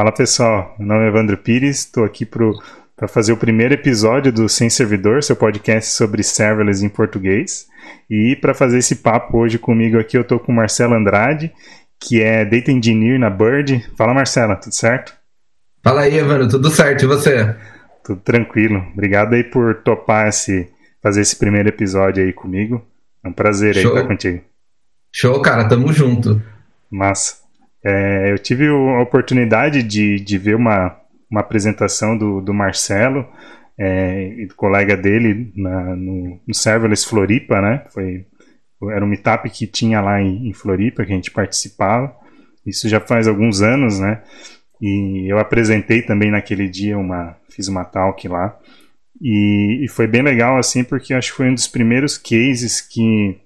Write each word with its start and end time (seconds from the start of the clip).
Fala 0.00 0.12
pessoal, 0.12 0.74
meu 0.78 0.88
nome 0.88 1.04
é 1.04 1.08
Evandro 1.08 1.36
Pires, 1.36 1.80
estou 1.80 2.04
aqui 2.04 2.24
para 2.24 3.06
fazer 3.06 3.34
o 3.34 3.36
primeiro 3.36 3.74
episódio 3.74 4.32
do 4.32 4.48
Sem 4.48 4.70
Servidor, 4.70 5.22
seu 5.22 5.36
podcast 5.36 5.92
sobre 5.92 6.22
serverless 6.22 6.82
em 6.82 6.88
português. 6.88 7.66
E 8.08 8.34
para 8.34 8.54
fazer 8.54 8.78
esse 8.78 8.96
papo 8.96 9.36
hoje 9.36 9.58
comigo 9.58 9.98
aqui, 9.98 10.16
eu 10.16 10.22
estou 10.22 10.40
com 10.40 10.52
o 10.52 10.54
Marcelo 10.54 10.94
Andrade, 10.94 11.52
que 12.00 12.22
é 12.22 12.46
Data 12.46 12.72
Engineer 12.72 13.18
na 13.18 13.28
Bird. 13.28 13.90
Fala 13.94 14.14
Marcela, 14.14 14.56
tudo 14.56 14.74
certo? 14.74 15.12
Fala 15.84 16.00
aí, 16.00 16.16
Evandro, 16.16 16.48
tudo 16.48 16.70
certo, 16.70 17.04
e 17.04 17.06
você? 17.06 17.54
Tudo 18.02 18.22
tranquilo. 18.22 18.82
Obrigado 18.94 19.34
aí 19.34 19.44
por 19.44 19.82
topar 19.82 20.28
esse, 20.28 20.66
fazer 21.02 21.20
esse 21.20 21.36
primeiro 21.36 21.68
episódio 21.68 22.24
aí 22.24 22.32
comigo. 22.32 22.82
É 23.22 23.28
um 23.28 23.34
prazer 23.34 23.74
Show. 23.74 23.90
aí 23.90 23.98
estar 23.98 24.08
contigo. 24.08 24.42
Show, 25.12 25.42
cara, 25.42 25.68
tamo 25.68 25.92
junto. 25.92 26.40
Massa. 26.90 27.49
É, 27.84 28.32
eu 28.32 28.38
tive 28.38 28.68
a 28.68 29.00
oportunidade 29.00 29.82
de, 29.82 30.20
de 30.20 30.38
ver 30.38 30.54
uma, 30.54 30.96
uma 31.30 31.40
apresentação 31.40 32.16
do, 32.16 32.40
do 32.40 32.52
Marcelo 32.52 33.26
é, 33.78 34.34
e 34.38 34.46
do 34.46 34.54
colega 34.54 34.96
dele 34.96 35.52
na, 35.56 35.96
no, 35.96 36.40
no 36.46 36.54
Serverless 36.54 37.06
Floripa, 37.06 37.60
né? 37.60 37.84
Foi, 37.92 38.26
era 38.90 39.04
um 39.04 39.08
meetup 39.08 39.48
que 39.50 39.66
tinha 39.66 40.00
lá 40.00 40.20
em, 40.20 40.48
em 40.48 40.52
Floripa, 40.52 41.04
que 41.04 41.12
a 41.12 41.14
gente 41.14 41.30
participava. 41.30 42.14
Isso 42.66 42.88
já 42.88 43.00
faz 43.00 43.26
alguns 43.26 43.62
anos, 43.62 43.98
né? 43.98 44.22
E 44.80 45.30
eu 45.30 45.38
apresentei 45.38 46.02
também 46.02 46.30
naquele 46.30 46.68
dia 46.68 46.98
uma, 46.98 47.36
fiz 47.48 47.68
uma 47.68 47.84
talk 47.84 48.26
lá. 48.28 48.58
E, 49.20 49.84
e 49.84 49.88
foi 49.88 50.06
bem 50.06 50.22
legal, 50.22 50.56
assim, 50.56 50.82
porque 50.82 51.12
acho 51.12 51.30
que 51.30 51.36
foi 51.36 51.50
um 51.50 51.54
dos 51.54 51.68
primeiros 51.68 52.16
cases 52.16 52.80
que 52.80 53.38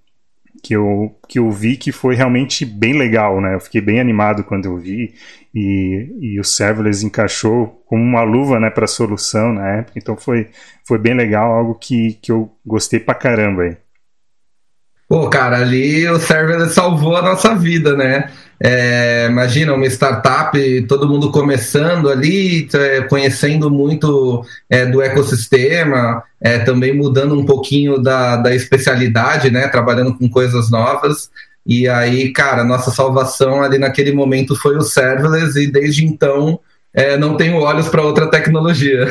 que 0.64 0.74
eu, 0.74 1.14
que 1.28 1.38
eu 1.38 1.50
vi 1.50 1.76
que 1.76 1.92
foi 1.92 2.14
realmente 2.14 2.64
bem 2.64 2.96
legal, 2.96 3.38
né? 3.38 3.54
Eu 3.54 3.60
fiquei 3.60 3.82
bem 3.82 4.00
animado 4.00 4.42
quando 4.42 4.64
eu 4.64 4.78
vi 4.78 5.12
e, 5.54 6.08
e 6.20 6.40
o 6.40 6.44
serverless 6.44 7.04
encaixou 7.04 7.84
como 7.86 8.02
uma 8.02 8.22
luva, 8.22 8.58
né, 8.58 8.70
para 8.70 8.86
solução 8.86 9.52
na 9.52 9.68
época. 9.76 9.98
Então 9.98 10.16
foi, 10.16 10.48
foi 10.82 10.98
bem 10.98 11.14
legal, 11.14 11.52
algo 11.52 11.74
que, 11.74 12.14
que 12.14 12.32
eu 12.32 12.50
gostei 12.64 12.98
pra 12.98 13.14
caramba 13.14 13.64
aí. 13.64 13.76
Pô, 15.06 15.28
cara, 15.28 15.58
ali 15.58 16.08
o 16.08 16.18
serverless 16.18 16.74
salvou 16.74 17.14
a 17.14 17.20
nossa 17.22 17.54
vida, 17.54 17.94
né? 17.94 18.32
É, 18.62 19.26
imagina 19.28 19.74
uma 19.74 19.86
startup, 19.86 20.86
todo 20.86 21.08
mundo 21.08 21.30
começando 21.30 22.08
ali, 22.08 22.68
é, 22.72 23.02
conhecendo 23.02 23.70
muito 23.70 24.44
é, 24.70 24.86
do 24.86 25.02
ecossistema, 25.02 26.22
é, 26.40 26.58
também 26.60 26.94
mudando 26.96 27.38
um 27.38 27.44
pouquinho 27.44 27.98
da, 27.98 28.36
da 28.36 28.54
especialidade, 28.54 29.50
né? 29.50 29.68
Trabalhando 29.68 30.16
com 30.16 30.28
coisas 30.28 30.70
novas. 30.70 31.30
E 31.66 31.88
aí, 31.88 32.32
cara, 32.32 32.62
nossa 32.62 32.90
salvação 32.90 33.62
ali 33.62 33.78
naquele 33.78 34.12
momento 34.12 34.54
foi 34.54 34.76
o 34.76 34.82
serverless, 34.82 35.58
e 35.58 35.70
desde 35.70 36.04
então 36.04 36.60
é, 36.92 37.16
não 37.16 37.36
tenho 37.36 37.56
olhos 37.56 37.88
para 37.88 38.02
outra 38.02 38.30
tecnologia. 38.30 39.06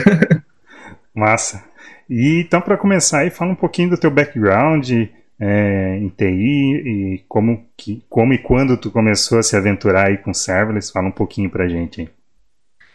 Massa. 1.14 1.64
E 2.10 2.42
então, 2.46 2.62
para 2.62 2.78
começar 2.78 3.20
aí, 3.20 3.30
fala 3.30 3.52
um 3.52 3.56
pouquinho 3.56 3.92
do 3.92 3.98
teu 3.98 4.12
background 4.12 4.90
é, 5.46 5.98
em 5.98 6.08
TI 6.08 6.24
e 6.26 7.24
como, 7.28 7.66
que, 7.76 8.02
como 8.10 8.34
e 8.34 8.38
quando 8.38 8.78
tu 8.78 8.90
começou 8.90 9.40
a 9.40 9.44
se 9.44 9.58
aventurar 9.58 10.08
aí 10.08 10.18
com 10.18 10.34
serverless? 10.34 10.92
Fala 10.92 11.08
um 11.08 11.12
pouquinho 11.12 11.50
pra 11.50 11.68
gente 11.68 12.02
aí. 12.02 12.10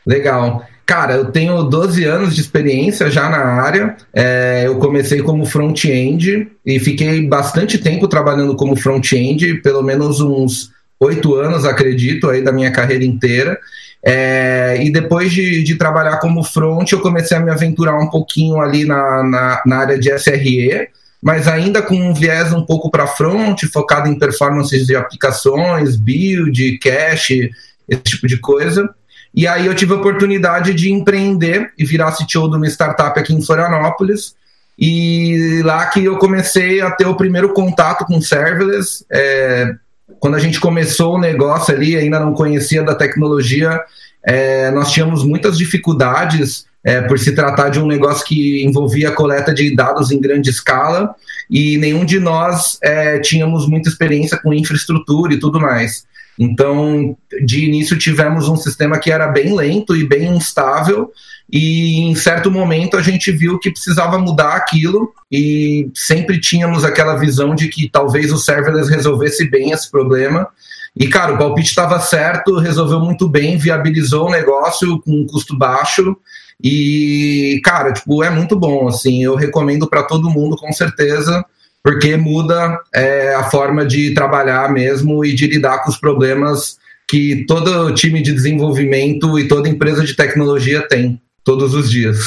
Legal. 0.07 0.65
Cara, 0.87 1.17
eu 1.17 1.31
tenho 1.31 1.63
12 1.65 2.05
anos 2.05 2.35
de 2.35 2.41
experiência 2.41 3.11
já 3.11 3.29
na 3.29 3.45
área. 3.61 3.95
É, 4.15 4.63
eu 4.65 4.79
comecei 4.79 5.21
como 5.21 5.45
front-end 5.45 6.51
e 6.65 6.81
fiquei 6.81 7.29
bastante 7.29 7.77
tempo 7.77 8.09
trabalhando 8.09 8.57
como 8.57 8.75
front-end, 8.75 9.61
pelo 9.61 9.83
menos 9.83 10.19
uns 10.23 10.71
oito 10.99 11.35
anos, 11.35 11.67
acredito, 11.67 12.31
aí 12.31 12.43
da 12.43 12.51
minha 12.51 12.73
carreira 12.73 13.05
inteira. 13.05 13.59
É, 14.03 14.79
e 14.81 14.91
depois 14.91 15.31
de, 15.31 15.63
de, 15.63 15.75
trabalhar 15.75 16.19
como 16.19 16.43
front, 16.43 16.91
eu 16.91 17.01
comecei 17.01 17.37
a 17.37 17.41
me 17.41 17.51
aventurar 17.51 17.99
um 17.99 18.09
pouquinho 18.09 18.59
ali 18.59 18.87
na, 18.87 19.23
na, 19.23 19.63
na 19.67 19.77
área 19.77 19.99
de 19.99 20.11
SRE 20.19 20.89
mas 21.23 21.49
ainda 21.49 21.83
com 21.83 21.95
um 21.95 22.15
viés 22.15 22.53
um 22.53 22.65
pouco 22.65 22.91
para 22.91 23.07
front, 23.07 23.65
focado 23.73 24.09
em 24.09 24.19
performances 24.19 24.87
de 24.87 24.95
aplicações, 24.95 25.97
build, 25.97 26.79
cache, 26.79 27.51
esse 27.89 28.03
tipo 28.03 28.27
de 28.27 28.39
coisa. 28.39 28.89
E 29.35 29.47
aí 29.47 29.67
eu 29.67 29.75
tive 29.75 29.93
a 29.93 29.97
oportunidade 29.97 30.73
de 30.75 30.91
empreender 30.91 31.73
e 31.77 31.85
virar 31.85 32.13
CTO 32.13 32.49
de 32.49 32.57
uma 32.57 32.67
startup 32.67 33.19
aqui 33.19 33.35
em 33.35 33.43
Florianópolis. 33.43 34.35
E 34.79 35.61
lá 35.65 35.87
que 35.87 36.05
eu 36.05 36.19
comecei 36.19 36.81
a 36.81 36.91
ter 36.91 37.07
o 37.07 37.17
primeiro 37.17 37.53
contato 37.53 38.05
com 38.05 38.21
serverless. 38.21 39.05
É, 39.11 39.75
quando 40.21 40.37
a 40.37 40.39
gente 40.39 40.61
começou 40.61 41.17
o 41.17 41.21
negócio 41.21 41.75
ali, 41.75 41.97
ainda 41.97 42.21
não 42.21 42.33
conhecia 42.33 42.83
da 42.83 42.95
tecnologia, 42.95 43.81
é, 44.25 44.71
nós 44.71 44.93
tínhamos 44.93 45.25
muitas 45.25 45.59
dificuldades 45.59 46.68
é, 46.85 47.03
por 47.03 47.19
se 47.19 47.35
tratar 47.35 47.69
de 47.69 47.81
um 47.81 47.87
negócio 47.87 48.25
que 48.25 48.65
envolvia 48.65 49.11
coleta 49.11 49.53
de 49.53 49.75
dados 49.75 50.11
em 50.11 50.21
grande 50.21 50.51
escala 50.51 51.15
e 51.51 51.77
nenhum 51.79 52.05
de 52.05 52.21
nós 52.21 52.79
é, 52.83 53.19
tínhamos 53.19 53.69
muita 53.69 53.89
experiência 53.89 54.39
com 54.39 54.53
infraestrutura 54.53 55.35
e 55.35 55.39
tudo 55.39 55.61
mais. 55.61 56.07
Então, 56.39 57.17
de 57.45 57.65
início, 57.65 57.99
tivemos 57.99 58.49
um 58.49 58.57
sistema 58.57 58.99
que 58.99 59.11
era 59.11 59.27
bem 59.27 59.55
lento 59.57 59.97
e 59.97 60.07
bem 60.07 60.37
instável, 60.37 61.11
e 61.51 62.03
em 62.03 62.15
certo 62.15 62.51
momento 62.51 62.97
a 62.97 63.03
gente 63.03 63.33
viu 63.33 63.59
que 63.59 63.73
precisava 63.73 64.19
mudar 64.19 64.55
aquilo, 64.55 65.13
e 65.33 65.91
sempre 65.95 66.41
tínhamos 66.41 66.85
aquela 66.85 67.17
visão 67.17 67.57
de 67.57 67.67
que 67.67 67.91
talvez 67.91 68.33
o 68.33 68.39
serverless 68.39 68.89
resolvesse 68.89 69.51
bem 69.51 69.73
esse 69.73 69.91
problema. 69.91 70.47
E, 70.95 71.09
cara, 71.09 71.35
o 71.35 71.39
palpite 71.39 71.69
estava 71.69 71.99
certo, 71.99 72.59
resolveu 72.59 73.01
muito 73.01 73.29
bem, 73.29 73.57
viabilizou 73.57 74.29
o 74.29 74.31
negócio 74.31 75.01
com 75.03 75.13
um 75.13 75.27
custo 75.27 75.57
baixo 75.57 76.17
e, 76.63 77.61
cara, 77.65 77.93
tipo, 77.93 78.23
é 78.23 78.31
muito 78.31 78.59
bom, 78.59 78.89
assim, 78.89 79.23
eu 79.23 79.35
recomendo 79.35 79.89
para 79.89 80.03
todo 80.03 80.31
mundo, 80.31 80.57
com 80.57 80.73
certeza, 80.73 81.45
porque 81.83 82.17
muda 82.17 82.81
é, 82.95 83.35
a 83.35 83.45
forma 83.45 83.87
de 83.87 84.13
trabalhar 84.13 84.73
mesmo 84.73 85.25
e 85.25 85.35
de 85.35 85.47
lidar 85.47 85.83
com 85.83 85.91
os 85.91 85.99
problemas 85.99 86.79
que 87.09 87.45
todo 87.47 87.95
time 87.95 88.21
de 88.21 88.33
desenvolvimento 88.33 89.39
e 89.39 89.49
toda 89.49 89.69
empresa 89.69 90.05
de 90.05 90.15
tecnologia 90.15 90.87
tem 90.87 91.21
todos 91.43 91.75
os 91.75 91.91
dias. 91.91 92.19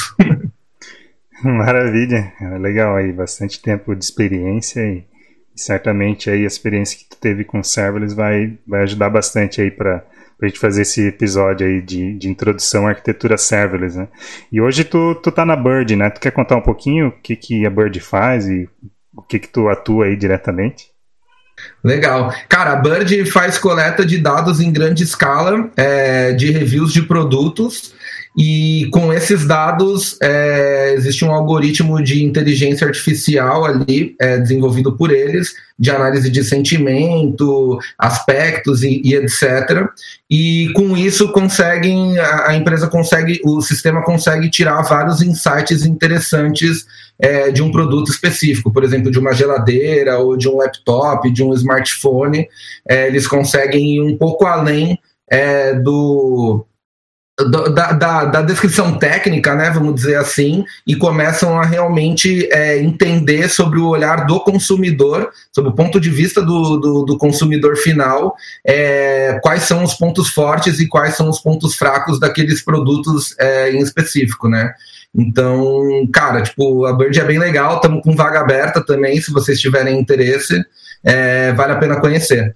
Maravilha, 1.43 2.33
legal 2.59 2.95
aí, 2.95 3.11
bastante 3.11 3.61
tempo 3.61 3.95
de 3.95 4.03
experiência 4.03 4.79
e, 4.81 5.03
certamente 5.55 6.29
aí 6.29 6.43
a 6.43 6.47
experiência 6.47 6.97
que 6.97 7.09
tu 7.09 7.17
teve 7.17 7.43
com 7.43 7.63
serverless 7.63 8.15
vai, 8.15 8.57
vai 8.65 8.83
ajudar 8.83 9.09
bastante 9.09 9.61
aí 9.61 9.69
para 9.69 10.03
pra 10.41 10.47
gente 10.47 10.59
fazer 10.59 10.81
esse 10.81 11.05
episódio 11.05 11.67
aí 11.67 11.79
de, 11.79 12.17
de 12.17 12.27
introdução 12.27 12.87
à 12.87 12.89
arquitetura 12.89 13.37
serverless, 13.37 13.95
né? 13.95 14.07
E 14.51 14.59
hoje 14.59 14.83
tu, 14.83 15.13
tu 15.13 15.31
tá 15.31 15.45
na 15.45 15.55
Bird, 15.55 15.95
né? 15.95 16.09
Tu 16.09 16.19
quer 16.19 16.31
contar 16.31 16.55
um 16.55 16.61
pouquinho 16.61 17.09
o 17.09 17.11
que, 17.11 17.35
que 17.35 17.63
a 17.63 17.69
Bird 17.69 17.99
faz 17.99 18.47
e 18.47 18.67
o 19.15 19.21
que 19.21 19.37
que 19.37 19.47
tu 19.47 19.69
atua 19.69 20.05
aí 20.05 20.15
diretamente? 20.15 20.87
Legal. 21.83 22.33
Cara, 22.49 22.71
a 22.71 22.75
Bird 22.75 23.23
faz 23.25 23.59
coleta 23.59 24.03
de 24.03 24.17
dados 24.17 24.59
em 24.59 24.73
grande 24.73 25.03
escala 25.03 25.69
é, 25.77 26.33
de 26.33 26.49
reviews 26.49 26.91
de 26.91 27.03
produtos 27.03 27.93
e 28.35 28.87
com 28.91 29.11
esses 29.11 29.45
dados, 29.45 30.17
é, 30.21 30.93
existe 30.95 31.25
um 31.25 31.31
algoritmo 31.31 32.01
de 32.01 32.23
inteligência 32.23 32.87
artificial 32.87 33.65
ali, 33.65 34.15
é, 34.19 34.37
desenvolvido 34.37 34.95
por 34.95 35.11
eles, 35.11 35.53
de 35.77 35.91
análise 35.91 36.29
de 36.29 36.41
sentimento, 36.41 37.77
aspectos 37.97 38.83
e, 38.83 39.01
e, 39.03 39.15
etc. 39.15 39.85
E 40.29 40.71
com 40.73 40.95
isso 40.95 41.29
conseguem, 41.33 42.17
a, 42.19 42.51
a, 42.51 42.55
empresa 42.55 42.87
consegue, 42.87 43.41
o 43.43 43.61
sistema 43.61 44.01
consegue 44.01 44.49
tirar 44.49 44.81
vários 44.83 45.21
insights 45.21 45.85
interessantes 45.85 46.85
é, 47.19 47.51
de 47.51 47.61
um 47.61 47.69
produto 47.69 48.11
específico, 48.11 48.71
por 48.71 48.85
exemplo, 48.85 49.11
de 49.11 49.19
uma 49.19 49.33
geladeira 49.33 50.19
ou 50.19 50.37
de 50.37 50.47
um 50.47 50.55
laptop, 50.55 51.29
de 51.29 51.43
um 51.43 51.53
smartphone. 51.53 52.47
É, 52.87 53.07
eles 53.07 53.27
conseguem 53.27 53.97
ir 53.97 54.01
um 54.01 54.17
pouco 54.17 54.45
além 54.45 54.97
é, 55.29 55.73
do 55.73 56.65
da, 57.39 57.91
da, 57.93 58.25
da, 58.25 58.41
descrição 58.41 58.97
técnica, 58.97 59.55
né, 59.55 59.69
vamos 59.71 59.95
dizer 59.95 60.17
assim, 60.17 60.63
e 60.85 60.95
começam 60.95 61.59
a 61.59 61.65
realmente 61.65 62.47
é, 62.51 62.79
entender 62.79 63.49
sobre 63.49 63.79
o 63.79 63.87
olhar 63.87 64.25
do 64.25 64.39
consumidor, 64.41 65.31
sobre 65.51 65.71
o 65.71 65.73
ponto 65.73 65.99
de 65.99 66.09
vista 66.09 66.41
do, 66.41 66.77
do, 66.77 67.03
do 67.03 67.17
consumidor 67.17 67.77
final, 67.77 68.35
é, 68.65 69.39
quais 69.41 69.63
são 69.63 69.83
os 69.83 69.93
pontos 69.93 70.29
fortes 70.29 70.79
e 70.79 70.87
quais 70.87 71.15
são 71.15 71.29
os 71.29 71.39
pontos 71.39 71.75
fracos 71.75 72.19
daqueles 72.19 72.63
produtos 72.63 73.35
é, 73.39 73.71
em 73.71 73.79
específico, 73.79 74.47
né? 74.47 74.73
Então, 75.13 76.07
cara, 76.13 76.41
tipo, 76.41 76.85
a 76.85 76.93
Bird 76.93 77.19
é 77.19 77.23
bem 77.23 77.39
legal, 77.39 77.75
estamos 77.75 78.01
com 78.03 78.15
vaga 78.15 78.39
aberta 78.39 78.81
também, 78.85 79.19
se 79.21 79.31
vocês 79.31 79.59
tiverem 79.59 79.99
interesse, 79.99 80.63
é, 81.03 81.51
vale 81.53 81.73
a 81.73 81.77
pena 81.77 81.99
conhecer. 81.99 82.55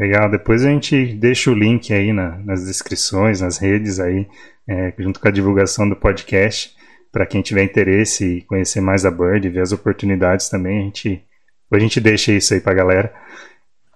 Legal, 0.00 0.30
depois 0.30 0.64
a 0.64 0.70
gente 0.70 1.12
deixa 1.12 1.50
o 1.50 1.54
link 1.54 1.92
aí 1.92 2.10
na, 2.10 2.38
nas 2.38 2.64
descrições, 2.64 3.42
nas 3.42 3.58
redes 3.58 4.00
aí, 4.00 4.26
é, 4.66 4.94
junto 4.98 5.20
com 5.20 5.28
a 5.28 5.30
divulgação 5.30 5.86
do 5.86 5.94
podcast, 5.94 6.74
para 7.12 7.26
quem 7.26 7.42
tiver 7.42 7.64
interesse 7.64 8.24
e 8.24 8.40
conhecer 8.40 8.80
mais 8.80 9.04
a 9.04 9.10
Bird, 9.10 9.46
ver 9.50 9.60
as 9.60 9.72
oportunidades 9.72 10.48
também, 10.48 10.78
a 10.78 10.82
gente, 10.84 11.22
a 11.70 11.78
gente 11.78 12.00
deixa 12.00 12.32
isso 12.32 12.54
aí 12.54 12.62
para 12.62 12.72
a 12.72 12.76
galera. 12.76 13.14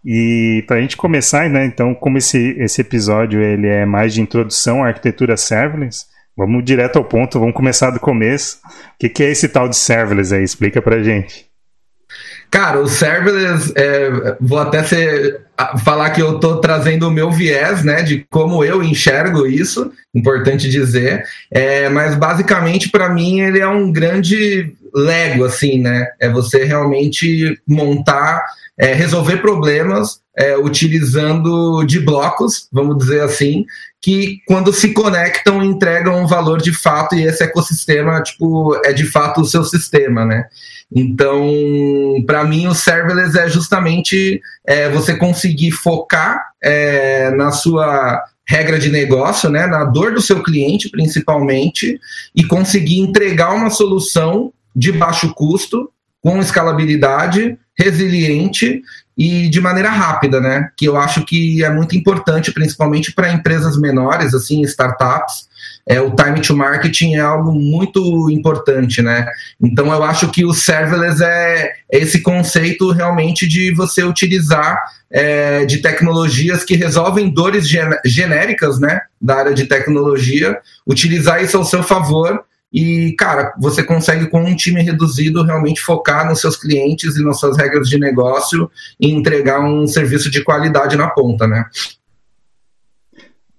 E 0.04 0.62
para 0.66 0.76
a 0.76 0.80
gente 0.82 0.94
começar, 0.94 1.48
né, 1.48 1.64
então, 1.64 1.94
como 1.94 2.18
esse, 2.18 2.54
esse 2.58 2.82
episódio 2.82 3.40
ele 3.40 3.66
é 3.66 3.86
mais 3.86 4.12
de 4.12 4.20
introdução 4.20 4.84
à 4.84 4.88
arquitetura 4.88 5.38
serverless, 5.38 6.04
vamos 6.36 6.62
direto 6.62 6.96
ao 6.96 7.04
ponto, 7.06 7.40
vamos 7.40 7.54
começar 7.54 7.90
do 7.90 7.98
começo. 7.98 8.58
O 8.66 8.98
que, 8.98 9.08
que 9.08 9.22
é 9.22 9.30
esse 9.30 9.48
tal 9.48 9.70
de 9.70 9.76
serverless 9.76 10.34
aí? 10.34 10.44
Explica 10.44 10.82
para 10.82 11.02
gente. 11.02 11.48
Cara, 12.54 12.80
o 12.80 12.86
serverless, 12.86 13.72
é, 13.74 14.36
vou 14.40 14.60
até 14.60 14.84
ser, 14.84 15.40
falar 15.84 16.10
que 16.10 16.22
eu 16.22 16.36
estou 16.36 16.60
trazendo 16.60 17.08
o 17.08 17.10
meu 17.10 17.28
viés, 17.28 17.82
né, 17.82 18.00
de 18.00 18.24
como 18.30 18.64
eu 18.64 18.80
enxergo 18.80 19.44
isso, 19.44 19.90
importante 20.14 20.70
dizer, 20.70 21.24
é, 21.50 21.88
mas 21.88 22.14
basicamente 22.14 22.90
para 22.90 23.08
mim 23.08 23.40
ele 23.40 23.58
é 23.58 23.66
um 23.66 23.90
grande 23.90 24.72
Lego, 24.94 25.44
assim, 25.44 25.80
né, 25.80 26.06
é 26.20 26.28
você 26.30 26.62
realmente 26.62 27.60
montar, 27.66 28.44
é, 28.78 28.94
resolver 28.94 29.38
problemas 29.38 30.20
é, 30.38 30.56
utilizando 30.56 31.82
de 31.82 31.98
blocos, 31.98 32.68
vamos 32.72 32.98
dizer 32.98 33.22
assim, 33.22 33.64
que 34.00 34.38
quando 34.46 34.72
se 34.72 34.92
conectam 34.92 35.60
entregam 35.60 36.22
um 36.22 36.26
valor 36.28 36.62
de 36.62 36.72
fato 36.72 37.16
e 37.16 37.24
esse 37.24 37.42
ecossistema, 37.42 38.22
tipo, 38.22 38.80
é 38.84 38.92
de 38.92 39.06
fato 39.06 39.40
o 39.40 39.44
seu 39.44 39.64
sistema, 39.64 40.24
né? 40.24 40.44
Então, 40.94 42.22
para 42.26 42.44
mim, 42.44 42.68
o 42.68 42.74
serverless 42.74 43.36
é 43.36 43.48
justamente 43.48 44.40
é, 44.64 44.88
você 44.88 45.16
conseguir 45.16 45.72
focar 45.72 46.40
é, 46.62 47.30
na 47.32 47.50
sua 47.50 48.22
regra 48.46 48.78
de 48.78 48.90
negócio, 48.90 49.50
né, 49.50 49.66
na 49.66 49.84
dor 49.84 50.12
do 50.12 50.20
seu 50.20 50.42
cliente, 50.42 50.90
principalmente, 50.90 51.98
e 52.34 52.44
conseguir 52.44 53.00
entregar 53.00 53.54
uma 53.54 53.70
solução 53.70 54.52
de 54.76 54.92
baixo 54.92 55.34
custo, 55.34 55.90
com 56.22 56.40
escalabilidade, 56.40 57.58
resiliente 57.76 58.82
e 59.16 59.48
de 59.48 59.60
maneira 59.60 59.90
rápida, 59.90 60.40
né? 60.40 60.70
Que 60.74 60.86
eu 60.86 60.96
acho 60.96 61.24
que 61.24 61.62
é 61.62 61.70
muito 61.70 61.94
importante, 61.96 62.50
principalmente 62.50 63.12
para 63.12 63.30
empresas 63.30 63.78
menores, 63.78 64.32
assim, 64.32 64.62
startups. 64.62 65.48
É, 65.86 66.00
o 66.00 66.14
time 66.14 66.40
to 66.40 66.56
marketing 66.56 67.14
é 67.14 67.20
algo 67.20 67.52
muito 67.52 68.30
importante, 68.30 69.02
né? 69.02 69.26
Então 69.60 69.92
eu 69.92 70.02
acho 70.02 70.30
que 70.30 70.44
o 70.44 70.54
serverless 70.54 71.22
é, 71.22 71.72
esse 71.90 72.22
conceito 72.22 72.90
realmente 72.90 73.46
de 73.46 73.72
você 73.74 74.02
utilizar 74.02 74.82
é, 75.10 75.66
de 75.66 75.78
tecnologias 75.78 76.64
que 76.64 76.74
resolvem 76.74 77.28
dores 77.28 77.68
genéricas, 78.04 78.80
né? 78.80 79.00
Da 79.20 79.36
área 79.36 79.54
de 79.54 79.66
tecnologia, 79.66 80.58
utilizar 80.86 81.42
isso 81.42 81.56
ao 81.58 81.64
seu 81.64 81.82
favor 81.82 82.42
e, 82.74 83.14
cara, 83.16 83.54
você 83.56 83.84
consegue 83.84 84.26
com 84.26 84.42
um 84.42 84.56
time 84.56 84.82
reduzido 84.82 85.44
realmente 85.44 85.80
focar 85.80 86.26
nos 86.26 86.40
seus 86.40 86.56
clientes 86.56 87.14
e 87.14 87.22
nas 87.22 87.38
suas 87.38 87.56
regras 87.56 87.88
de 87.88 87.96
negócio 88.00 88.68
e 88.98 89.12
entregar 89.12 89.60
um 89.60 89.86
serviço 89.86 90.28
de 90.28 90.42
qualidade 90.42 90.96
na 90.96 91.08
ponta, 91.08 91.46
né? 91.46 91.66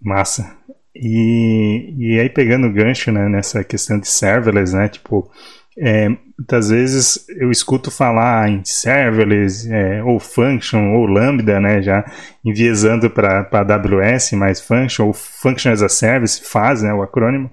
Massa. 0.02 0.58
E, 0.96 1.94
e 1.98 2.20
aí 2.20 2.30
pegando 2.30 2.68
o 2.68 2.72
gancho 2.72 3.12
né, 3.12 3.28
nessa 3.28 3.64
questão 3.64 4.00
de 4.00 4.08
serverless, 4.08 4.76
né? 4.76 4.88
Tipo, 4.88 5.30
é, 5.78 6.08
muitas 6.10 6.70
vezes 6.70 7.26
eu 7.30 7.52
escuto 7.52 7.92
falar 7.92 8.50
em 8.50 8.62
serverless, 8.64 9.72
é, 9.72 10.02
ou 10.04 10.20
function, 10.20 10.94
ou 10.94 11.06
lambda, 11.06 11.60
né? 11.60 11.82
Já 11.82 12.06
enviesando 12.44 13.10
para 13.10 13.48
AWS, 13.52 14.32
mas 14.34 14.62
function, 14.62 15.08
ou 15.08 15.14
function 15.14 15.72
as 15.72 15.82
a 15.82 15.90
service, 15.90 16.42
faz, 16.44 16.82
né? 16.82 16.94
O 16.94 17.02
acrônimo. 17.02 17.52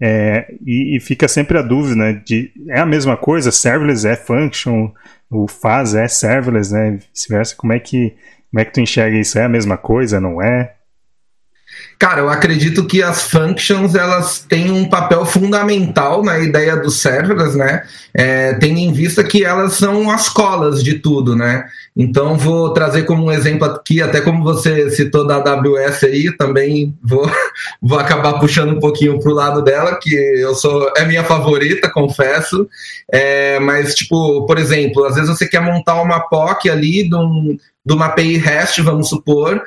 É, 0.00 0.52
e, 0.64 0.96
e, 0.96 1.00
fica 1.00 1.26
sempre 1.28 1.56
a 1.56 1.62
dúvida, 1.62 1.94
né, 1.94 2.12
de 2.12 2.50
é 2.68 2.80
a 2.80 2.84
mesma 2.84 3.16
coisa, 3.16 3.52
serverless 3.52 4.06
é 4.06 4.16
function, 4.16 4.92
o 5.30 5.46
faz 5.46 5.94
é 5.94 6.08
serverless, 6.08 6.74
né, 6.74 6.98
vice-versa, 7.12 7.54
como 7.56 7.72
é 7.72 7.78
que 7.78 8.12
como 8.54 8.60
é 8.60 8.64
que 8.64 8.72
tu 8.72 8.80
enxerga 8.80 9.18
isso? 9.18 9.36
É 9.36 9.44
a 9.44 9.48
mesma 9.48 9.76
coisa, 9.76 10.20
não 10.20 10.40
é? 10.40 10.74
Cara, 12.04 12.20
eu 12.20 12.28
acredito 12.28 12.84
que 12.84 13.02
as 13.02 13.22
functions 13.22 13.94
elas 13.94 14.40
têm 14.46 14.70
um 14.70 14.86
papel 14.86 15.24
fundamental 15.24 16.22
na 16.22 16.38
ideia 16.38 16.76
dos 16.76 17.00
serverless, 17.00 17.56
né? 17.56 17.82
É, 18.12 18.52
tendo 18.52 18.76
em 18.76 18.92
vista 18.92 19.24
que 19.24 19.42
elas 19.42 19.72
são 19.72 20.10
as 20.10 20.28
colas 20.28 20.84
de 20.84 20.98
tudo, 20.98 21.34
né? 21.34 21.64
Então 21.96 22.36
vou 22.36 22.74
trazer 22.74 23.04
como 23.04 23.24
um 23.24 23.32
exemplo 23.32 23.64
aqui, 23.64 24.02
até 24.02 24.20
como 24.20 24.44
você 24.44 24.90
citou 24.90 25.26
da 25.26 25.36
AWS 25.36 26.04
aí, 26.04 26.36
também 26.36 26.94
vou, 27.02 27.26
vou 27.80 27.98
acabar 27.98 28.38
puxando 28.38 28.76
um 28.76 28.80
pouquinho 28.80 29.18
pro 29.18 29.32
lado 29.32 29.62
dela, 29.62 29.98
que 29.98 30.14
eu 30.14 30.54
sou 30.54 30.92
é 30.98 31.06
minha 31.06 31.24
favorita, 31.24 31.88
confesso. 31.88 32.68
É, 33.10 33.58
mas, 33.60 33.94
tipo, 33.94 34.44
por 34.44 34.58
exemplo, 34.58 35.06
às 35.06 35.14
vezes 35.14 35.30
você 35.30 35.48
quer 35.48 35.62
montar 35.62 36.02
uma 36.02 36.20
POC 36.20 36.68
ali 36.68 37.08
de, 37.08 37.16
um, 37.16 37.56
de 37.82 37.94
uma 37.94 38.06
API 38.08 38.36
REST, 38.36 38.82
vamos 38.82 39.08
supor, 39.08 39.62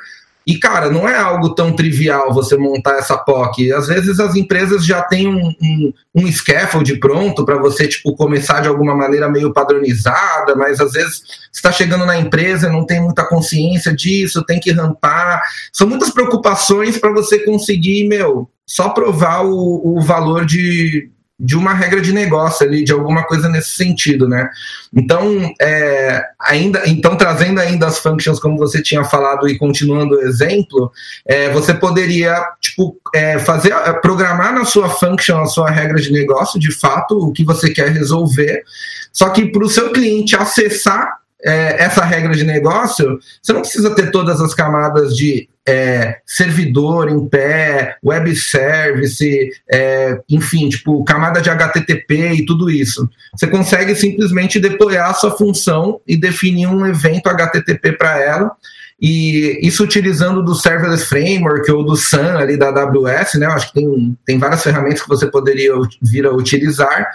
e, 0.48 0.58
cara, 0.58 0.90
não 0.90 1.06
é 1.06 1.14
algo 1.14 1.54
tão 1.54 1.76
trivial 1.76 2.32
você 2.32 2.56
montar 2.56 2.96
essa 2.96 3.18
POC. 3.18 3.70
Às 3.70 3.86
vezes 3.86 4.18
as 4.18 4.34
empresas 4.34 4.82
já 4.82 5.02
têm 5.02 5.28
um, 5.28 5.54
um, 5.60 5.92
um 6.14 6.32
scaffold 6.32 6.98
pronto 6.98 7.44
para 7.44 7.58
você, 7.58 7.86
tipo, 7.86 8.16
começar 8.16 8.62
de 8.62 8.68
alguma 8.68 8.94
maneira 8.94 9.28
meio 9.28 9.52
padronizada, 9.52 10.56
mas 10.56 10.80
às 10.80 10.92
vezes 10.92 11.20
está 11.52 11.70
chegando 11.70 12.06
na 12.06 12.16
empresa 12.16 12.72
não 12.72 12.86
tem 12.86 12.98
muita 12.98 13.26
consciência 13.26 13.94
disso, 13.94 14.42
tem 14.42 14.58
que 14.58 14.72
rampar. 14.72 15.42
São 15.70 15.86
muitas 15.86 16.08
preocupações 16.08 16.96
para 16.96 17.12
você 17.12 17.40
conseguir, 17.40 18.08
meu, 18.08 18.48
só 18.66 18.88
provar 18.88 19.44
o, 19.44 19.98
o 19.98 20.00
valor 20.00 20.46
de, 20.46 21.10
de 21.38 21.56
uma 21.56 21.72
regra 21.72 22.00
de 22.00 22.12
negócio 22.12 22.66
ali, 22.66 22.82
de 22.82 22.92
alguma 22.92 23.22
coisa 23.22 23.48
nesse 23.48 23.70
sentido, 23.70 24.28
né? 24.28 24.50
Então, 24.92 25.52
é, 25.60 26.20
ainda, 26.40 26.82
então 26.86 27.16
trazendo 27.16 27.60
ainda 27.60 27.86
as 27.86 27.98
functions 28.00 28.40
como 28.40 28.58
você 28.58 28.82
tinha 28.82 29.04
falado 29.04 29.48
e 29.48 29.56
continuando 29.56 30.16
o 30.16 30.20
exemplo, 30.20 30.90
é, 31.24 31.50
você 31.50 31.72
poderia 31.72 32.44
tipo 32.60 32.96
é, 33.14 33.38
fazer, 33.38 33.72
programar 34.00 34.52
na 34.52 34.64
sua 34.64 34.88
function 34.88 35.40
a 35.40 35.46
sua 35.46 35.70
regra 35.70 36.00
de 36.00 36.12
negócio, 36.12 36.58
de 36.58 36.72
fato, 36.72 37.16
o 37.16 37.32
que 37.32 37.44
você 37.44 37.70
quer 37.70 37.90
resolver, 37.90 38.64
só 39.12 39.28
que 39.30 39.46
para 39.46 39.64
o 39.64 39.68
seu 39.68 39.92
cliente 39.92 40.34
acessar 40.34 41.18
é, 41.44 41.84
essa 41.84 42.04
regra 42.04 42.34
de 42.34 42.44
negócio, 42.44 43.18
você 43.42 43.52
não 43.52 43.60
precisa 43.60 43.94
ter 43.94 44.10
todas 44.10 44.40
as 44.40 44.54
camadas 44.54 45.16
de 45.16 45.48
é, 45.66 46.18
servidor 46.26 47.10
em 47.10 47.28
pé, 47.28 47.96
web 48.02 48.34
service, 48.34 49.50
é, 49.70 50.18
enfim, 50.28 50.68
tipo, 50.68 51.04
camada 51.04 51.40
de 51.40 51.50
HTTP 51.50 52.32
e 52.32 52.46
tudo 52.46 52.70
isso. 52.70 53.08
Você 53.36 53.46
consegue 53.46 53.94
simplesmente 53.94 54.58
deployar 54.58 55.10
a 55.10 55.14
sua 55.14 55.36
função 55.36 56.00
e 56.06 56.16
definir 56.16 56.66
um 56.66 56.86
evento 56.86 57.28
HTTP 57.28 57.92
para 57.92 58.18
ela 58.18 58.52
e 59.00 59.60
isso 59.62 59.84
utilizando 59.84 60.42
do 60.42 60.54
Serverless 60.54 61.06
Framework 61.06 61.70
ou 61.70 61.84
do 61.84 61.96
SAN 61.96 62.36
ali 62.36 62.56
da 62.56 62.68
AWS, 62.68 63.34
né? 63.34 63.46
Eu 63.46 63.52
acho 63.52 63.68
que 63.68 63.74
tem, 63.74 64.18
tem 64.26 64.38
várias 64.38 64.62
ferramentas 64.62 65.02
que 65.02 65.08
você 65.08 65.30
poderia 65.30 65.72
vir 66.02 66.26
a 66.26 66.32
utilizar. 66.32 67.06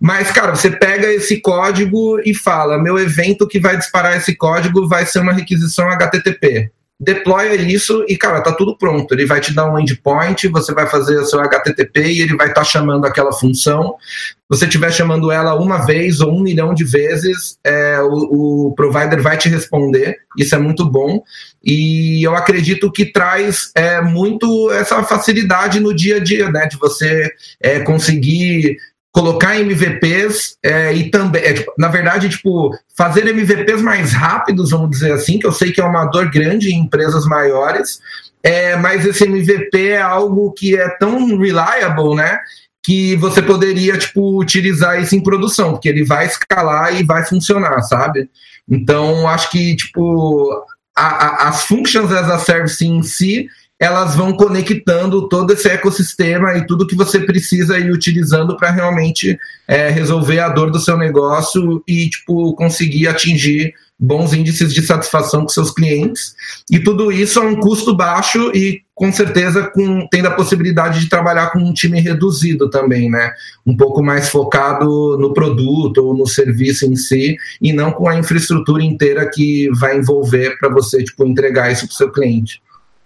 Mas, 0.00 0.32
cara, 0.32 0.54
você 0.56 0.70
pega 0.70 1.12
esse 1.12 1.40
código 1.40 2.18
e 2.24 2.34
fala: 2.34 2.82
meu 2.82 2.98
evento 2.98 3.46
que 3.46 3.60
vai 3.60 3.76
disparar 3.76 4.16
esse 4.16 4.34
código 4.34 4.88
vai 4.88 5.06
ser 5.06 5.20
uma 5.20 5.32
requisição 5.32 5.88
HTTP 5.88 6.72
deploya 7.00 7.54
isso 7.54 8.04
e, 8.08 8.16
cara, 8.16 8.40
tá 8.40 8.52
tudo 8.52 8.76
pronto. 8.76 9.12
Ele 9.12 9.24
vai 9.24 9.40
te 9.40 9.54
dar 9.54 9.72
um 9.72 9.78
endpoint, 9.78 10.48
você 10.48 10.74
vai 10.74 10.86
fazer 10.86 11.18
o 11.18 11.24
seu 11.24 11.40
HTTP 11.40 12.02
e 12.02 12.22
ele 12.22 12.36
vai 12.36 12.48
estar 12.48 12.62
tá 12.62 12.64
chamando 12.64 13.04
aquela 13.04 13.32
função. 13.32 13.94
Se 14.00 14.58
você 14.58 14.64
estiver 14.64 14.90
chamando 14.90 15.30
ela 15.30 15.54
uma 15.54 15.84
vez 15.84 16.20
ou 16.20 16.34
um 16.34 16.40
milhão 16.40 16.74
de 16.74 16.82
vezes, 16.82 17.58
é, 17.62 18.00
o, 18.00 18.68
o 18.68 18.74
provider 18.74 19.22
vai 19.22 19.36
te 19.36 19.48
responder. 19.48 20.16
Isso 20.36 20.54
é 20.54 20.58
muito 20.58 20.84
bom. 20.84 21.22
E 21.62 22.26
eu 22.26 22.34
acredito 22.34 22.90
que 22.90 23.12
traz 23.12 23.70
é, 23.74 24.00
muito 24.00 24.70
essa 24.72 25.02
facilidade 25.04 25.78
no 25.78 25.94
dia 25.94 26.16
a 26.16 26.20
dia, 26.20 26.50
né? 26.50 26.66
De 26.66 26.76
você 26.78 27.30
é, 27.60 27.80
conseguir 27.80 28.76
colocar 29.12 29.58
MVPs 29.58 30.56
é, 30.62 30.92
e 30.92 31.10
também, 31.10 31.42
é, 31.42 31.54
tipo, 31.54 31.72
na 31.78 31.88
verdade, 31.88 32.28
tipo, 32.28 32.70
fazer 32.96 33.26
MVPs 33.26 33.82
mais 33.82 34.12
rápidos, 34.12 34.70
vamos 34.70 34.90
dizer 34.90 35.12
assim, 35.12 35.38
que 35.38 35.46
eu 35.46 35.52
sei 35.52 35.72
que 35.72 35.80
é 35.80 35.84
uma 35.84 36.06
dor 36.06 36.30
grande 36.30 36.70
em 36.70 36.80
empresas 36.80 37.24
maiores, 37.26 37.98
é, 38.42 38.76
mas 38.76 39.04
esse 39.04 39.24
MVP 39.24 39.88
é 39.88 40.00
algo 40.00 40.52
que 40.52 40.76
é 40.76 40.88
tão 40.98 41.38
reliable, 41.38 42.14
né? 42.14 42.38
Que 42.82 43.16
você 43.16 43.42
poderia, 43.42 43.98
tipo, 43.98 44.38
utilizar 44.40 45.00
isso 45.02 45.14
em 45.14 45.22
produção, 45.22 45.72
porque 45.72 45.88
ele 45.88 46.04
vai 46.04 46.26
escalar 46.26 46.94
e 46.94 47.02
vai 47.02 47.24
funcionar, 47.24 47.82
sabe? 47.82 48.30
Então, 48.68 49.26
acho 49.26 49.50
que, 49.50 49.74
tipo, 49.74 50.64
a, 50.94 51.06
a, 51.06 51.48
as 51.48 51.64
functions 51.64 52.12
as 52.12 52.30
a 52.30 52.38
service 52.38 52.86
em 52.86 53.02
si, 53.02 53.48
elas 53.78 54.16
vão 54.16 54.32
conectando 54.32 55.28
todo 55.28 55.52
esse 55.52 55.68
ecossistema 55.68 56.56
e 56.56 56.66
tudo 56.66 56.86
que 56.86 56.96
você 56.96 57.20
precisa 57.20 57.78
ir 57.78 57.92
utilizando 57.92 58.56
para 58.56 58.70
realmente 58.70 59.38
é, 59.68 59.88
resolver 59.88 60.40
a 60.40 60.48
dor 60.48 60.70
do 60.70 60.80
seu 60.80 60.96
negócio 60.96 61.82
e 61.86 62.10
tipo 62.10 62.54
conseguir 62.54 63.06
atingir 63.06 63.72
bons 64.00 64.32
índices 64.32 64.72
de 64.72 64.80
satisfação 64.82 65.42
com 65.42 65.48
seus 65.48 65.72
clientes. 65.72 66.34
E 66.70 66.78
tudo 66.78 67.10
isso 67.10 67.40
a 67.40 67.42
um 67.42 67.56
custo 67.56 67.94
baixo 67.94 68.52
e 68.54 68.82
com 68.94 69.12
certeza 69.12 69.70
com, 69.72 70.06
tendo 70.08 70.28
a 70.28 70.32
possibilidade 70.32 71.00
de 71.00 71.08
trabalhar 71.08 71.50
com 71.50 71.58
um 71.58 71.72
time 71.72 72.00
reduzido 72.00 72.70
também, 72.70 73.10
né? 73.10 73.32
Um 73.66 73.76
pouco 73.76 74.02
mais 74.02 74.28
focado 74.28 75.16
no 75.18 75.32
produto 75.32 75.98
ou 75.98 76.16
no 76.16 76.26
serviço 76.26 76.86
em 76.86 76.94
si 76.94 77.36
e 77.60 77.72
não 77.72 77.90
com 77.90 78.08
a 78.08 78.16
infraestrutura 78.16 78.82
inteira 78.82 79.28
que 79.28 79.68
vai 79.74 79.96
envolver 79.96 80.56
para 80.58 80.68
você 80.68 81.02
tipo 81.02 81.24
entregar 81.24 81.72
isso 81.72 81.86
para 81.86 81.94
o 81.94 81.96
seu 81.96 82.10
cliente. 82.10 82.60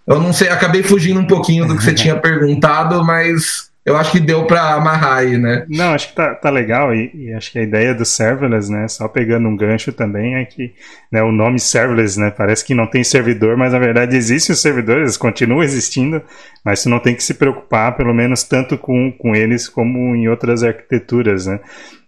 Eu 0.06 0.20
não 0.20 0.32
sei, 0.32 0.48
acabei 0.48 0.82
fugindo 0.82 1.20
um 1.20 1.26
pouquinho 1.26 1.66
do 1.66 1.76
que 1.76 1.82
você 1.82 1.94
tinha 1.94 2.16
perguntado, 2.16 3.04
mas 3.04 3.72
eu 3.84 3.96
acho 3.96 4.12
que 4.12 4.20
deu 4.20 4.46
para 4.46 4.74
amarrar 4.74 5.18
aí, 5.18 5.36
né? 5.36 5.66
Não, 5.68 5.92
acho 5.92 6.10
que 6.10 6.14
tá, 6.14 6.34
tá 6.36 6.50
legal 6.50 6.94
e, 6.94 7.10
e, 7.14 7.32
acho 7.34 7.50
que 7.50 7.58
a 7.58 7.62
ideia 7.62 7.92
do 7.92 8.04
serverless, 8.04 8.70
né, 8.70 8.86
só 8.86 9.08
pegando 9.08 9.48
um 9.48 9.56
gancho 9.56 9.92
também 9.92 10.36
é 10.36 10.44
que 10.44 10.72
né, 11.10 11.20
o 11.20 11.32
nome 11.32 11.58
serverless, 11.58 12.18
né, 12.18 12.30
parece 12.30 12.64
que 12.64 12.74
não 12.74 12.86
tem 12.86 13.02
servidor, 13.02 13.56
mas 13.56 13.72
na 13.72 13.80
verdade 13.80 14.16
existem 14.16 14.54
os 14.54 14.62
servidores, 14.62 15.16
continuam 15.16 15.64
existindo, 15.64 16.22
mas 16.64 16.78
você 16.78 16.88
não 16.88 17.00
tem 17.00 17.14
que 17.14 17.24
se 17.24 17.34
preocupar, 17.34 17.96
pelo 17.96 18.14
menos 18.14 18.44
tanto 18.44 18.78
com, 18.78 19.10
com 19.10 19.34
eles 19.34 19.68
como 19.68 20.14
em 20.14 20.28
outras 20.28 20.62
arquiteturas, 20.62 21.46
né? 21.46 21.58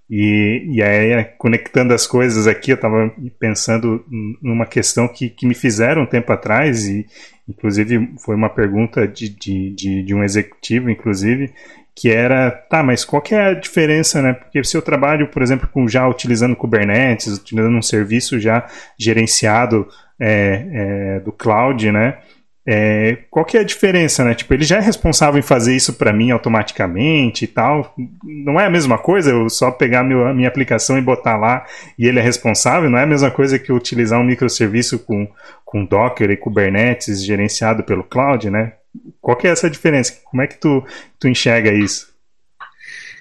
E, 0.08 0.66
e 0.70 0.82
aí, 0.82 1.24
conectando 1.38 1.94
as 1.94 2.06
coisas 2.06 2.46
aqui, 2.46 2.70
eu 2.70 2.74
estava 2.76 3.10
pensando 3.40 4.04
numa 4.42 4.66
questão 4.66 5.08
que, 5.08 5.30
que 5.30 5.46
me 5.46 5.54
fizeram 5.54 6.02
um 6.02 6.06
tempo 6.06 6.30
atrás, 6.30 6.86
e 6.86 7.06
inclusive 7.48 8.14
foi 8.18 8.34
uma 8.34 8.48
pergunta 8.48 9.06
de, 9.06 9.28
de, 9.28 9.70
de, 9.70 10.02
de 10.02 10.14
um 10.14 10.22
executivo, 10.22 10.90
inclusive, 10.90 11.52
que 11.94 12.10
era, 12.10 12.50
tá, 12.50 12.82
mas 12.82 13.04
qual 13.04 13.22
que 13.22 13.34
é 13.34 13.46
a 13.46 13.54
diferença, 13.54 14.20
né? 14.20 14.32
Porque 14.32 14.62
se 14.64 14.76
eu 14.76 14.82
trabalho, 14.82 15.28
por 15.28 15.42
exemplo, 15.42 15.68
com 15.68 15.86
já 15.86 16.08
utilizando 16.08 16.56
Kubernetes, 16.56 17.38
utilizando 17.38 17.76
um 17.76 17.82
serviço 17.82 18.40
já 18.40 18.66
gerenciado 18.98 19.86
é, 20.18 20.66
é, 20.72 21.20
do 21.20 21.30
cloud, 21.30 21.92
né? 21.92 22.18
É, 22.66 23.18
qual 23.30 23.44
que 23.44 23.58
é 23.58 23.60
a 23.60 23.64
diferença, 23.64 24.24
né? 24.24 24.34
Tipo, 24.34 24.54
ele 24.54 24.64
já 24.64 24.78
é 24.78 24.80
responsável 24.80 25.38
em 25.38 25.42
fazer 25.42 25.76
isso 25.76 25.92
para 25.92 26.14
mim 26.14 26.30
automaticamente 26.30 27.44
e 27.44 27.48
tal. 27.48 27.94
Não 28.24 28.58
é 28.58 28.64
a 28.64 28.70
mesma 28.70 28.96
coisa 28.96 29.30
eu 29.30 29.50
só 29.50 29.70
pegar 29.70 30.02
meu, 30.02 30.26
a 30.26 30.32
minha 30.32 30.48
aplicação 30.48 30.96
e 30.96 31.02
botar 31.02 31.36
lá 31.36 31.66
e 31.98 32.06
ele 32.06 32.18
é 32.18 32.22
responsável? 32.22 32.88
Não 32.88 32.98
é 32.98 33.02
a 33.02 33.06
mesma 33.06 33.30
coisa 33.30 33.58
que 33.58 33.70
utilizar 33.70 34.18
um 34.18 34.24
microserviço 34.24 34.98
com, 34.98 35.28
com 35.62 35.84
Docker 35.84 36.30
e 36.30 36.36
Kubernetes 36.38 37.22
gerenciado 37.22 37.82
pelo 37.82 38.02
cloud, 38.02 38.48
né? 38.48 38.72
Qual 39.20 39.36
que 39.36 39.46
é 39.46 39.50
essa 39.50 39.68
diferença? 39.68 40.14
Como 40.24 40.42
é 40.42 40.46
que 40.46 40.56
tu, 40.56 40.82
tu 41.20 41.28
enxerga 41.28 41.70
isso? 41.70 42.14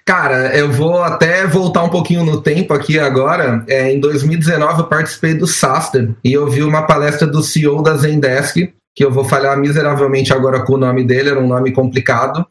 Cara, 0.06 0.56
eu 0.56 0.72
vou 0.72 1.02
até 1.02 1.48
voltar 1.48 1.84
um 1.84 1.90
pouquinho 1.90 2.26
no 2.26 2.42
tempo 2.42 2.74
aqui 2.74 3.00
agora. 3.00 3.64
É, 3.68 3.92
em 3.92 4.00
2019 4.00 4.82
eu 4.82 4.88
participei 4.88 5.34
do 5.34 5.48
SASTER 5.48 6.14
e 6.24 6.32
eu 6.32 6.50
vi 6.50 6.62
uma 6.62 6.84
palestra 6.84 7.26
do 7.26 7.42
CEO 7.42 7.82
da 7.82 7.96
Zendesk 7.96 8.74
que 8.96 9.04
eu 9.04 9.12
vou 9.12 9.24
falhar 9.24 9.58
miseravelmente 9.58 10.32
agora 10.32 10.62
com 10.62 10.74
o 10.74 10.78
nome 10.78 11.04
dele, 11.04 11.30
era 11.30 11.40
um 11.40 11.48
nome 11.48 11.72
complicado, 11.72 12.46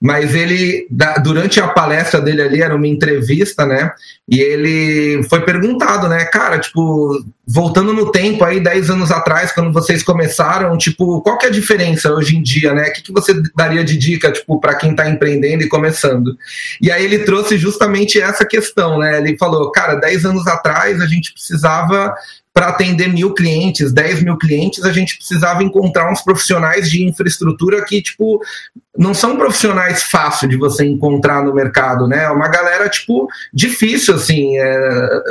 mas 0.00 0.34
ele, 0.34 0.86
durante 1.22 1.58
a 1.58 1.68
palestra 1.68 2.20
dele 2.20 2.42
ali, 2.42 2.62
era 2.62 2.76
uma 2.76 2.86
entrevista, 2.86 3.64
né, 3.64 3.90
e 4.28 4.40
ele 4.40 5.22
foi 5.24 5.40
perguntado, 5.40 6.06
né, 6.08 6.24
cara, 6.26 6.58
tipo, 6.58 7.24
voltando 7.46 7.94
no 7.94 8.10
tempo 8.12 8.44
aí, 8.44 8.60
10 8.60 8.90
anos 8.90 9.10
atrás, 9.10 9.52
quando 9.52 9.72
vocês 9.72 10.02
começaram, 10.02 10.76
tipo, 10.76 11.22
qual 11.22 11.38
que 11.38 11.46
é 11.46 11.48
a 11.48 11.52
diferença 11.52 12.12
hoje 12.12 12.36
em 12.36 12.42
dia, 12.42 12.74
né, 12.74 12.88
o 12.88 12.92
que, 12.92 13.02
que 13.02 13.12
você 13.12 13.32
daria 13.54 13.82
de 13.82 13.96
dica, 13.96 14.30
tipo, 14.30 14.60
para 14.60 14.74
quem 14.74 14.90
está 14.90 15.08
empreendendo 15.08 15.62
e 15.62 15.68
começando? 15.68 16.36
E 16.80 16.90
aí 16.90 17.04
ele 17.04 17.20
trouxe 17.20 17.56
justamente 17.56 18.20
essa 18.20 18.44
questão, 18.44 18.98
né, 18.98 19.18
ele 19.18 19.38
falou, 19.38 19.70
cara, 19.72 19.94
10 19.94 20.26
anos 20.26 20.46
atrás 20.46 21.00
a 21.00 21.06
gente 21.06 21.32
precisava 21.32 22.14
para 22.56 22.68
atender 22.68 23.12
mil 23.12 23.34
clientes, 23.34 23.92
10 23.92 24.22
mil 24.22 24.38
clientes, 24.38 24.82
a 24.82 24.90
gente 24.90 25.18
precisava 25.18 25.62
encontrar 25.62 26.10
uns 26.10 26.22
profissionais 26.22 26.90
de 26.90 27.04
infraestrutura 27.04 27.84
que, 27.84 28.00
tipo, 28.00 28.40
não 28.96 29.12
são 29.12 29.36
profissionais 29.36 30.04
fácil 30.04 30.48
de 30.48 30.56
você 30.56 30.82
encontrar 30.82 31.44
no 31.44 31.54
mercado, 31.54 32.08
né? 32.08 32.24
É 32.24 32.30
uma 32.30 32.48
galera, 32.48 32.88
tipo, 32.88 33.28
difícil, 33.52 34.14
assim, 34.14 34.56
é, 34.56 35.22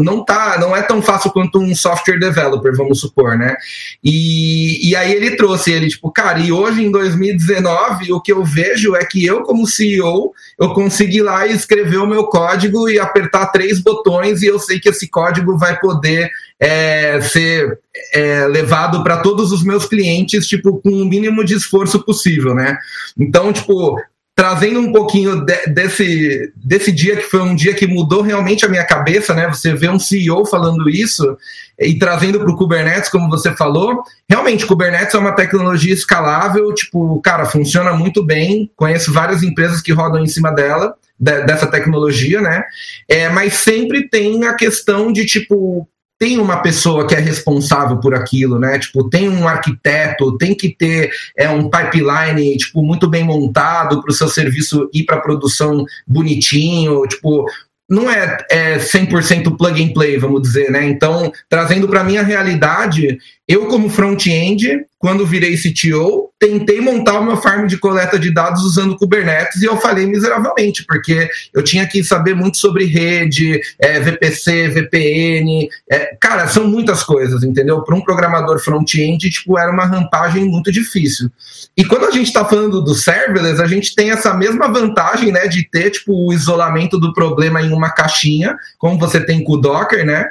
não 0.00 0.24
tá, 0.24 0.58
não 0.58 0.74
é 0.74 0.82
tão 0.82 1.00
fácil 1.00 1.30
quanto 1.30 1.60
um 1.60 1.72
software 1.72 2.18
developer, 2.18 2.74
vamos 2.76 2.98
supor, 2.98 3.38
né? 3.38 3.54
E, 4.02 4.90
e 4.90 4.96
aí 4.96 5.12
ele 5.12 5.36
trouxe 5.36 5.70
ele, 5.70 5.88
tipo, 5.88 6.10
cara, 6.10 6.40
e 6.40 6.50
hoje 6.50 6.84
em 6.84 6.90
2019, 6.90 8.12
o 8.12 8.20
que 8.20 8.32
eu 8.32 8.44
vejo 8.44 8.96
é 8.96 9.04
que 9.04 9.24
eu, 9.24 9.42
como 9.42 9.68
CEO, 9.68 10.32
eu 10.58 10.74
consegui 10.74 11.22
lá 11.22 11.46
escrever 11.46 11.98
o 11.98 12.08
meu 12.08 12.24
código 12.24 12.90
e 12.90 12.98
apertar 12.98 13.52
três 13.52 13.78
botões 13.78 14.42
e 14.42 14.46
eu 14.46 14.58
sei 14.58 14.80
que 14.80 14.88
esse 14.88 15.08
código 15.08 15.56
vai 15.56 15.78
poder 15.78 16.28
é, 16.62 17.20
ser 17.20 17.80
é, 18.14 18.46
levado 18.46 19.02
para 19.02 19.16
todos 19.16 19.50
os 19.50 19.64
meus 19.64 19.84
clientes, 19.84 20.46
tipo, 20.46 20.80
com 20.80 20.90
o 20.90 21.04
mínimo 21.04 21.44
de 21.44 21.54
esforço 21.54 22.04
possível, 22.04 22.54
né? 22.54 22.78
Então, 23.18 23.52
tipo, 23.52 24.00
trazendo 24.32 24.78
um 24.78 24.92
pouquinho 24.92 25.44
de, 25.44 25.66
desse, 25.66 26.52
desse 26.54 26.92
dia 26.92 27.16
que 27.16 27.24
foi 27.24 27.40
um 27.40 27.56
dia 27.56 27.74
que 27.74 27.84
mudou 27.84 28.22
realmente 28.22 28.64
a 28.64 28.68
minha 28.68 28.84
cabeça, 28.84 29.34
né? 29.34 29.48
Você 29.48 29.74
vê 29.74 29.88
um 29.88 29.98
CEO 29.98 30.46
falando 30.46 30.88
isso 30.88 31.36
e 31.80 31.98
trazendo 31.98 32.38
para 32.38 32.52
o 32.52 32.56
Kubernetes, 32.56 33.10
como 33.10 33.28
você 33.28 33.50
falou, 33.56 34.00
realmente 34.30 34.64
Kubernetes 34.64 35.16
é 35.16 35.18
uma 35.18 35.32
tecnologia 35.32 35.92
escalável, 35.92 36.72
tipo, 36.72 37.20
cara, 37.22 37.44
funciona 37.44 37.92
muito 37.92 38.22
bem. 38.22 38.70
Conheço 38.76 39.12
várias 39.12 39.42
empresas 39.42 39.82
que 39.82 39.92
rodam 39.92 40.22
em 40.22 40.28
cima 40.28 40.52
dela 40.52 40.94
dessa 41.18 41.66
tecnologia, 41.66 42.40
né? 42.40 42.64
É, 43.08 43.28
mas 43.28 43.54
sempre 43.54 44.08
tem 44.08 44.44
a 44.44 44.54
questão 44.54 45.12
de 45.12 45.24
tipo, 45.24 45.88
tem 46.22 46.38
uma 46.38 46.58
pessoa 46.58 47.04
que 47.04 47.16
é 47.16 47.18
responsável 47.18 47.96
por 47.96 48.14
aquilo, 48.14 48.56
né? 48.56 48.78
Tipo, 48.78 49.10
tem 49.10 49.28
um 49.28 49.48
arquiteto, 49.48 50.38
tem 50.38 50.54
que 50.54 50.68
ter 50.68 51.10
é, 51.36 51.50
um 51.50 51.68
pipeline, 51.68 52.56
tipo, 52.56 52.80
muito 52.80 53.08
bem 53.10 53.24
montado 53.24 54.00
para 54.00 54.12
o 54.12 54.14
seu 54.14 54.28
serviço 54.28 54.88
ir 54.94 55.02
para 55.02 55.18
produção 55.18 55.84
bonitinho, 56.06 57.04
tipo, 57.08 57.44
não 57.90 58.08
é, 58.08 58.38
é 58.48 58.78
100% 58.78 59.56
plug 59.56 59.82
and 59.82 59.92
play, 59.92 60.16
vamos 60.16 60.42
dizer, 60.42 60.70
né? 60.70 60.86
Então, 60.86 61.32
trazendo 61.48 61.88
para 61.88 62.04
minha 62.04 62.22
realidade, 62.22 63.18
eu 63.48 63.66
como 63.66 63.90
front-end, 63.90 64.86
quando 65.02 65.26
virei 65.26 65.56
CTO, 65.56 66.30
tentei 66.38 66.80
montar 66.80 67.18
uma 67.18 67.36
farm 67.36 67.66
de 67.66 67.76
coleta 67.76 68.16
de 68.16 68.32
dados 68.32 68.62
usando 68.62 68.96
Kubernetes 68.96 69.60
e 69.60 69.64
eu 69.64 69.76
falei 69.76 70.06
miseravelmente, 70.06 70.84
porque 70.86 71.28
eu 71.52 71.60
tinha 71.60 71.88
que 71.88 72.04
saber 72.04 72.36
muito 72.36 72.56
sobre 72.56 72.84
rede, 72.84 73.60
é, 73.80 73.98
VPC, 73.98 74.68
VPN, 74.68 75.68
é, 75.90 76.16
cara, 76.20 76.46
são 76.46 76.68
muitas 76.68 77.02
coisas, 77.02 77.42
entendeu? 77.42 77.82
Para 77.82 77.96
um 77.96 78.00
programador 78.00 78.60
front-end, 78.60 79.28
tipo, 79.28 79.58
era 79.58 79.72
uma 79.72 79.86
rampagem 79.86 80.44
muito 80.44 80.70
difícil. 80.70 81.28
E 81.76 81.84
quando 81.84 82.04
a 82.04 82.12
gente 82.12 82.28
está 82.28 82.44
falando 82.44 82.80
do 82.80 82.94
serverless, 82.94 83.60
a 83.60 83.66
gente 83.66 83.96
tem 83.96 84.12
essa 84.12 84.32
mesma 84.32 84.68
vantagem, 84.68 85.32
né, 85.32 85.48
de 85.48 85.68
ter, 85.68 85.90
tipo, 85.90 86.28
o 86.28 86.32
isolamento 86.32 86.96
do 86.96 87.12
problema 87.12 87.60
em 87.60 87.72
uma 87.72 87.90
caixinha, 87.90 88.56
como 88.78 89.00
você 89.00 89.18
tem 89.18 89.42
com 89.42 89.54
o 89.54 89.60
Docker, 89.60 90.06
né? 90.06 90.26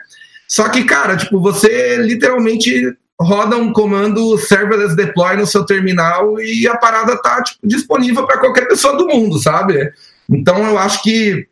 Só 0.48 0.70
que, 0.70 0.86
cara, 0.86 1.18
tipo, 1.18 1.42
você 1.42 1.98
literalmente 1.98 2.96
roda 3.22 3.56
um 3.58 3.72
comando 3.72 4.38
serverless 4.38 4.96
deploy 4.96 5.38
no 5.38 5.46
seu 5.46 5.66
terminal 5.66 6.40
e 6.40 6.68
a 6.68 6.76
parada 6.78 7.22
tá 7.22 7.42
tipo, 7.44 7.60
disponível 7.64 8.26
para 8.26 8.40
qualquer 8.40 8.68
pessoa 8.68 8.98
do 8.98 9.08
mundo, 9.08 9.38
sabe? 9.38 9.92
Então 10.30 10.66
eu 10.66 10.78
acho 10.78 11.02
que 11.04 11.48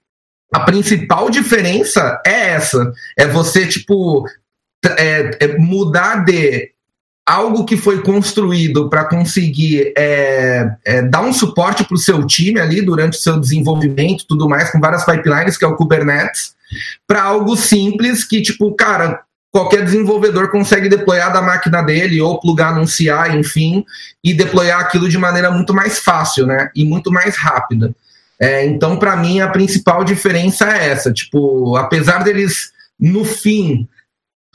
a 0.53 0.61
principal 0.61 1.29
diferença 1.29 2.21
é 2.25 2.49
essa, 2.49 2.91
é 3.17 3.27
você 3.27 3.67
tipo 3.67 4.25
é, 4.97 5.37
é 5.39 5.57
mudar 5.57 6.25
de 6.25 6.71
algo 7.29 7.63
que 7.63 7.77
foi 7.77 8.01
construído 8.01 8.89
para 8.89 9.05
conseguir 9.05 9.93
é, 9.95 10.67
é, 10.83 11.01
dar 11.03 11.21
um 11.21 11.31
suporte 11.31 11.83
para 11.83 11.93
o 11.93 11.99
seu 11.99 12.25
time 12.25 12.59
ali 12.59 12.81
durante 12.81 13.19
o 13.19 13.21
seu 13.21 13.39
desenvolvimento, 13.39 14.25
tudo 14.27 14.49
mais, 14.49 14.71
com 14.71 14.79
várias 14.79 15.05
pipelines, 15.05 15.55
que 15.55 15.63
é 15.63 15.67
o 15.67 15.75
Kubernetes, 15.75 16.55
para 17.07 17.21
algo 17.21 17.55
simples 17.55 18.23
que, 18.23 18.41
tipo, 18.41 18.73
cara, 18.73 19.21
qualquer 19.51 19.83
desenvolvedor 19.83 20.49
consegue 20.49 20.89
deployar 20.89 21.33
da 21.33 21.41
máquina 21.41 21.81
dele 21.81 22.21
ou 22.21 22.39
plugar 22.39 22.75
num 22.75 22.85
CI, 22.85 23.09
enfim, 23.35 23.83
e 24.23 24.33
deployar 24.33 24.79
aquilo 24.79 25.09
de 25.09 25.17
maneira 25.17 25.49
muito 25.49 25.73
mais 25.73 25.99
fácil, 25.99 26.45
né? 26.45 26.69
E 26.75 26.85
muito 26.85 27.11
mais 27.11 27.35
rápida. 27.35 27.93
É, 28.39 28.65
então, 28.65 28.97
para 28.97 29.17
mim, 29.17 29.41
a 29.41 29.49
principal 29.49 30.03
diferença 30.03 30.69
é 30.69 30.89
essa. 30.89 31.11
Tipo, 31.11 31.75
apesar 31.75 32.23
deles, 32.23 32.71
no 32.99 33.25
fim, 33.25 33.87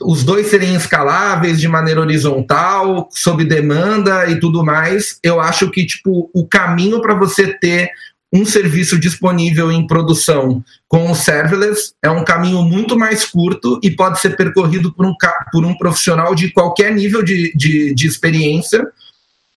os 0.01 0.23
dois 0.23 0.47
serem 0.47 0.75
escaláveis 0.75 1.59
de 1.59 1.67
maneira 1.67 2.01
horizontal, 2.01 3.07
sob 3.11 3.45
demanda 3.45 4.27
e 4.27 4.39
tudo 4.39 4.63
mais, 4.63 5.19
eu 5.21 5.39
acho 5.39 5.69
que, 5.69 5.85
tipo, 5.85 6.29
o 6.33 6.47
caminho 6.47 7.01
para 7.01 7.13
você 7.13 7.53
ter 7.59 7.91
um 8.33 8.45
serviço 8.45 8.99
disponível 8.99 9.71
em 9.71 9.85
produção 9.87 10.63
com 10.87 11.09
o 11.09 11.15
serverless 11.15 11.93
é 12.01 12.09
um 12.09 12.23
caminho 12.23 12.61
muito 12.63 12.97
mais 12.97 13.25
curto 13.25 13.79
e 13.81 13.91
pode 13.91 14.19
ser 14.19 14.35
percorrido 14.35 14.93
por 14.93 15.05
um, 15.05 15.13
por 15.51 15.65
um 15.65 15.75
profissional 15.75 16.35
de 16.35 16.51
qualquer 16.51 16.93
nível 16.93 17.23
de, 17.23 17.53
de, 17.55 17.93
de 17.93 18.07
experiência 18.07 18.85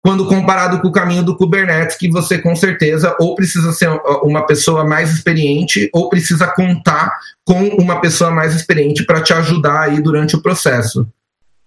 quando 0.05 0.27
comparado 0.27 0.79
com 0.81 0.87
o 0.87 0.91
caminho 0.91 1.23
do 1.23 1.35
Kubernetes, 1.35 1.97
que 1.97 2.11
você 2.11 2.37
com 2.37 2.55
certeza 2.55 3.15
ou 3.19 3.33
precisa 3.33 3.71
ser 3.71 3.89
uma 4.21 4.45
pessoa 4.45 4.83
mais 4.83 5.11
experiente 5.11 5.89
ou 5.91 6.09
precisa 6.09 6.45
contar 6.45 7.11
com 7.43 7.69
uma 7.69 7.99
pessoa 7.99 8.29
mais 8.29 8.53
experiente 8.53 9.03
para 9.03 9.21
te 9.21 9.33
ajudar 9.33 9.81
aí 9.81 9.99
durante 9.99 10.35
o 10.35 10.41
processo. 10.43 11.07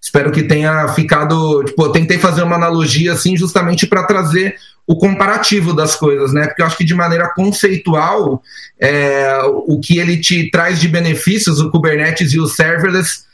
Espero 0.00 0.30
que 0.30 0.44
tenha 0.44 0.86
ficado. 0.90 1.64
Tipo, 1.64 1.86
eu 1.86 1.90
tentei 1.90 2.16
fazer 2.16 2.44
uma 2.44 2.54
analogia 2.54 3.12
assim, 3.12 3.36
justamente 3.36 3.88
para 3.88 4.04
trazer 4.04 4.54
o 4.88 4.96
comparativo 4.96 5.74
das 5.74 5.94
coisas, 5.94 6.32
né? 6.32 6.46
Porque 6.46 6.62
eu 6.62 6.66
acho 6.66 6.78
que 6.78 6.84
de 6.84 6.94
maneira 6.94 7.28
conceitual, 7.34 8.42
é, 8.80 9.38
o 9.44 9.78
que 9.78 9.98
ele 9.98 10.16
te 10.16 10.50
traz 10.50 10.80
de 10.80 10.88
benefícios, 10.88 11.60
o 11.60 11.70
Kubernetes 11.70 12.32
e 12.32 12.40
o 12.40 12.46
serverless, 12.46 13.28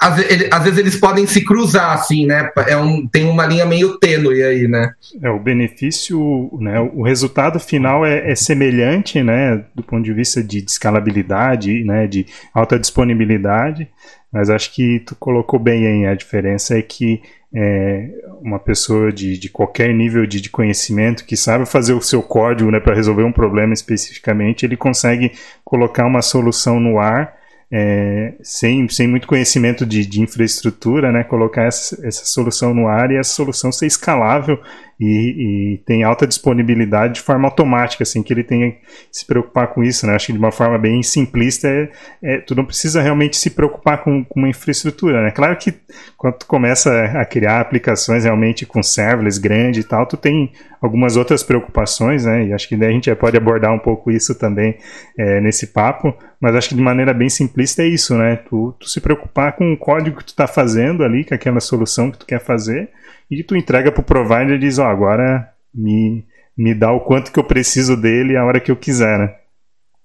às, 0.00 0.18
ele, 0.18 0.48
às, 0.50 0.64
vezes 0.64 0.78
eles 0.78 0.96
podem 0.96 1.26
se 1.26 1.44
cruzar, 1.44 1.92
assim, 1.92 2.24
né? 2.24 2.50
É 2.66 2.74
um, 2.74 3.06
tem 3.06 3.26
uma 3.26 3.44
linha 3.44 3.66
meio 3.66 3.98
tênue 3.98 4.42
aí, 4.42 4.66
né? 4.66 4.94
É, 5.22 5.28
o 5.28 5.38
benefício, 5.38 6.50
né? 6.58 6.80
O 6.80 7.02
resultado 7.02 7.60
final 7.60 8.06
é, 8.06 8.30
é 8.30 8.34
semelhante, 8.34 9.22
né? 9.22 9.62
Do 9.74 9.82
ponto 9.82 10.02
de 10.02 10.12
vista 10.14 10.42
de, 10.42 10.64
escalabilidade, 10.66 11.84
né? 11.84 12.06
De 12.06 12.24
alta 12.54 12.78
disponibilidade, 12.78 13.86
mas 14.34 14.50
acho 14.50 14.74
que 14.74 14.98
tu 14.98 15.14
colocou 15.14 15.60
bem 15.60 15.86
aí. 15.86 16.06
A 16.06 16.14
diferença 16.14 16.76
é 16.76 16.82
que 16.82 17.22
é, 17.54 18.10
uma 18.42 18.58
pessoa 18.58 19.12
de, 19.12 19.38
de 19.38 19.48
qualquer 19.48 19.94
nível 19.94 20.26
de, 20.26 20.40
de, 20.40 20.50
conhecimento 20.50 21.24
que 21.24 21.36
sabe 21.36 21.64
fazer 21.64 21.92
o 21.92 22.02
seu 22.02 22.20
código 22.20 22.68
né, 22.68 22.80
para 22.80 22.96
resolver 22.96 23.22
um 23.22 23.30
problema 23.30 23.72
especificamente, 23.72 24.66
ele 24.66 24.76
consegue 24.76 25.30
colocar 25.64 26.04
uma 26.04 26.20
solução 26.20 26.80
no 26.80 26.98
ar 26.98 27.43
é, 27.76 28.34
sem, 28.40 28.88
sem 28.88 29.08
muito 29.08 29.26
conhecimento 29.26 29.84
de, 29.84 30.06
de 30.06 30.22
infraestrutura, 30.22 31.10
né, 31.10 31.24
colocar 31.24 31.64
essa, 31.64 32.06
essa, 32.06 32.24
solução 32.24 32.72
no 32.72 32.86
ar 32.86 33.10
e 33.10 33.16
essa 33.16 33.34
solução 33.34 33.72
ser 33.72 33.86
escalável 33.86 34.60
e, 35.00 35.74
e, 35.74 35.78
tem 35.78 36.04
alta 36.04 36.24
disponibilidade 36.24 37.14
de 37.14 37.20
forma 37.20 37.48
automática, 37.48 38.04
assim, 38.04 38.22
que 38.22 38.32
ele 38.32 38.44
tenha 38.44 38.70
que 38.70 38.78
se 39.10 39.26
preocupar 39.26 39.74
com 39.74 39.82
isso, 39.82 40.06
né? 40.06 40.14
Acho 40.14 40.26
que 40.26 40.32
de 40.32 40.38
uma 40.38 40.52
forma 40.52 40.78
bem 40.78 41.02
simplista, 41.02 41.66
é, 41.66 41.90
é 42.22 42.38
tu 42.38 42.54
não 42.54 42.64
precisa 42.64 43.02
realmente 43.02 43.36
se 43.36 43.50
preocupar 43.50 44.04
com, 44.04 44.24
com, 44.24 44.38
uma 44.38 44.48
infraestrutura, 44.48 45.20
né? 45.20 45.32
Claro 45.32 45.56
que 45.56 45.74
quando 46.16 46.34
tu 46.34 46.46
começa 46.46 47.06
a 47.06 47.24
criar 47.24 47.60
aplicações 47.60 48.22
realmente 48.22 48.64
com 48.64 48.84
serverless 48.84 49.40
grande 49.40 49.80
e 49.80 49.84
tal, 49.84 50.06
tu 50.06 50.16
tem 50.16 50.52
algumas 50.84 51.16
outras 51.16 51.42
preocupações, 51.42 52.26
né? 52.26 52.46
E 52.46 52.52
acho 52.52 52.68
que 52.68 52.76
daí 52.76 52.90
a 52.90 52.92
gente 52.92 53.06
já 53.06 53.16
pode 53.16 53.38
abordar 53.38 53.72
um 53.72 53.78
pouco 53.78 54.10
isso 54.10 54.38
também 54.38 54.76
é, 55.18 55.40
nesse 55.40 55.68
papo, 55.68 56.14
mas 56.38 56.54
acho 56.54 56.68
que 56.68 56.74
de 56.74 56.82
maneira 56.82 57.14
bem 57.14 57.30
simplista 57.30 57.82
é 57.82 57.86
isso, 57.86 58.14
né? 58.14 58.36
Tu, 58.36 58.76
tu 58.78 58.86
se 58.86 59.00
preocupar 59.00 59.56
com 59.56 59.72
o 59.72 59.78
código 59.78 60.18
que 60.18 60.24
tu 60.24 60.28
está 60.28 60.46
fazendo 60.46 61.02
ali, 61.02 61.24
com 61.24 61.34
aquela 61.34 61.58
solução 61.58 62.10
que 62.10 62.18
tu 62.18 62.26
quer 62.26 62.38
fazer, 62.38 62.90
e 63.30 63.42
tu 63.42 63.56
entrega 63.56 63.90
para 63.90 64.02
o 64.02 64.04
provider 64.04 64.56
e 64.56 64.58
diz, 64.58 64.78
ó, 64.78 64.84
oh, 64.84 64.88
agora 64.88 65.48
me, 65.74 66.22
me 66.54 66.74
dá 66.74 66.92
o 66.92 67.00
quanto 67.00 67.32
que 67.32 67.38
eu 67.38 67.44
preciso 67.44 67.96
dele 67.96 68.36
a 68.36 68.44
hora 68.44 68.60
que 68.60 68.70
eu 68.70 68.76
quiser, 68.76 69.18
né? 69.18 69.34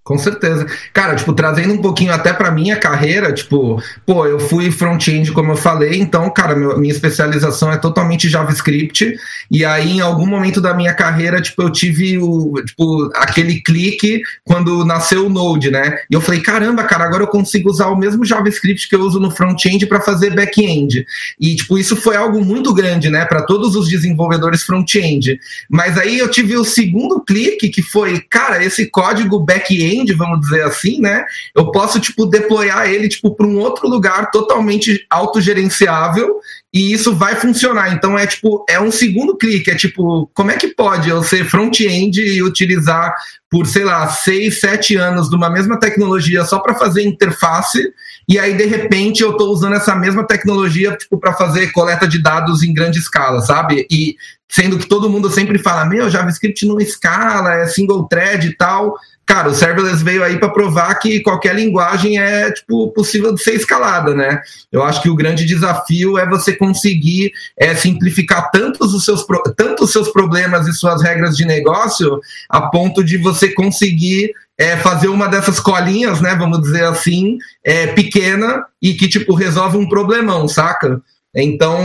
Com 0.10 0.18
certeza. 0.18 0.66
Cara, 0.92 1.16
tipo, 1.16 1.34
trazendo 1.34 1.72
um 1.72 1.78
pouquinho 1.78 2.12
até 2.12 2.34
para 2.34 2.50
minha 2.50 2.76
carreira, 2.76 3.32
tipo, 3.32 3.80
pô, 4.08 4.26
eu 4.26 4.40
fui 4.40 4.72
front-end, 4.72 5.32
como 5.34 5.52
eu 5.52 5.56
falei, 5.56 6.00
então, 6.00 6.28
cara, 6.32 6.56
meu, 6.56 6.80
minha 6.80 6.92
especialização 6.92 7.72
é 7.72 7.78
totalmente 7.78 8.28
JavaScript, 8.28 9.16
e 9.52 9.64
aí 9.64 9.98
em 9.98 10.02
algum 10.02 10.26
momento 10.26 10.60
da 10.60 10.74
minha 10.74 10.96
carreira, 10.96 11.40
tipo, 11.40 11.62
eu 11.62 11.70
tive 11.70 12.18
o, 12.18 12.56
tipo, 12.66 13.12
aquele 13.14 13.62
clique 13.62 14.24
quando 14.44 14.84
nasceu 14.84 15.28
o 15.28 15.30
Node, 15.30 15.70
né? 15.70 16.00
E 16.10 16.16
eu 16.16 16.22
falei, 16.22 16.42
caramba, 16.42 16.84
cara, 16.86 17.06
agora 17.06 17.22
eu 17.22 17.28
consigo 17.28 17.70
usar 17.70 17.90
o 17.90 17.96
mesmo 17.96 18.26
JavaScript 18.26 18.90
que 18.90 18.96
eu 18.96 19.02
uso 19.02 19.20
no 19.20 19.30
front-end 19.30 19.86
para 19.86 20.02
fazer 20.02 20.34
back-end. 20.34 21.06
E, 21.40 21.56
tipo, 21.56 21.78
isso 21.78 21.96
foi 21.96 22.16
algo 22.16 22.44
muito 22.44 22.74
grande, 22.74 23.12
né, 23.12 23.26
para 23.26 23.44
todos 23.44 23.76
os 23.76 23.88
desenvolvedores 23.88 24.64
front-end. 24.64 25.40
Mas 25.70 26.00
aí 26.00 26.18
eu 26.18 26.32
tive 26.32 26.58
o 26.58 26.66
segundo 26.66 27.24
clique, 27.24 27.70
que 27.70 27.84
foi, 27.84 28.20
cara, 28.28 28.66
esse 28.66 28.88
código 28.88 29.40
back-end 29.40 29.99
back-end, 30.00 30.14
vamos 30.14 30.42
dizer 30.42 30.64
assim, 30.64 31.00
né? 31.00 31.26
Eu 31.56 31.72
posso, 31.72 32.00
tipo, 32.00 32.26
deployar 32.26 32.90
ele, 32.90 33.08
tipo, 33.08 33.36
para 33.36 33.46
um 33.46 33.58
outro 33.60 33.88
lugar 33.88 34.32
totalmente 34.32 35.06
autogerenciável 35.10 36.40
e 36.74 36.94
isso 36.94 37.16
vai 37.16 37.36
funcionar. 37.36 37.94
Então 37.94 38.18
é 38.18 38.28
tipo, 38.28 38.64
é 38.70 38.80
um 38.80 38.92
segundo 38.92 39.36
clique, 39.36 39.72
é 39.72 39.76
tipo, 39.76 40.30
como 40.34 40.52
é 40.52 40.58
que 40.58 40.68
pode 40.68 41.10
eu 41.10 41.24
ser 41.24 41.46
front-end 41.46 42.22
e 42.22 42.44
utilizar 42.44 43.14
por, 43.50 43.66
sei 43.66 43.84
lá, 43.84 44.08
seis, 44.08 44.60
sete 44.60 44.96
anos 44.96 45.28
de 45.30 45.36
uma 45.36 45.50
mesma 45.50 45.80
tecnologia 45.80 46.46
só 46.46 46.60
para 46.60 46.76
fazer 46.76 47.04
interface, 47.04 47.92
e 48.28 48.38
aí 48.38 48.56
de 48.56 48.66
repente 48.66 49.24
eu 49.24 49.32
estou 49.32 49.52
usando 49.52 49.74
essa 49.74 49.96
mesma 49.96 50.24
tecnologia 50.24 50.96
tipo, 50.96 51.18
para 51.18 51.34
fazer 51.34 51.72
coleta 51.72 52.08
de 52.08 52.22
dados 52.22 52.62
em 52.62 52.72
grande 52.72 53.00
escala, 53.00 53.42
sabe? 53.42 53.88
E 53.90 54.16
sendo 54.48 54.78
que 54.78 54.88
todo 54.88 55.10
mundo 55.10 55.30
sempre 55.30 55.58
fala, 55.58 55.86
meu, 55.86 56.10
JavaScript 56.10 56.66
não 56.66 56.80
escala, 56.80 57.56
é 57.56 57.68
single 57.68 58.08
thread 58.08 58.48
e 58.48 58.56
tal. 58.56 58.96
Cara, 59.30 59.50
o 59.50 59.54
serverless 59.54 60.04
veio 60.04 60.24
aí 60.24 60.40
para 60.40 60.50
provar 60.50 60.96
que 60.96 61.20
qualquer 61.20 61.54
linguagem 61.54 62.18
é 62.18 62.52
tipo 62.52 62.88
possível 62.88 63.32
de 63.32 63.40
ser 63.40 63.54
escalada, 63.54 64.16
né? 64.16 64.42
Eu 64.72 64.82
acho 64.82 65.04
que 65.04 65.10
o 65.10 65.16
grande 65.16 65.46
desafio 65.46 66.18
é 66.18 66.28
você 66.28 66.52
conseguir 66.52 67.32
é, 67.56 67.76
simplificar 67.76 68.50
tantos 68.50 68.92
os 68.92 69.06
seus 69.06 69.24
tanto 69.56 69.84
os 69.84 69.92
seus 69.92 70.10
problemas 70.10 70.68
e 70.68 70.74
suas 70.74 71.04
regras 71.04 71.38
de 71.38 71.46
negócio 71.46 72.20
a 72.50 72.72
ponto 72.72 73.04
de 73.04 73.18
você 73.18 73.54
conseguir 73.54 74.34
é, 74.58 74.76
fazer 74.78 75.10
uma 75.10 75.28
dessas 75.28 75.60
colinhas, 75.60 76.20
né? 76.22 76.34
Vamos 76.34 76.60
dizer 76.62 76.86
assim, 76.86 77.38
é, 77.64 77.86
pequena 77.86 78.66
e 78.82 78.96
que 78.96 79.08
tipo 79.08 79.36
resolve 79.36 79.78
um 79.78 79.88
problemão, 79.88 80.48
saca? 80.48 81.00
Então, 81.36 81.78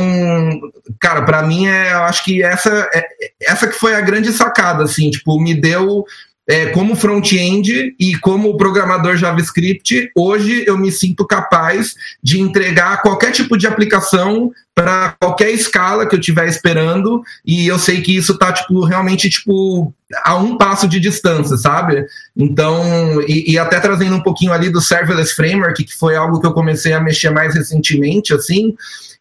cara, 0.99 1.21
para 1.21 1.43
mim 1.43 1.67
é, 1.67 1.93
eu 1.93 2.05
acho 2.05 2.25
que 2.25 2.43
essa 2.43 2.89
é, 2.95 3.05
essa 3.43 3.67
que 3.67 3.75
foi 3.75 3.95
a 3.95 4.01
grande 4.01 4.33
sacada, 4.33 4.85
assim, 4.85 5.11
tipo, 5.11 5.39
me 5.39 5.55
deu 5.55 6.07
é, 6.47 6.67
como 6.67 6.95
front-end 6.95 7.95
e 7.99 8.17
como 8.19 8.57
programador 8.57 9.17
JavaScript, 9.17 10.11
hoje 10.15 10.65
eu 10.67 10.77
me 10.77 10.93
sinto 10.93 11.27
capaz 11.27 11.95
de 12.23 12.39
entregar 12.39 13.01
qualquer 13.01 13.33
tipo 13.33 13.57
de 13.57 13.67
aplicação 13.67 14.53
para 14.75 15.15
qualquer 15.21 15.51
escala 15.51 16.07
que 16.07 16.15
eu 16.15 16.19
estiver 16.19 16.47
esperando 16.47 17.23
e 17.47 17.67
eu 17.67 17.79
sei 17.79 18.03
que 18.03 18.15
isso 18.15 18.33
está 18.33 18.53
tipo 18.53 18.85
realmente 18.85 19.31
tipo 19.31 19.95
a 20.25 20.37
um 20.37 20.59
passo 20.59 20.87
de 20.87 21.01
distância, 21.01 21.57
sabe? 21.57 22.05
Então, 22.37 23.23
e, 23.23 23.53
e, 23.53 23.59
até 23.59 23.81
trazendo 23.81 24.17
um 24.17 24.23
pouquinho 24.23 24.53
ali 24.53 24.71
do 24.71 24.81
serverless 24.81 25.35
framework, 25.35 25.83
que 25.83 25.95
foi 25.95 26.15
algo 26.15 26.41
que 26.41 26.47
eu 26.47 26.53
comecei 26.53 26.93
a 26.93 27.01
mexer 27.01 27.31
mais 27.31 27.55
recentemente, 27.55 28.35
assim, 28.35 28.77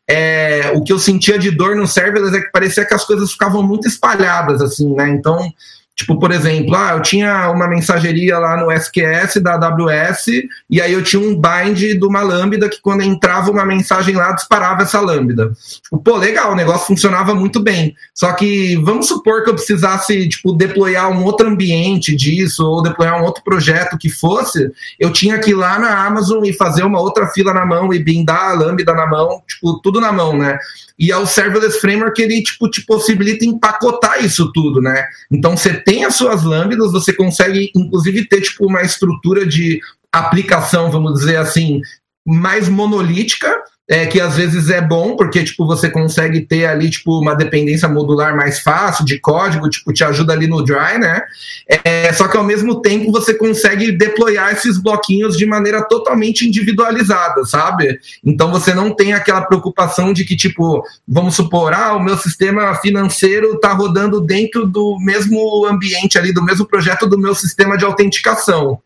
é, 0.07 0.71
o 0.75 0.83
que 0.83 0.91
eu 0.91 0.99
sentia 0.99 1.39
de 1.39 1.49
dor 1.49 1.75
no 1.75 1.87
serverless 1.87 2.37
é 2.37 2.41
que 2.41 2.51
parecia 2.51 2.85
que 2.85 2.93
as 2.93 3.05
coisas 3.05 3.31
ficavam 3.31 3.63
muito 3.63 3.87
espalhadas, 3.87 4.61
assim, 4.61 4.93
né? 4.93 5.09
Então, 5.09 5.51
Tipo, 5.95 6.19
por 6.19 6.31
exemplo, 6.31 6.75
ah, 6.75 6.93
eu 6.93 7.01
tinha 7.03 7.51
uma 7.51 7.67
mensageria 7.67 8.39
lá 8.39 8.57
no 8.57 8.71
SQS 8.71 9.41
da 9.43 9.53
AWS 9.53 10.25
e 10.67 10.81
aí 10.81 10.91
eu 10.91 11.03
tinha 11.03 11.21
um 11.21 11.39
bind 11.39 11.77
de 11.77 12.03
uma 12.05 12.21
lambda 12.21 12.67
que 12.67 12.81
quando 12.81 13.03
entrava 13.03 13.51
uma 13.51 13.63
mensagem 13.63 14.15
lá 14.15 14.31
disparava 14.31 14.81
essa 14.81 14.99
lambda. 14.99 15.51
Tipo, 15.83 15.99
pô, 15.99 16.17
legal, 16.17 16.51
o 16.51 16.55
negócio 16.55 16.87
funcionava 16.87 17.35
muito 17.35 17.59
bem. 17.59 17.95
Só 18.11 18.33
que 18.33 18.75
vamos 18.77 19.07
supor 19.07 19.43
que 19.43 19.51
eu 19.51 19.55
precisasse, 19.55 20.27
tipo, 20.27 20.53
deployar 20.53 21.11
um 21.11 21.23
outro 21.23 21.47
ambiente 21.47 22.15
disso 22.15 22.65
ou 22.65 22.81
deployar 22.81 23.21
um 23.21 23.25
outro 23.25 23.43
projeto 23.43 23.95
que 23.95 24.09
fosse, 24.09 24.71
eu 24.99 25.11
tinha 25.11 25.37
que 25.37 25.51
ir 25.51 25.55
lá 25.55 25.77
na 25.77 26.05
Amazon 26.07 26.43
e 26.43 26.53
fazer 26.53 26.83
uma 26.83 26.99
outra 26.99 27.27
fila 27.27 27.53
na 27.53 27.67
mão 27.67 27.93
e 27.93 28.03
bindar 28.03 28.49
a 28.49 28.53
lambda 28.53 28.95
na 28.95 29.05
mão, 29.05 29.43
tipo, 29.47 29.79
tudo 29.81 30.01
na 30.01 30.11
mão, 30.11 30.35
né? 30.35 30.57
E 30.97 31.11
é 31.11 31.17
o 31.17 31.25
serverless 31.25 31.79
framework 31.79 32.21
ele 32.21 32.41
tipo 32.43 32.69
te 32.69 32.85
possibilita 32.85 33.45
empacotar 33.45 34.23
isso 34.23 34.51
tudo, 34.51 34.81
né? 34.81 35.05
Então 35.31 35.57
você 35.57 35.73
tem 35.83 36.05
as 36.05 36.15
suas 36.15 36.43
lambdas, 36.43 36.91
você 36.91 37.13
consegue 37.13 37.71
inclusive 37.75 38.27
ter 38.27 38.41
tipo 38.41 38.65
uma 38.65 38.81
estrutura 38.81 39.45
de 39.45 39.79
aplicação, 40.11 40.91
vamos 40.91 41.19
dizer 41.19 41.37
assim, 41.37 41.81
mais 42.25 42.69
monolítica, 42.69 43.53
é, 43.87 44.05
que 44.05 44.19
às 44.19 44.37
vezes 44.37 44.69
é 44.69 44.81
bom, 44.81 45.15
porque 45.15 45.43
tipo, 45.43 45.65
você 45.65 45.89
consegue 45.89 46.41
ter 46.41 46.65
ali 46.65 46.89
tipo, 46.89 47.19
uma 47.19 47.35
dependência 47.35 47.87
modular 47.87 48.35
mais 48.35 48.59
fácil 48.59 49.03
de 49.03 49.19
código, 49.19 49.69
tipo, 49.69 49.91
te 49.91 50.03
ajuda 50.03 50.31
ali 50.31 50.47
no 50.47 50.63
dry, 50.63 50.97
né? 50.97 51.21
É, 51.83 52.11
só 52.13 52.27
que 52.27 52.37
ao 52.37 52.43
mesmo 52.43 52.81
tempo 52.81 53.11
você 53.11 53.33
consegue 53.33 53.91
deployar 53.91 54.53
esses 54.53 54.77
bloquinhos 54.77 55.37
de 55.37 55.45
maneira 55.45 55.83
totalmente 55.83 56.47
individualizada, 56.47 57.43
sabe? 57.43 57.99
Então 58.23 58.51
você 58.51 58.73
não 58.73 58.95
tem 58.95 59.13
aquela 59.13 59.41
preocupação 59.41 60.13
de 60.13 60.23
que, 60.23 60.35
tipo, 60.35 60.83
vamos 61.05 61.35
supor, 61.35 61.73
ah, 61.73 61.93
o 61.93 62.03
meu 62.03 62.17
sistema 62.17 62.73
financeiro 62.75 63.55
está 63.55 63.73
rodando 63.73 64.21
dentro 64.21 64.65
do 64.65 64.97
mesmo 64.99 65.65
ambiente 65.65 66.17
ali, 66.17 66.33
do 66.33 66.43
mesmo 66.43 66.65
projeto 66.65 67.05
do 67.05 67.17
meu 67.17 67.35
sistema 67.35 67.77
de 67.77 67.83
autenticação. 67.83 68.79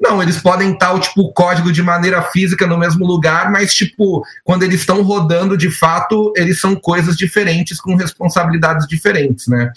Não, 0.00 0.22
eles 0.22 0.40
podem 0.40 0.72
estar 0.72 0.98
tipo, 1.00 1.22
o 1.22 1.32
código 1.32 1.72
de 1.72 1.82
maneira 1.82 2.20
física 2.22 2.66
no 2.66 2.76
mesmo 2.76 3.06
lugar, 3.06 3.50
mas, 3.50 3.72
tipo, 3.74 4.24
quando 4.42 4.64
eles 4.64 4.80
estão 4.80 5.02
rodando 5.02 5.56
de 5.56 5.70
fato, 5.70 6.32
eles 6.36 6.60
são 6.60 6.74
coisas 6.74 7.16
diferentes 7.16 7.80
com 7.80 7.94
responsabilidades 7.94 8.86
diferentes, 8.88 9.46
né? 9.46 9.72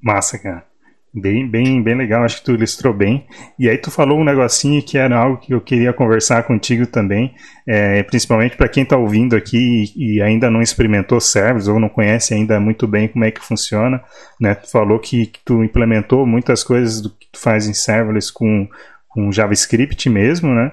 Massa, 0.00 0.38
cara. 0.38 0.67
Bem, 1.14 1.48
bem, 1.48 1.82
bem 1.82 1.96
legal, 1.96 2.22
acho 2.22 2.38
que 2.38 2.44
tu 2.44 2.52
ilustrou 2.52 2.92
bem. 2.92 3.26
E 3.58 3.68
aí 3.68 3.78
tu 3.78 3.90
falou 3.90 4.18
um 4.18 4.24
negocinho 4.24 4.82
que 4.82 4.98
era 4.98 5.16
algo 5.16 5.38
que 5.38 5.54
eu 5.54 5.60
queria 5.60 5.92
conversar 5.92 6.42
contigo 6.42 6.86
também, 6.86 7.34
é, 7.66 8.02
principalmente 8.02 8.56
para 8.56 8.68
quem 8.68 8.82
está 8.82 8.96
ouvindo 8.96 9.34
aqui 9.34 9.92
e, 9.96 10.16
e, 10.16 10.22
ainda 10.22 10.50
não 10.50 10.60
experimentou 10.60 11.18
servers 11.18 11.66
ou 11.66 11.80
não 11.80 11.88
conhece 11.88 12.34
ainda 12.34 12.60
muito 12.60 12.86
bem 12.86 13.08
como 13.08 13.24
é 13.24 13.30
que 13.30 13.40
funciona. 13.40 14.02
Né? 14.38 14.54
Tu 14.54 14.70
falou 14.70 14.98
que, 14.98 15.26
que 15.26 15.40
tu 15.44 15.64
implementou 15.64 16.26
muitas 16.26 16.62
coisas 16.62 17.00
do 17.00 17.10
que 17.10 17.26
tu 17.32 17.38
faz 17.40 17.66
em 17.66 17.74
serverless 17.74 18.30
com, 18.30 18.68
com 19.08 19.32
JavaScript 19.32 20.10
mesmo, 20.10 20.54
né? 20.54 20.72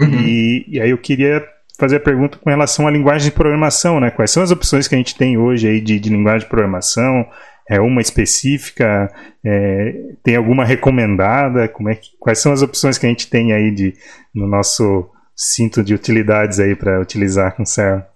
Uhum. 0.00 0.20
E, 0.20 0.64
e 0.68 0.80
aí 0.80 0.90
eu 0.90 0.98
queria 0.98 1.46
fazer 1.78 1.96
a 1.96 2.00
pergunta 2.00 2.38
com 2.38 2.50
relação 2.50 2.86
à 2.86 2.90
linguagem 2.90 3.30
de 3.30 3.34
programação, 3.34 4.00
né? 4.00 4.10
Quais 4.10 4.30
são 4.30 4.42
as 4.42 4.50
opções 4.50 4.88
que 4.88 4.94
a 4.94 4.98
gente 4.98 5.16
tem 5.16 5.38
hoje 5.38 5.68
aí 5.68 5.80
de, 5.80 5.98
de 5.98 6.08
linguagem 6.08 6.40
de 6.40 6.46
programação? 6.46 7.26
É 7.68 7.80
uma 7.80 8.00
específica? 8.00 9.12
É, 9.44 10.14
tem 10.22 10.36
alguma 10.36 10.64
recomendada? 10.64 11.68
Como 11.68 11.88
é 11.88 11.94
que, 11.94 12.10
quais 12.18 12.38
são 12.38 12.52
as 12.52 12.62
opções 12.62 12.98
que 12.98 13.06
a 13.06 13.08
gente 13.08 13.28
tem 13.28 13.52
aí 13.52 13.70
de, 13.70 13.94
no 14.34 14.46
nosso 14.46 15.10
cinto 15.34 15.82
de 15.82 15.94
utilidades 15.94 16.60
aí 16.60 16.74
para 16.74 17.00
utilizar 17.00 17.54
com 17.56 17.64
Serra? 17.64 18.08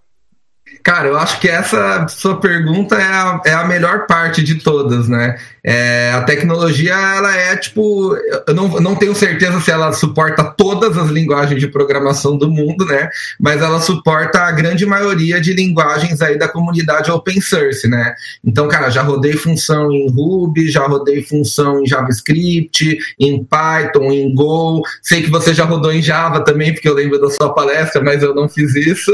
Cara, 0.83 1.09
eu 1.09 1.19
acho 1.19 1.39
que 1.41 1.49
essa 1.49 2.07
sua 2.09 2.41
pergunta 2.41 2.97
é 2.97 3.05
a, 3.05 3.41
é 3.45 3.53
a 3.53 3.65
melhor 3.65 4.07
parte 4.07 4.43
de 4.43 4.57
todas, 4.57 5.09
né? 5.09 5.37
É, 5.63 6.11
a 6.15 6.23
tecnologia, 6.23 6.95
ela 6.95 7.37
é 7.37 7.55
tipo. 7.57 8.17
Eu 8.47 8.55
não, 8.55 8.69
não 8.81 8.97
tenho 8.97 9.15
certeza 9.15 9.61
se 9.61 9.71
ela 9.71 9.93
suporta 9.93 10.43
todas 10.43 10.97
as 10.97 11.11
linguagens 11.11 11.61
de 11.61 11.69
programação 11.69 12.37
do 12.37 12.51
mundo, 12.51 12.87
né? 12.87 13.11
Mas 13.39 13.61
ela 13.61 13.79
suporta 13.81 14.41
a 14.41 14.53
grande 14.53 14.87
maioria 14.87 15.41
de 15.41 15.53
linguagens 15.53 16.23
aí 16.23 16.39
da 16.39 16.49
comunidade 16.49 17.11
open 17.11 17.41
source, 17.41 17.87
né? 17.87 18.15
Então, 18.43 18.67
cara, 18.69 18.89
já 18.89 19.03
rodei 19.03 19.35
função 19.35 19.93
em 19.93 20.09
Ruby, 20.11 20.71
já 20.71 20.87
rodei 20.87 21.23
função 21.23 21.83
em 21.83 21.87
JavaScript, 21.87 22.99
em 23.19 23.45
Python, 23.45 24.11
em 24.11 24.35
Go. 24.35 24.83
Sei 25.03 25.23
que 25.23 25.31
você 25.31 25.53
já 25.53 25.65
rodou 25.65 25.93
em 25.93 26.01
Java 26.01 26.41
também, 26.41 26.73
porque 26.73 26.89
eu 26.89 26.95
lembro 26.95 27.21
da 27.21 27.29
sua 27.29 27.53
palestra, 27.53 28.03
mas 28.03 28.23
eu 28.23 28.35
não 28.35 28.49
fiz 28.49 28.75
isso. 28.75 29.13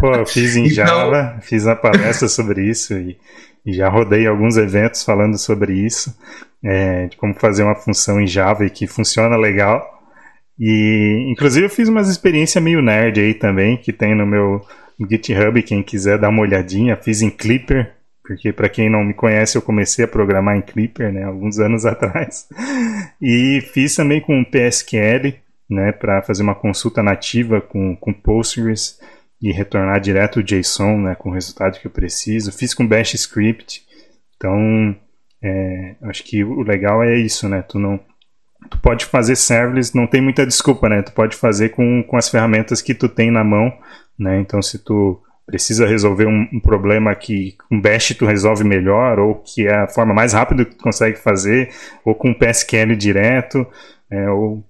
Pô, 0.00 0.14
eu 0.14 0.26
fiz 0.26 0.54
em 0.54 0.68
então... 0.70 0.97
Java, 0.98 1.38
fiz 1.40 1.66
a 1.66 1.76
palestra 1.76 2.28
sobre 2.28 2.68
isso 2.68 2.94
e 2.94 3.16
já 3.66 3.88
rodei 3.88 4.26
alguns 4.26 4.56
eventos 4.56 5.02
falando 5.04 5.36
sobre 5.36 5.74
isso, 5.74 6.16
é, 6.64 7.06
de 7.06 7.16
como 7.16 7.34
fazer 7.34 7.62
uma 7.62 7.74
função 7.74 8.20
em 8.20 8.26
Java 8.26 8.64
e 8.64 8.70
que 8.70 8.86
funciona 8.86 9.36
legal. 9.36 9.98
E 10.58 11.30
inclusive 11.30 11.66
eu 11.66 11.70
fiz 11.70 11.88
umas 11.88 12.08
experiências 12.08 12.62
meio 12.62 12.82
nerd 12.82 13.20
aí 13.20 13.34
também, 13.34 13.76
que 13.76 13.92
tem 13.92 14.14
no 14.14 14.26
meu 14.26 14.60
GitHub, 15.08 15.62
quem 15.62 15.82
quiser 15.82 16.18
dar 16.18 16.30
uma 16.30 16.42
olhadinha, 16.42 16.96
fiz 16.96 17.22
em 17.22 17.30
Clipper, 17.30 17.94
porque 18.24 18.52
para 18.52 18.68
quem 18.68 18.90
não 18.90 19.04
me 19.04 19.14
conhece, 19.14 19.56
eu 19.56 19.62
comecei 19.62 20.04
a 20.04 20.08
programar 20.08 20.56
em 20.56 20.62
Clipper, 20.62 21.12
né, 21.12 21.24
alguns 21.24 21.58
anos 21.58 21.84
atrás. 21.86 22.48
E 23.22 23.60
fiz 23.72 23.94
também 23.94 24.20
com 24.20 24.44
PSQL, 24.44 25.34
né, 25.70 25.92
para 25.92 26.22
fazer 26.22 26.42
uma 26.42 26.54
consulta 26.54 27.02
nativa 27.02 27.60
com, 27.60 27.94
com 27.96 28.12
Postgres 28.12 28.98
e 29.40 29.52
retornar 29.52 30.00
direto 30.00 30.40
o 30.40 30.42
JSON 30.42 30.98
né, 30.98 31.14
com 31.14 31.30
o 31.30 31.32
resultado 31.32 31.78
que 31.78 31.86
eu 31.86 31.90
preciso. 31.90 32.52
Fiz 32.52 32.74
com 32.74 32.86
Bash 32.86 33.14
Script. 33.14 33.82
Então, 34.36 34.96
é, 35.42 35.96
acho 36.02 36.24
que 36.24 36.42
o 36.42 36.62
legal 36.62 37.02
é 37.02 37.16
isso, 37.16 37.48
né? 37.48 37.62
Tu 37.62 37.78
não 37.78 38.00
tu 38.68 38.78
pode 38.80 39.04
fazer 39.04 39.36
serverless, 39.36 39.94
não 39.94 40.06
tem 40.06 40.20
muita 40.20 40.44
desculpa, 40.44 40.88
né? 40.88 41.02
Tu 41.02 41.12
pode 41.12 41.36
fazer 41.36 41.70
com, 41.70 42.02
com 42.02 42.16
as 42.16 42.28
ferramentas 42.28 42.82
que 42.82 42.94
tu 42.94 43.08
tem 43.08 43.30
na 43.30 43.44
mão, 43.44 43.72
né? 44.18 44.40
Então, 44.40 44.60
se 44.60 44.78
tu 44.78 45.20
precisa 45.46 45.86
resolver 45.86 46.26
um, 46.26 46.46
um, 46.52 46.60
problema 46.60 47.14
que 47.14 47.56
com 47.68 47.80
Bash 47.80 48.14
tu 48.18 48.26
resolve 48.26 48.64
melhor, 48.64 49.18
ou 49.18 49.36
que 49.36 49.66
é 49.66 49.74
a 49.74 49.88
forma 49.88 50.12
mais 50.12 50.32
rápida 50.34 50.64
que 50.64 50.74
tu 50.74 50.82
consegue 50.82 51.16
fazer, 51.16 51.70
ou 52.04 52.14
com 52.14 52.34
PSQL 52.34 52.94
direto, 52.96 53.66
é, 54.10 54.28
ou 54.28 54.62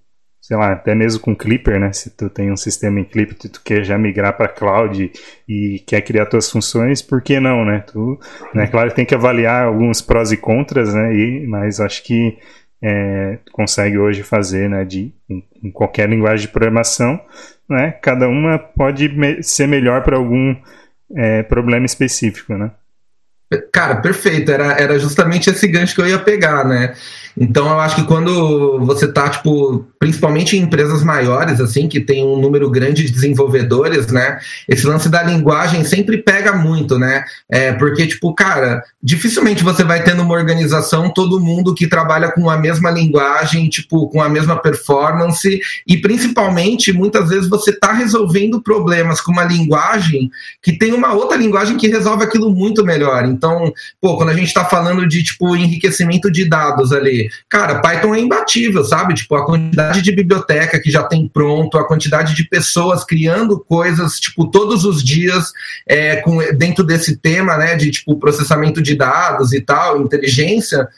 sei 0.49 0.57
lá, 0.57 0.73
até 0.73 0.95
mesmo 0.95 1.21
com 1.21 1.37
Clipper, 1.37 1.79
né? 1.79 1.93
Se 1.93 2.09
tu 2.09 2.31
tem 2.31 2.51
um 2.51 2.57
sistema 2.57 2.99
em 2.99 3.05
Clipper 3.05 3.37
e 3.45 3.49
tu 3.51 3.61
quer 3.63 3.85
já 3.85 3.99
migrar 3.99 4.35
para 4.35 4.49
cloud 4.49 5.13
e 5.47 5.85
quer 5.87 6.01
criar 6.01 6.25
tuas 6.25 6.51
funções, 6.51 7.03
por 7.03 7.21
que 7.21 7.39
não, 7.39 7.67
né? 7.67 7.81
Tu, 7.81 8.19
né? 8.55 8.67
Claro 8.67 8.91
tem 8.95 9.05
que 9.05 9.15
avaliar 9.15 9.67
alguns 9.67 10.01
prós 10.01 10.33
e 10.33 10.39
contras, 10.39 10.95
né? 10.95 11.15
E, 11.15 11.47
mas 11.47 11.81
acho 11.81 12.03
que 12.03 12.39
é, 12.83 13.41
consegue 13.53 13.99
hoje 13.99 14.23
fazer, 14.23 14.71
né? 14.71 14.87
De 14.87 15.13
em, 15.29 15.45
em 15.65 15.71
qualquer 15.71 16.09
linguagem 16.09 16.47
de 16.47 16.53
programação, 16.53 17.21
né? 17.69 17.93
Cada 18.01 18.27
uma 18.27 18.59
pode 18.59 19.07
me 19.11 19.43
ser 19.43 19.69
melhor 19.69 20.03
para 20.03 20.17
algum 20.17 20.57
é, 21.15 21.43
problema 21.43 21.85
específico, 21.85 22.55
né? 22.55 22.71
Cara, 23.73 23.97
perfeito. 23.97 24.51
Era, 24.51 24.73
era 24.73 24.99
justamente 24.99 25.49
esse 25.49 25.67
gancho 25.67 25.95
que 25.95 26.01
eu 26.01 26.09
ia 26.09 26.19
pegar, 26.19 26.65
né? 26.65 26.95
Então 27.41 27.69
eu 27.69 27.79
acho 27.79 27.97
que 27.97 28.05
quando 28.05 28.81
você 28.85 29.11
tá, 29.11 29.29
tipo, 29.29 29.87
principalmente 29.99 30.57
em 30.57 30.63
empresas 30.63 31.05
maiores, 31.05 31.61
assim, 31.61 31.89
que 31.89 32.01
tem 32.01 32.25
um 32.25 32.39
número 32.41 32.69
grande 32.69 33.05
de 33.05 33.13
desenvolvedores, 33.13 34.09
né? 34.09 34.39
Esse 34.69 34.87
lance 34.87 35.09
da 35.09 35.23
linguagem 35.23 35.85
sempre 35.85 36.19
pega 36.19 36.53
muito, 36.53 36.99
né? 36.99 37.25
É, 37.49 37.73
porque, 37.73 38.07
tipo, 38.07 38.35
cara, 38.35 38.83
dificilmente 39.03 39.63
você 39.63 39.85
vai 39.85 40.03
ter 40.03 40.15
numa 40.15 40.35
organização 40.35 41.11
todo 41.11 41.41
mundo 41.41 41.75
que 41.75 41.87
trabalha 41.87 42.33
com 42.33 42.51
a 42.51 42.57
mesma 42.57 42.91
linguagem, 42.91 43.69
tipo, 43.69 44.09
com 44.09 44.21
a 44.21 44.29
mesma 44.29 44.57
performance, 44.57 45.61
e 45.87 45.97
principalmente, 45.97 46.93
muitas 46.93 47.29
vezes 47.29 47.49
você 47.49 47.73
tá 47.73 47.93
resolvendo 47.93 48.61
problemas 48.61 49.21
com 49.21 49.31
uma 49.31 49.45
linguagem 49.45 50.31
que 50.61 50.77
tem 50.77 50.93
uma 50.93 51.15
outra 51.15 51.37
linguagem 51.37 51.77
que 51.77 51.89
resolve 51.89 52.25
aquilo 52.25 52.51
muito 52.51 52.85
melhor. 52.85 53.25
Então, 53.39 53.73
pô, 54.01 54.17
quando 54.17 54.31
a 54.31 54.35
gente 54.35 54.53
tá 54.53 54.65
falando 54.65 55.07
de, 55.07 55.23
tipo, 55.23 55.57
enriquecimento 55.57 56.31
de 56.31 56.45
dados 56.45 56.93
ali, 56.93 57.31
cara, 57.49 57.81
Python 57.81 58.15
é 58.15 58.21
imbatível, 58.21 58.85
sabe? 58.85 59.15
Tipo, 59.15 59.37
a 59.37 59.47
quantidade 59.47 60.03
de 60.03 60.13
biblioteca 60.13 60.81
que 60.81 60.91
já 60.91 61.05
tem 61.05 61.29
pronto, 61.29 61.79
a 61.79 61.87
quantidade 61.87 62.35
de 62.35 62.45
pessoas 62.45 63.05
criando 63.05 63.59
coisas, 63.61 64.19
tipo, 64.19 64.51
todos 64.51 64.85
os 64.85 65.03
dias 65.03 65.53
é, 65.87 66.17
com, 66.17 66.39
dentro 66.57 66.85
desse 66.85 67.17
tema, 67.17 67.57
né, 67.57 67.77
de, 67.77 67.91
tipo, 67.93 68.19
processamento 68.19 68.83
de 68.83 68.97
dados 68.97 69.53
e 69.53 69.61
tal, 69.61 70.03
inteligência, 70.03 70.89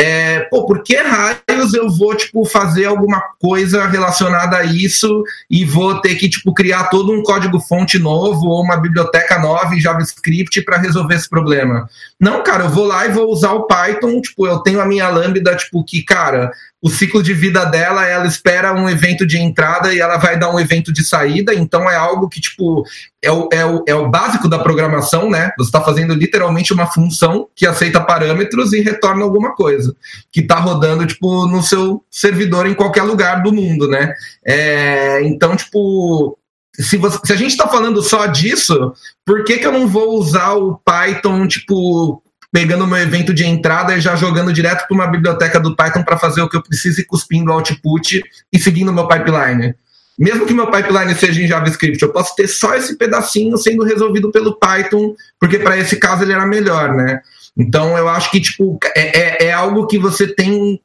é, 0.00 0.42
pô, 0.48 0.64
por 0.64 0.84
que 0.84 0.96
raios 0.96 1.74
eu 1.74 1.90
vou, 1.90 2.14
tipo, 2.14 2.44
fazer 2.44 2.84
alguma 2.84 3.20
coisa 3.40 3.84
relacionada 3.88 4.58
a 4.58 4.64
isso 4.64 5.24
e 5.50 5.64
vou 5.64 6.00
ter 6.00 6.14
que, 6.14 6.28
tipo, 6.28 6.54
criar 6.54 6.84
todo 6.84 7.12
um 7.12 7.20
código-fonte 7.20 7.98
novo 7.98 8.46
ou 8.46 8.62
uma 8.62 8.76
biblioteca 8.76 9.40
nova 9.40 9.74
em 9.74 9.80
JavaScript 9.80 10.62
para 10.62 10.78
resolver 10.78 11.16
esse 11.16 11.28
problema? 11.28 11.90
Não, 12.20 12.44
cara, 12.44 12.66
eu 12.66 12.70
vou 12.70 12.86
lá 12.86 13.06
e 13.06 13.10
vou 13.10 13.28
usar 13.28 13.50
o 13.54 13.66
Python, 13.66 14.20
tipo, 14.20 14.46
eu 14.46 14.60
tenho 14.60 14.80
a 14.80 14.86
minha 14.86 15.08
Lambda, 15.08 15.56
tipo, 15.56 15.82
que, 15.82 16.04
cara, 16.04 16.52
o 16.80 16.88
ciclo 16.88 17.22
de 17.22 17.34
vida 17.34 17.64
dela, 17.64 18.06
ela 18.06 18.26
espera 18.26 18.72
um 18.72 18.88
evento 18.88 19.26
de 19.26 19.36
entrada 19.36 19.92
e 19.92 19.98
ela 19.98 20.16
vai 20.16 20.38
dar 20.38 20.50
um 20.50 20.60
evento 20.60 20.92
de 20.92 21.04
saída, 21.04 21.52
então 21.52 21.90
é 21.90 21.96
algo 21.96 22.28
que, 22.28 22.40
tipo, 22.40 22.84
é 23.20 23.32
o, 23.32 23.48
é 23.52 23.64
o, 23.66 23.84
é 23.88 23.94
o 23.94 24.08
básico 24.08 24.48
da 24.48 24.60
programação, 24.60 25.28
né? 25.28 25.50
Você 25.58 25.68
está 25.68 25.80
fazendo 25.80 26.14
literalmente 26.14 26.72
uma 26.72 26.86
função 26.86 27.48
que 27.54 27.66
aceita 27.66 28.00
parâmetros 28.00 28.72
e 28.72 28.80
retorna 28.80 29.24
alguma 29.24 29.54
coisa, 29.56 29.94
que 30.30 30.40
está 30.40 30.56
rodando, 30.56 31.04
tipo, 31.04 31.48
no 31.48 31.62
seu 31.64 32.04
servidor 32.08 32.66
em 32.66 32.74
qualquer 32.74 33.02
lugar 33.02 33.42
do 33.42 33.52
mundo, 33.52 33.88
né? 33.88 34.14
É, 34.46 35.20
então, 35.24 35.56
tipo, 35.56 36.38
se, 36.78 36.96
você, 36.96 37.18
se, 37.24 37.32
a 37.32 37.36
gente 37.36 37.50
está 37.50 37.66
falando 37.66 38.00
só 38.02 38.26
disso, 38.26 38.92
por 39.26 39.42
que, 39.42 39.58
que 39.58 39.66
eu 39.66 39.72
não 39.72 39.88
vou 39.88 40.16
usar 40.16 40.52
o 40.54 40.78
Python, 40.84 41.48
tipo, 41.48 42.22
pegando 42.52 42.86
meu 42.86 42.98
evento 42.98 43.34
de 43.34 43.44
entrada 43.44 43.94
e 43.94 44.00
já 44.00 44.16
jogando 44.16 44.52
direto 44.52 44.86
para 44.86 44.94
uma 44.94 45.06
biblioteca 45.06 45.60
do 45.60 45.76
Python 45.76 46.02
para 46.02 46.16
fazer 46.16 46.40
o 46.40 46.48
que 46.48 46.56
eu 46.56 46.62
preciso 46.62 47.00
e 47.00 47.04
cuspindo 47.04 47.50
o 47.50 47.54
output 47.54 48.22
e 48.52 48.58
seguindo 48.58 48.92
meu 48.92 49.06
pipeline. 49.06 49.74
Mesmo 50.18 50.46
que 50.46 50.54
meu 50.54 50.68
pipeline 50.70 51.14
seja 51.14 51.40
em 51.40 51.46
JavaScript, 51.46 52.02
eu 52.02 52.12
posso 52.12 52.34
ter 52.34 52.48
só 52.48 52.74
esse 52.74 52.96
pedacinho 52.96 53.56
sendo 53.56 53.84
resolvido 53.84 54.32
pelo 54.32 54.58
Python, 54.58 55.14
porque 55.38 55.58
para 55.58 55.78
esse 55.78 55.96
caso 55.96 56.24
ele 56.24 56.32
era 56.32 56.44
melhor, 56.44 56.92
né? 56.94 57.20
Então 57.56 57.96
eu 57.96 58.08
acho 58.08 58.30
que 58.30 58.40
tipo 58.40 58.78
é, 58.96 59.44
é, 59.44 59.46
é 59.46 59.52
algo 59.52 59.86
que 59.86 59.98
você 59.98 60.26
tem 60.26 60.80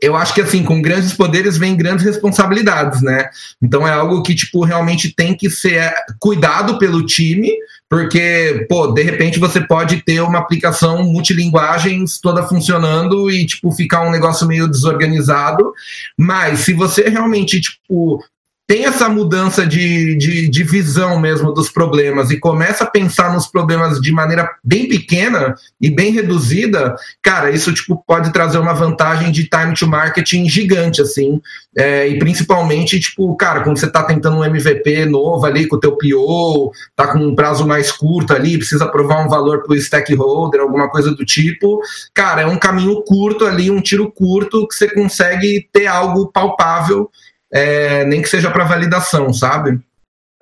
eu 0.00 0.16
acho 0.16 0.34
que 0.34 0.40
assim, 0.40 0.64
com 0.64 0.82
grandes 0.82 1.12
poderes 1.12 1.56
vem 1.56 1.76
grandes 1.76 2.04
responsabilidades, 2.04 3.02
né? 3.02 3.28
Então 3.60 3.86
é 3.86 3.92
algo 3.92 4.22
que, 4.22 4.34
tipo, 4.34 4.64
realmente 4.64 5.14
tem 5.14 5.34
que 5.34 5.48
ser 5.48 5.92
cuidado 6.18 6.78
pelo 6.78 7.04
time, 7.06 7.50
porque, 7.92 8.64
pô, 8.70 8.86
de 8.86 9.02
repente 9.02 9.38
você 9.38 9.60
pode 9.60 10.00
ter 10.00 10.22
uma 10.22 10.38
aplicação 10.38 11.04
multilinguagens 11.04 12.18
toda 12.18 12.42
funcionando 12.42 13.30
e, 13.30 13.44
tipo, 13.44 13.70
ficar 13.70 14.00
um 14.00 14.10
negócio 14.10 14.46
meio 14.46 14.66
desorganizado. 14.66 15.74
Mas 16.16 16.60
se 16.60 16.72
você 16.72 17.10
realmente, 17.10 17.60
tipo, 17.60 18.24
tem 18.72 18.86
essa 18.86 19.06
mudança 19.06 19.66
de, 19.66 20.16
de, 20.16 20.48
de, 20.48 20.64
visão 20.64 21.20
mesmo 21.20 21.52
dos 21.52 21.68
problemas 21.68 22.30
e 22.30 22.40
começa 22.40 22.84
a 22.84 22.86
pensar 22.90 23.30
nos 23.30 23.46
problemas 23.46 24.00
de 24.00 24.10
maneira 24.10 24.48
bem 24.64 24.88
pequena 24.88 25.54
e 25.78 25.90
bem 25.90 26.10
reduzida, 26.10 26.96
cara, 27.20 27.50
isso 27.50 27.70
tipo, 27.74 28.02
pode 28.06 28.32
trazer 28.32 28.56
uma 28.56 28.72
vantagem 28.72 29.30
de 29.30 29.46
time 29.46 29.74
to 29.74 29.86
marketing 29.86 30.48
gigante, 30.48 31.02
assim. 31.02 31.38
É, 31.76 32.08
e 32.08 32.18
principalmente, 32.18 32.98
tipo, 32.98 33.36
cara, 33.36 33.60
quando 33.60 33.78
você 33.78 33.84
está 33.84 34.04
tentando 34.04 34.38
um 34.38 34.44
MVP 34.44 35.04
novo 35.04 35.44
ali 35.44 35.66
com 35.66 35.76
o 35.76 35.80
teu 35.80 35.92
PO, 35.92 36.72
tá 36.96 37.08
com 37.08 37.18
um 37.18 37.34
prazo 37.34 37.66
mais 37.66 37.92
curto 37.92 38.32
ali, 38.32 38.56
precisa 38.56 38.88
provar 38.88 39.22
um 39.22 39.28
valor 39.28 39.62
para 39.62 39.74
o 39.74 39.78
stakeholder, 39.78 40.62
alguma 40.62 40.88
coisa 40.88 41.10
do 41.10 41.26
tipo, 41.26 41.82
cara, 42.14 42.40
é 42.40 42.46
um 42.46 42.58
caminho 42.58 43.02
curto 43.02 43.44
ali, 43.44 43.70
um 43.70 43.82
tiro 43.82 44.10
curto 44.10 44.66
que 44.66 44.74
você 44.74 44.88
consegue 44.88 45.68
ter 45.70 45.86
algo 45.86 46.32
palpável 46.32 47.10
é, 47.52 48.04
nem 48.04 48.22
que 48.22 48.28
seja 48.28 48.50
para 48.50 48.64
validação, 48.64 49.32
sabe? 49.32 49.78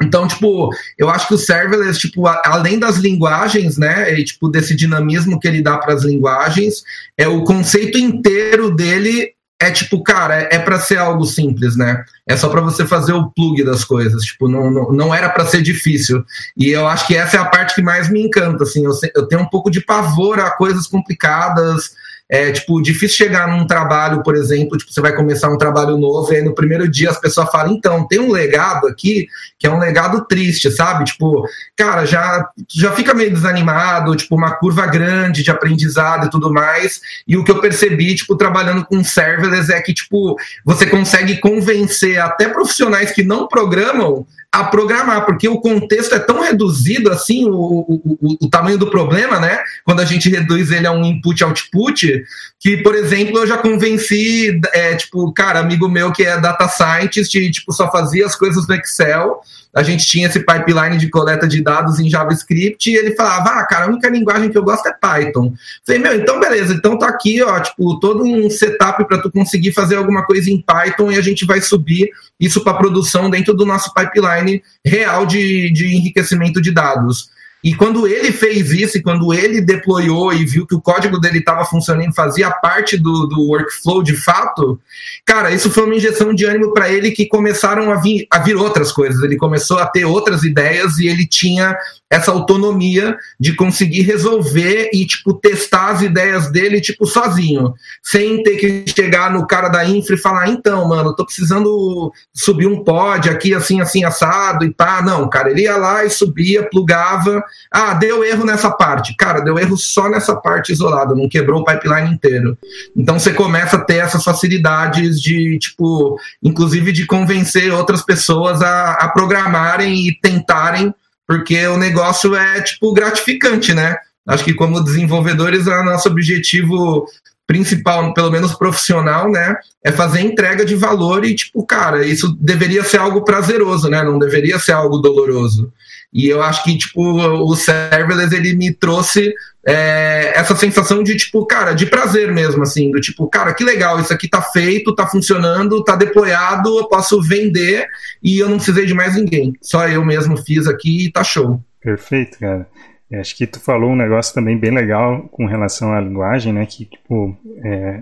Então, 0.03 0.27
tipo, 0.27 0.71
eu 0.99 1.11
acho 1.11 1.29
que 1.29 1.35
o 1.35 1.39
serverless, 1.39 1.99
tipo, 1.99 2.27
além 2.27 2.79
das 2.79 2.97
linguagens, 2.97 3.77
né, 3.77 4.13
e, 4.15 4.25
tipo, 4.25 4.49
desse 4.49 4.75
dinamismo 4.75 5.39
que 5.39 5.47
ele 5.47 5.61
dá 5.61 5.77
para 5.77 5.93
as 5.93 6.05
linguagens, 6.05 6.83
é 7.19 7.29
o 7.29 7.45
conceito 7.45 7.99
inteiro 7.99 8.75
dele 8.75 9.35
é 9.63 9.71
tipo, 9.71 10.03
cara, 10.03 10.43
é, 10.43 10.49
é 10.53 10.59
para 10.59 10.81
ser 10.81 10.97
algo 10.97 11.23
simples, 11.27 11.77
né? 11.77 12.03
É 12.27 12.35
só 12.35 12.49
para 12.49 12.63
você 12.63 12.87
fazer 12.87 13.13
o 13.13 13.31
plug 13.31 13.63
das 13.63 13.85
coisas, 13.85 14.23
tipo, 14.23 14.49
não, 14.49 14.71
não, 14.71 14.91
não 14.91 15.15
era 15.15 15.29
para 15.29 15.45
ser 15.45 15.61
difícil. 15.61 16.25
E 16.57 16.71
eu 16.71 16.89
acho 16.89 17.07
que 17.07 17.15
essa 17.15 17.37
é 17.37 17.41
a 17.41 17.45
parte 17.45 17.75
que 17.75 17.83
mais 17.83 18.09
me 18.09 18.23
encanta, 18.23 18.65
assim, 18.65 18.83
eu, 18.87 18.93
eu 19.15 19.27
tenho 19.29 19.43
um 19.43 19.49
pouco 19.49 19.71
de 19.71 19.83
pavor 19.83 20.41
a 20.41 20.51
coisas 20.51 20.87
complicadas, 20.87 21.91
é, 22.31 22.53
tipo, 22.53 22.81
difícil 22.81 23.17
chegar 23.17 23.49
num 23.49 23.67
trabalho, 23.67 24.23
por 24.23 24.37
exemplo, 24.37 24.79
tipo, 24.79 24.93
você 24.93 25.01
vai 25.01 25.13
começar 25.13 25.49
um 25.49 25.59
trabalho 25.59 25.99
novo 25.99 26.33
e 26.33 26.37
aí 26.37 26.43
no 26.43 26.55
primeiro 26.55 26.89
dia 26.89 27.11
as 27.11 27.19
pessoas 27.19 27.51
falam, 27.51 27.73
então, 27.73 28.07
tem 28.07 28.21
um 28.21 28.31
legado 28.31 28.87
aqui 28.87 29.27
que 29.59 29.67
é 29.67 29.71
um 29.71 29.81
legado 29.81 30.25
triste, 30.27 30.71
sabe? 30.71 31.05
Tipo, 31.05 31.45
cara, 31.77 32.07
já, 32.07 32.49
já 32.69 32.93
fica 32.93 33.13
meio 33.13 33.33
desanimado, 33.33 34.15
tipo, 34.15 34.37
uma 34.37 34.53
curva 34.53 34.87
grande 34.87 35.43
de 35.43 35.51
aprendizado 35.51 36.27
e 36.27 36.31
tudo 36.31 36.53
mais. 36.53 37.01
E 37.27 37.37
o 37.37 37.43
que 37.43 37.51
eu 37.51 37.61
percebi, 37.61 38.15
tipo, 38.15 38.37
trabalhando 38.37 38.87
com 38.87 39.03
serverless 39.03 39.73
é 39.73 39.83
que, 39.83 39.93
tipo, 39.93 40.37
você 40.65 40.87
consegue 40.87 41.39
convencer 41.41 42.19
até 42.21 42.49
profissionais 42.49 43.11
que 43.11 43.25
não 43.25 43.49
programam 43.49 44.25
a 44.53 44.65
programar, 44.65 45.25
porque 45.27 45.49
o 45.49 45.61
contexto 45.61 46.13
é 46.13 46.19
tão 46.19 46.41
reduzido 46.41 47.11
assim, 47.11 47.49
o, 47.49 47.55
o, 47.55 48.37
o, 48.41 48.51
tamanho 48.51 48.77
do 48.77 48.91
problema, 48.91 49.39
né? 49.39 49.61
Quando 49.85 50.01
a 50.01 50.05
gente 50.05 50.29
reduz 50.29 50.73
ele 50.73 50.89
a 50.89 50.93
um 50.93 51.05
input-output, 51.05 52.25
que, 52.59 52.79
por 52.79 52.97
exemplo, 52.97 53.39
eu 53.39 53.47
já 53.47 53.57
convenci, 53.59 54.61
é, 54.73 54.97
tipo, 54.97 55.33
cara, 55.33 55.61
amigo 55.61 55.89
meu 55.89 56.11
que 56.11 56.25
é 56.25 56.37
data 56.41 56.67
scientist, 56.67 57.33
e, 57.37 57.51
tipo, 57.51 57.73
só 57.73 57.91
fazia 57.93 58.27
as 58.27 58.35
coisas 58.35 58.67
no 58.67 58.75
Excel, 58.75 59.41
a 59.73 59.83
gente 59.85 60.05
tinha 60.05 60.27
esse 60.27 60.41
pipeline 60.41 60.99
de 60.99 61.09
coleta 61.09 61.47
de 61.47 61.63
dados 61.63 62.01
em 62.01 62.11
JavaScript 62.11 62.91
e 62.91 62.97
ele 62.97 63.15
falava, 63.15 63.61
ah, 63.61 63.67
cara, 63.67 63.85
a 63.85 63.89
única 63.89 64.09
linguagem 64.09 64.51
que 64.51 64.59
eu 64.59 64.65
gosto 64.65 64.89
é 64.89 64.93
Python. 64.93 65.55
Falei, 65.87 66.01
meu, 66.01 66.15
então 66.15 66.41
beleza, 66.41 66.75
então 66.75 66.99
tá 66.99 67.09
aqui, 67.09 67.41
ó, 67.43 67.61
tipo, 67.61 67.99
todo 68.01 68.25
um 68.25 68.51
setup 68.51 69.07
para 69.07 69.19
tu 69.19 69.31
conseguir 69.31 69.73
fazer 69.73 69.95
alguma 69.95 70.25
coisa 70.25 70.51
em 70.51 70.61
Python 70.61 71.13
e 71.13 71.19
a 71.19 71.23
gente 71.23 71.47
vai 71.47 71.61
subir 71.61 72.11
isso 72.39 72.65
para 72.65 72.75
produção 72.75 73.31
dentro 73.31 73.55
do 73.55 73.65
nosso 73.65 73.93
pipeline 73.95 74.40
real 74.85 75.27
de, 75.27 75.73
de 75.73 75.95
enriquecimento 75.95 76.61
de 76.61 76.71
dados. 76.71 77.31
E 77.63 77.75
quando 77.75 78.07
ele 78.07 78.33
fez 78.33 78.73
isso, 78.73 79.03
quando 79.03 79.35
ele 79.35 79.61
deployou 79.61 80.33
e 80.33 80.47
viu 80.47 80.67
que 80.67 80.75
o 80.75 80.81
código 80.81 81.21
dele 81.21 81.41
estava 81.41 81.65
funcionando, 81.65 82.15
fazia 82.15 82.51
parte 82.51 82.97
do, 82.97 83.27
do 83.27 83.43
workflow 83.49 84.03
de 84.03 84.17
fato, 84.17 84.81
cara, 85.27 85.53
isso 85.53 85.71
foi 85.71 85.85
uma 85.85 85.95
injeção 85.95 86.33
de 86.33 86.47
ânimo 86.47 86.73
para 86.73 86.91
ele 86.91 87.11
que 87.11 87.27
começaram 87.27 87.91
a 87.93 87.97
vir, 87.97 88.27
a 88.31 88.39
vir 88.39 88.57
outras 88.57 88.91
coisas. 88.91 89.23
Ele 89.23 89.37
começou 89.37 89.79
a 89.79 89.87
ter 89.87 90.07
outras 90.07 90.43
ideias 90.43 90.99
e 90.99 91.07
ele 91.07 91.27
tinha 91.27 91.77
essa 92.11 92.33
autonomia 92.33 93.17
de 93.39 93.55
conseguir 93.55 94.03
resolver 94.03 94.91
e, 94.93 95.07
tipo, 95.07 95.33
testar 95.33 95.91
as 95.91 96.03
ideias 96.03 96.51
dele, 96.51 96.81
tipo, 96.81 97.07
sozinho, 97.07 97.73
sem 98.03 98.43
ter 98.43 98.57
que 98.57 98.85
chegar 98.93 99.31
no 99.31 99.47
cara 99.47 99.69
da 99.69 99.85
infra 99.85 100.17
e 100.17 100.19
falar, 100.19 100.49
então, 100.49 100.89
mano, 100.89 101.15
tô 101.15 101.25
precisando 101.25 102.13
subir 102.35 102.67
um 102.67 102.83
pod 102.83 103.31
aqui, 103.31 103.55
assim, 103.55 103.81
assim, 103.81 104.03
assado 104.03 104.65
e 104.65 104.75
pá. 104.75 105.01
Não, 105.01 105.29
cara, 105.29 105.51
ele 105.51 105.63
ia 105.63 105.77
lá 105.77 106.05
e 106.05 106.11
subia, 106.11 106.69
plugava. 106.69 107.45
Ah, 107.71 107.95
deu 107.95 108.25
erro 108.25 108.45
nessa 108.45 108.73
parte. 108.73 109.15
Cara, 109.17 109.41
deu 109.41 109.57
erro 109.57 109.77
só 109.77 110.09
nessa 110.09 110.35
parte 110.35 110.73
isolada, 110.73 111.15
não 111.15 111.29
quebrou 111.29 111.61
o 111.61 111.65
pipeline 111.65 112.13
inteiro. 112.13 112.59
Então 112.97 113.21
você 113.21 113.33
começa 113.33 113.77
a 113.77 113.85
ter 113.85 113.99
essas 113.99 114.25
facilidades 114.25 115.21
de, 115.21 115.59
tipo, 115.61 116.19
inclusive 116.43 116.91
de 116.91 117.07
convencer 117.07 117.73
outras 117.73 118.03
pessoas 118.03 118.61
a, 118.63 118.95
a 118.95 119.09
programarem 119.09 120.09
e 120.09 120.13
tentarem 120.21 120.93
porque 121.31 121.65
o 121.69 121.77
negócio 121.77 122.35
é, 122.35 122.61
tipo, 122.61 122.93
gratificante, 122.93 123.73
né? 123.73 123.97
Acho 124.27 124.43
que 124.43 124.53
como 124.53 124.83
desenvolvedores, 124.83 125.65
o 125.65 125.85
nosso 125.85 126.09
objetivo 126.09 127.07
principal, 127.47 128.13
pelo 128.13 128.33
menos 128.33 128.53
profissional, 128.53 129.31
né, 129.31 129.55
é 129.85 129.93
fazer 129.93 130.23
entrega 130.23 130.65
de 130.65 130.75
valor 130.75 131.25
e, 131.25 131.37
tipo, 131.37 131.65
cara, 131.65 132.05
isso 132.05 132.37
deveria 132.41 132.83
ser 132.83 132.99
algo 132.99 133.23
prazeroso, 133.23 133.89
né? 133.89 134.03
Não 134.03 134.19
deveria 134.19 134.59
ser 134.59 134.73
algo 134.73 134.99
doloroso. 134.99 135.73
E 136.13 136.29
eu 136.29 136.43
acho 136.43 136.65
que, 136.65 136.77
tipo, 136.77 137.03
o 137.03 137.55
serverless, 137.55 138.35
ele 138.35 138.55
me 138.55 138.73
trouxe 138.73 139.33
é, 139.67 140.33
essa 140.35 140.57
sensação 140.57 141.05
de, 141.05 141.17
tipo, 141.17 141.47
cara, 141.47 141.73
de 141.73 141.87
prazer 141.87 142.33
mesmo, 142.33 142.63
assim, 142.63 142.91
do 142.91 143.01
tipo, 143.01 143.29
cara, 143.29 143.55
que 143.55 143.63
legal, 143.63 144.01
isso 144.01 144.13
aqui 144.13 144.29
tá 144.29 144.43
feito, 144.43 144.95
tá 144.95 145.07
funcionando, 145.07 145.85
tá 145.85 145.95
deployado, 145.95 146.79
eu 146.79 146.89
posso 146.89 147.23
vender 147.23 147.87
e 148.23 148.39
eu 148.39 148.49
não 148.49 148.57
precisei 148.57 148.87
de 148.87 148.95
mais 148.95 149.15
ninguém. 149.15 149.53
Só 149.63 149.87
eu 149.87 150.05
mesmo 150.05 150.37
fiz 150.37 150.67
aqui 150.67 151.07
e 151.07 151.13
tá 151.13 151.23
show. 151.23 151.63
Perfeito, 151.81 152.39
cara. 152.39 152.67
É, 153.11 153.21
acho 153.21 153.37
que 153.37 153.47
tu 153.47 153.61
falou 153.61 153.91
um 153.91 153.97
negócio 153.97 154.35
também 154.35 154.59
bem 154.59 154.73
legal 154.73 155.29
com 155.31 155.47
relação 155.47 155.93
à 155.93 156.01
linguagem, 156.01 156.53
né, 156.53 156.67
que, 156.67 156.87
tipo, 156.87 157.37
é, 157.63 158.01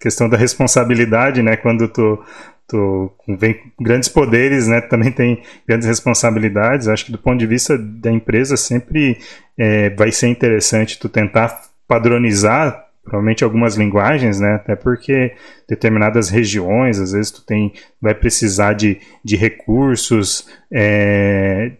questão 0.00 0.28
da 0.28 0.36
responsabilidade, 0.36 1.42
né, 1.42 1.56
quando 1.56 1.88
tu 1.88 2.22
tu 2.68 3.10
vem 3.26 3.54
com 3.54 3.82
grandes 3.82 4.08
poderes, 4.08 4.68
né, 4.68 4.80
também 4.82 5.10
tem 5.10 5.42
grandes 5.66 5.88
responsabilidades. 5.88 6.86
Acho 6.86 7.06
que 7.06 7.12
do 7.12 7.18
ponto 7.18 7.38
de 7.38 7.46
vista 7.46 7.78
da 7.78 8.12
empresa 8.12 8.56
sempre 8.56 9.18
é, 9.56 9.90
vai 9.90 10.12
ser 10.12 10.28
interessante 10.28 10.98
tu 10.98 11.08
tentar 11.08 11.62
padronizar 11.88 12.86
provavelmente 13.02 13.42
algumas 13.42 13.74
linguagens, 13.74 14.38
né? 14.38 14.56
Até 14.56 14.76
porque 14.76 15.34
determinadas 15.66 16.28
regiões, 16.28 17.00
às 17.00 17.12
vezes 17.12 17.30
tu 17.30 17.42
tem, 17.42 17.72
vai 18.00 18.14
precisar 18.14 18.74
de, 18.74 18.98
de 19.24 19.34
recursos, 19.34 20.46
é, 20.70 21.72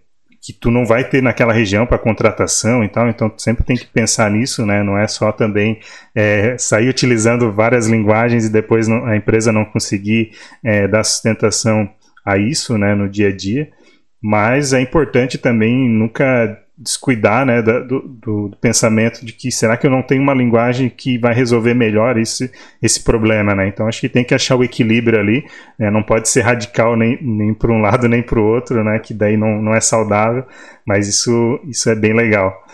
que 0.48 0.52
tu 0.54 0.70
não 0.70 0.87
vai 0.87 1.04
ter 1.04 1.22
naquela 1.22 1.52
região 1.52 1.87
para 1.87 1.98
contratação 1.98 2.82
e 2.82 2.88
tal, 2.88 3.06
então 3.06 3.30
sempre 3.37 3.62
tem 3.62 3.76
que 3.76 3.87
pensar 3.87 4.30
nisso, 4.30 4.64
né? 4.64 4.82
Não 4.82 4.96
é 4.96 5.06
só 5.06 5.30
também 5.30 5.78
é, 6.14 6.56
sair 6.56 6.88
utilizando 6.88 7.52
várias 7.52 7.87
linguagens 7.87 8.46
e 8.46 8.50
depois 8.50 8.88
não, 8.88 9.04
a 9.04 9.14
empresa 9.14 9.52
não 9.52 9.66
conseguir 9.66 10.30
é, 10.64 10.88
dar 10.88 11.04
sustentação 11.04 11.90
a 12.24 12.38
isso, 12.38 12.78
né, 12.78 12.94
no 12.94 13.11
dia 13.11 13.28
a 13.28 13.37
dia. 13.37 13.68
Mas 14.22 14.72
é 14.72 14.80
importante 14.80 15.37
também 15.37 15.87
nunca 15.87 16.58
descuidar 16.79 17.45
né, 17.45 17.61
do, 17.61 17.85
do, 17.85 18.49
do, 18.49 18.57
pensamento 18.61 19.27
de 19.27 19.33
que 19.33 19.51
será 19.51 19.77
que 19.77 19.85
eu 19.85 19.91
não 19.91 20.01
tenho 20.01 20.23
uma 20.23 20.33
linguagem 20.33 20.88
que 20.88 21.19
vai 21.19 21.35
resolver 21.35 21.75
melhor 21.75 22.17
esse, 22.17 22.51
esse 22.81 23.03
problema, 23.03 23.53
né? 23.55 23.67
Então 23.67 23.88
acho 23.88 24.01
que 24.01 24.09
tem 24.09 24.23
que 24.23 24.35
achar 24.35 24.55
o 24.55 24.62
equilíbrio 24.62 25.19
ali, 25.19 25.45
né? 25.77 25.91
não 25.91 26.03
pode 26.03 26.29
ser 26.29 26.43
radical 26.43 26.97
nem, 26.97 27.19
nem 27.21 27.53
para 27.53 27.73
um 27.73 27.81
lado 27.81 28.09
nem 28.09 28.23
para 28.23 28.38
o 28.38 28.45
outro, 28.45 28.85
né? 28.85 29.01
Que 29.01 29.12
daí 29.12 29.37
não, 29.37 29.61
não 29.61 29.75
é 29.75 29.81
saudável, 29.81 30.45
mas 30.87 31.09
isso, 31.09 31.61
isso 31.64 31.91
é 31.91 31.97
bem 31.97 32.14
legal. 32.14 32.64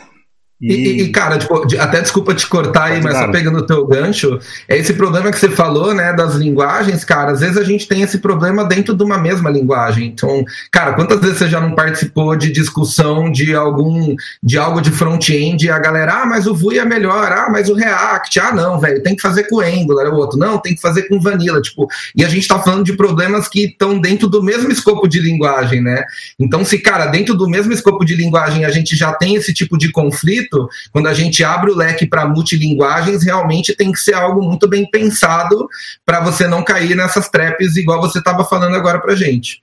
E, 0.61 0.73
e, 0.73 1.03
e, 1.03 1.09
cara, 1.11 1.37
tipo, 1.37 1.67
até 1.79 2.01
desculpa 2.01 2.35
te 2.35 2.47
cortar 2.47 2.85
aí, 2.85 3.03
mas 3.03 3.19
só 3.19 3.31
pegando 3.31 3.59
o 3.59 3.67
teu 3.67 3.85
gancho, 3.87 4.39
é 4.69 4.79
esse 4.79 4.95
problema 4.95 5.31
que 5.31 5.39
você 5.39 5.51
falou, 5.51 5.93
né, 5.93 6.13
das 6.13 6.37
linguagens, 6.37 7.05
cara, 7.05 7.33
às 7.33 7.41
vezes 7.41 7.59
a 7.59 7.65
gente 7.65 7.89
tem 7.89 8.03
esse 8.03 8.19
problema 8.19 8.65
dentro 8.65 8.95
de 8.95 9.03
uma 9.03 9.19
mesma 9.19 9.51
linguagem. 9.51 10.07
Então, 10.07 10.45
cara, 10.71 10.95
quantas 10.95 11.21
vezes 11.21 11.39
você 11.39 11.49
já 11.49 11.61
não 11.61 11.75
participou 11.75 12.37
de 12.37 12.53
discussão 12.53 13.31
de 13.31 13.55
algum, 13.55 14.15
de 14.43 14.57
algo 14.57 14.81
de 14.81 14.91
front-end 14.91 15.67
e 15.67 15.71
a 15.71 15.79
galera, 15.79 16.23
ah, 16.23 16.27
mas 16.27 16.47
o 16.47 16.55
Vue 16.55 16.79
é 16.79 16.85
melhor, 16.85 17.31
ah, 17.33 17.49
mas 17.51 17.69
o 17.69 17.75
React, 17.75 18.41
ah, 18.41 18.53
não, 18.53 18.81
velho, 18.81 19.03
tem 19.03 19.17
que 19.17 19.23
fazer 19.23 19.45
com 19.49 19.61
Angular, 19.61 20.09
o 20.15 20.17
outro, 20.17 20.39
não, 20.39 20.59
tem 20.59 20.75
que 20.75 20.81
fazer 20.81 21.09
com 21.09 21.21
Vanilla, 21.21 21.61
tipo, 21.61 21.89
e 22.15 22.25
a 22.25 22.29
gente 22.29 22.47
tá 22.47 22.59
falando 22.61 22.85
de 22.85 22.93
problemas 22.93 23.49
que 23.49 23.67
estão 23.67 23.99
dentro 23.99 24.29
do 24.29 24.43
mesmo 24.43 24.71
escopo 24.71 25.09
de 25.09 25.21
linguagem, 25.21 25.83
né? 25.83 26.05
Então, 26.39 26.65
se, 26.65 26.79
cara, 26.79 27.07
dentro 27.07 27.35
do 27.35 27.49
mesmo 27.49 27.73
escopo 27.73 28.05
de 28.05 28.15
linguagem 28.15 28.65
a 28.65 28.71
gente 28.71 28.97
já 28.97 29.13
tem 29.13 29.35
esse 29.35 29.53
tipo 29.53 29.77
de 29.77 29.91
conflito, 29.91 30.44
quando 30.93 31.09
a 31.09 31.15
gente 31.15 31.43
abre 31.45 31.71
o 31.71 31.77
leque 31.77 32.07
para 32.07 32.27
multilinguagens, 32.27 33.23
realmente 33.25 33.77
tem 33.77 33.93
que 33.93 33.99
ser 33.99 34.15
algo 34.15 34.43
muito 34.43 34.69
bem 34.69 34.89
pensado 34.91 35.69
para 36.05 36.21
você 36.21 36.47
não 36.47 36.63
cair 36.63 36.95
nessas 36.95 37.29
traps 37.29 37.77
igual 37.77 38.01
você 38.01 38.19
estava 38.19 38.45
falando 38.45 38.75
agora 38.77 39.01
para 39.01 39.15
gente. 39.15 39.63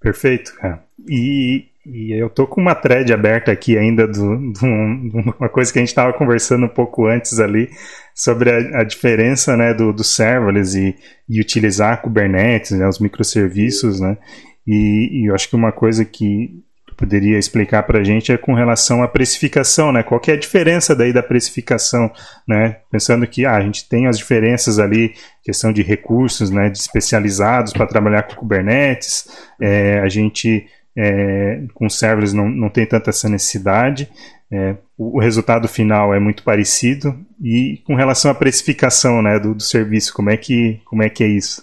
Perfeito, 0.00 0.54
cara. 0.54 0.82
E, 1.08 1.66
E 1.90 2.12
eu 2.12 2.28
tô 2.28 2.46
com 2.46 2.60
uma 2.60 2.74
thread 2.74 3.10
aberta 3.14 3.50
aqui 3.50 3.78
ainda 3.78 4.06
do 4.06 4.22
uma 4.22 5.48
coisa 5.48 5.72
que 5.72 5.78
a 5.78 5.82
gente 5.82 5.88
estava 5.88 6.12
conversando 6.12 6.66
um 6.66 6.68
pouco 6.68 7.06
antes 7.06 7.40
ali 7.40 7.70
sobre 8.14 8.50
a, 8.50 8.80
a 8.80 8.84
diferença 8.84 9.56
né, 9.56 9.72
do, 9.72 9.90
do 9.90 10.04
serverless 10.04 10.78
e, 10.78 10.94
e 11.28 11.40
utilizar 11.40 12.02
Kubernetes, 12.02 12.72
né, 12.72 12.86
os 12.86 12.98
microserviços, 12.98 14.00
né? 14.00 14.18
E, 14.66 15.22
e 15.22 15.30
eu 15.30 15.34
acho 15.34 15.48
que 15.48 15.56
uma 15.56 15.72
coisa 15.72 16.04
que 16.04 16.62
poderia 16.98 17.38
explicar 17.38 17.84
para 17.84 18.00
a 18.00 18.04
gente 18.04 18.32
é 18.32 18.36
com 18.36 18.54
relação 18.54 19.04
à 19.04 19.08
precificação, 19.08 19.92
né? 19.92 20.02
Qual 20.02 20.20
é 20.26 20.32
a 20.32 20.36
diferença 20.36 20.96
daí 20.96 21.12
da 21.12 21.22
precificação, 21.22 22.10
né? 22.46 22.78
Pensando 22.90 23.24
que 23.24 23.46
ah, 23.46 23.54
a 23.54 23.60
gente 23.60 23.88
tem 23.88 24.08
as 24.08 24.18
diferenças 24.18 24.80
ali, 24.80 25.14
questão 25.44 25.72
de 25.72 25.80
recursos, 25.80 26.50
né? 26.50 26.68
De 26.68 26.76
especializados 26.76 27.72
para 27.72 27.86
trabalhar 27.86 28.24
com 28.24 28.34
Kubernetes, 28.34 29.28
é, 29.60 30.00
a 30.00 30.08
gente 30.08 30.66
é, 30.96 31.62
com 31.72 31.88
servers 31.88 32.32
não, 32.32 32.48
não 32.48 32.68
tem 32.68 32.84
tanta 32.84 33.10
essa 33.10 33.28
necessidade, 33.28 34.10
é, 34.50 34.74
o, 34.96 35.18
o, 35.18 35.20
resultado 35.20 35.68
final 35.68 36.12
é 36.12 36.18
muito 36.18 36.42
parecido 36.42 37.14
e 37.40 37.80
com 37.86 37.94
relação 37.94 38.28
à 38.28 38.34
precificação, 38.34 39.22
né? 39.22 39.38
Do, 39.38 39.54
do 39.54 39.62
serviço, 39.62 40.12
como 40.12 40.30
é 40.30 40.36
que 40.36 40.80
como 40.84 41.04
é 41.04 41.08
que 41.08 41.22
é 41.22 41.28
isso? 41.28 41.62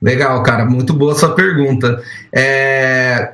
Legal, 0.00 0.40
cara, 0.44 0.64
muito 0.64 0.92
boa 0.92 1.16
sua 1.16 1.34
pergunta. 1.34 2.00
É, 2.32 3.32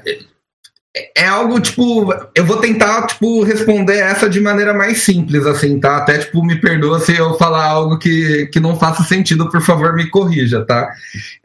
é 1.16 1.26
algo, 1.26 1.58
tipo, 1.58 2.12
eu 2.34 2.44
vou 2.44 2.58
tentar, 2.58 3.06
tipo, 3.06 3.42
responder 3.42 3.96
essa 3.96 4.28
de 4.28 4.38
maneira 4.40 4.74
mais 4.74 4.98
simples, 4.98 5.46
assim, 5.46 5.80
tá? 5.80 5.96
Até, 5.96 6.18
tipo, 6.18 6.44
me 6.44 6.60
perdoa 6.60 7.00
se 7.00 7.16
eu 7.16 7.34
falar 7.38 7.64
algo 7.64 7.98
que, 7.98 8.46
que 8.52 8.60
não 8.60 8.78
faça 8.78 9.02
sentido, 9.02 9.50
por 9.50 9.62
favor, 9.62 9.94
me 9.94 10.10
corrija, 10.10 10.64
tá? 10.66 10.92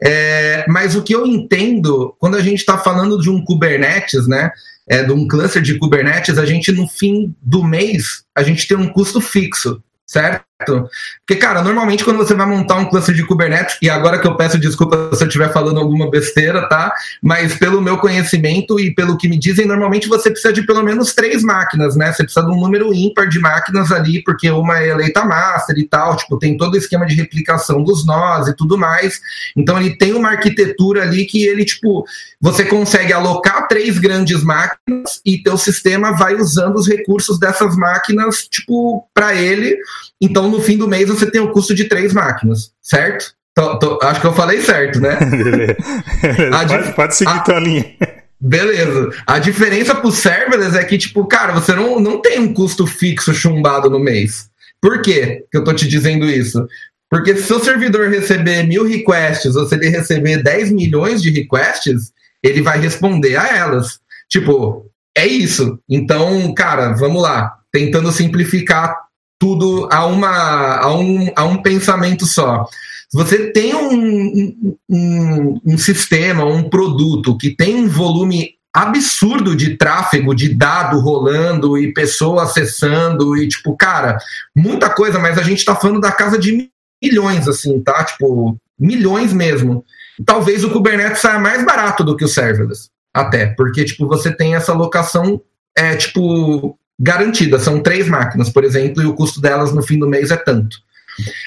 É, 0.02 0.66
mas 0.68 0.94
o 0.94 1.02
que 1.02 1.14
eu 1.14 1.26
entendo, 1.26 2.14
quando 2.18 2.36
a 2.36 2.42
gente 2.42 2.58
está 2.58 2.76
falando 2.76 3.18
de 3.18 3.30
um 3.30 3.42
Kubernetes, 3.42 4.28
né? 4.28 4.50
É, 4.86 5.02
de 5.02 5.12
um 5.12 5.26
cluster 5.26 5.62
de 5.62 5.78
Kubernetes, 5.78 6.36
a 6.38 6.44
gente, 6.44 6.70
no 6.70 6.86
fim 6.86 7.34
do 7.42 7.64
mês, 7.64 8.24
a 8.34 8.42
gente 8.42 8.68
tem 8.68 8.76
um 8.76 8.88
custo 8.88 9.20
fixo, 9.20 9.82
certo? 10.06 10.47
Porque, 10.66 11.36
cara, 11.40 11.62
normalmente 11.62 12.04
quando 12.04 12.16
você 12.16 12.34
vai 12.34 12.46
montar 12.46 12.76
um 12.76 12.86
cluster 12.86 13.14
de 13.14 13.24
Kubernetes, 13.24 13.78
e 13.80 13.88
agora 13.88 14.18
que 14.18 14.26
eu 14.26 14.36
peço 14.36 14.58
desculpa 14.58 15.14
se 15.14 15.22
eu 15.22 15.28
estiver 15.28 15.52
falando 15.52 15.78
alguma 15.78 16.10
besteira, 16.10 16.68
tá? 16.68 16.92
Mas 17.22 17.54
pelo 17.54 17.80
meu 17.80 17.96
conhecimento 17.98 18.78
e 18.80 18.92
pelo 18.92 19.16
que 19.16 19.28
me 19.28 19.38
dizem, 19.38 19.66
normalmente 19.66 20.08
você 20.08 20.30
precisa 20.30 20.52
de 20.52 20.66
pelo 20.66 20.82
menos 20.82 21.14
três 21.14 21.44
máquinas, 21.44 21.94
né? 21.94 22.12
Você 22.12 22.24
precisa 22.24 22.44
de 22.44 22.52
um 22.52 22.58
número 22.58 22.92
ímpar 22.92 23.28
de 23.28 23.38
máquinas 23.38 23.92
ali, 23.92 24.22
porque 24.24 24.50
uma 24.50 24.80
é 24.80 24.88
eleita 24.88 25.24
master 25.24 25.78
e 25.78 25.84
tal, 25.84 26.16
tipo, 26.16 26.38
tem 26.38 26.56
todo 26.56 26.74
o 26.74 26.78
esquema 26.78 27.06
de 27.06 27.14
replicação 27.14 27.84
dos 27.84 28.04
nós 28.04 28.48
e 28.48 28.56
tudo 28.56 28.76
mais. 28.76 29.20
Então 29.56 29.78
ele 29.80 29.96
tem 29.96 30.12
uma 30.12 30.30
arquitetura 30.30 31.02
ali 31.02 31.24
que 31.24 31.44
ele, 31.44 31.64
tipo, 31.64 32.04
você 32.40 32.64
consegue 32.64 33.12
alocar 33.12 33.68
três 33.68 33.96
grandes 33.98 34.42
máquinas 34.42 35.20
e 35.24 35.38
teu 35.38 35.56
sistema 35.56 36.16
vai 36.16 36.34
usando 36.34 36.76
os 36.76 36.88
recursos 36.88 37.38
dessas 37.38 37.76
máquinas, 37.76 38.48
tipo, 38.48 39.06
para 39.14 39.34
ele. 39.34 39.78
Então, 40.20 40.47
no 40.48 40.60
fim 40.60 40.76
do 40.76 40.88
mês 40.88 41.08
você 41.08 41.30
tem 41.30 41.40
o 41.40 41.50
custo 41.50 41.74
de 41.74 41.84
três 41.84 42.12
máquinas, 42.12 42.72
certo? 42.82 43.32
Tô, 43.54 43.78
tô, 43.78 43.98
acho 44.02 44.20
que 44.20 44.26
eu 44.26 44.32
falei 44.32 44.60
certo, 44.60 45.00
né? 45.00 45.18
pode, 46.66 46.92
pode 46.92 47.16
seguir 47.16 47.32
a, 47.32 47.40
tua 47.40 47.58
linha. 47.58 47.96
Beleza. 48.40 49.10
A 49.26 49.38
diferença 49.38 49.94
pro 49.94 50.12
serverless 50.12 50.76
é 50.76 50.84
que, 50.84 50.96
tipo, 50.96 51.26
cara, 51.26 51.52
você 51.52 51.74
não, 51.74 51.98
não 51.98 52.22
tem 52.22 52.38
um 52.38 52.54
custo 52.54 52.86
fixo 52.86 53.34
chumbado 53.34 53.90
no 53.90 53.98
mês. 53.98 54.48
Por 54.80 55.02
quê 55.02 55.44
que 55.50 55.58
eu 55.58 55.64
tô 55.64 55.72
te 55.72 55.88
dizendo 55.88 56.26
isso? 56.26 56.66
Porque 57.10 57.36
se 57.36 57.52
o 57.52 57.58
servidor 57.58 58.08
receber 58.08 58.62
mil 58.64 58.86
requests 58.86 59.56
ou 59.56 59.66
se 59.66 59.74
ele 59.74 59.88
receber 59.88 60.42
10 60.42 60.70
milhões 60.70 61.20
de 61.20 61.30
requests, 61.30 62.12
ele 62.42 62.62
vai 62.62 62.78
responder 62.78 63.36
a 63.36 63.56
elas. 63.56 63.98
Tipo, 64.28 64.88
é 65.16 65.26
isso. 65.26 65.80
Então, 65.88 66.54
cara, 66.54 66.92
vamos 66.92 67.20
lá. 67.20 67.54
Tentando 67.72 68.12
simplificar 68.12 68.94
tudo 69.38 69.88
a, 69.90 70.06
uma, 70.06 70.76
a, 70.78 70.94
um, 70.94 71.30
a 71.34 71.44
um 71.44 71.62
pensamento 71.62 72.26
só. 72.26 72.66
Você 73.12 73.50
tem 73.52 73.74
um, 73.74 74.74
um, 74.88 75.60
um 75.64 75.78
sistema, 75.78 76.44
um 76.44 76.68
produto 76.68 77.38
que 77.38 77.54
tem 77.54 77.76
um 77.76 77.88
volume 77.88 78.58
absurdo 78.74 79.56
de 79.56 79.76
tráfego, 79.76 80.34
de 80.34 80.54
dado 80.54 81.00
rolando 81.00 81.78
e 81.78 81.92
pessoa 81.92 82.42
acessando 82.42 83.36
e 83.36 83.48
tipo, 83.48 83.74
cara, 83.76 84.18
muita 84.54 84.90
coisa, 84.90 85.18
mas 85.18 85.38
a 85.38 85.42
gente 85.42 85.64
tá 85.64 85.74
falando 85.74 86.00
da 86.00 86.12
casa 86.12 86.38
de 86.38 86.70
milhões, 87.02 87.48
assim, 87.48 87.80
tá? 87.80 88.04
Tipo, 88.04 88.56
milhões 88.78 89.32
mesmo. 89.32 89.84
Talvez 90.24 90.62
o 90.62 90.70
Kubernetes 90.70 91.20
saia 91.20 91.38
mais 91.38 91.64
barato 91.64 92.04
do 92.04 92.16
que 92.16 92.24
o 92.24 92.28
serverless, 92.28 92.88
até, 93.14 93.46
porque, 93.46 93.84
tipo, 93.84 94.06
você 94.06 94.30
tem 94.30 94.54
essa 94.54 94.72
locação, 94.74 95.40
é, 95.76 95.96
tipo, 95.96 96.78
garantida. 96.98 97.58
São 97.58 97.80
três 97.80 98.08
máquinas, 98.08 98.50
por 98.50 98.64
exemplo, 98.64 99.02
e 99.02 99.06
o 99.06 99.14
custo 99.14 99.40
delas 99.40 99.72
no 99.72 99.82
fim 99.82 99.98
do 99.98 100.08
mês 100.08 100.30
é 100.30 100.36
tanto. 100.36 100.78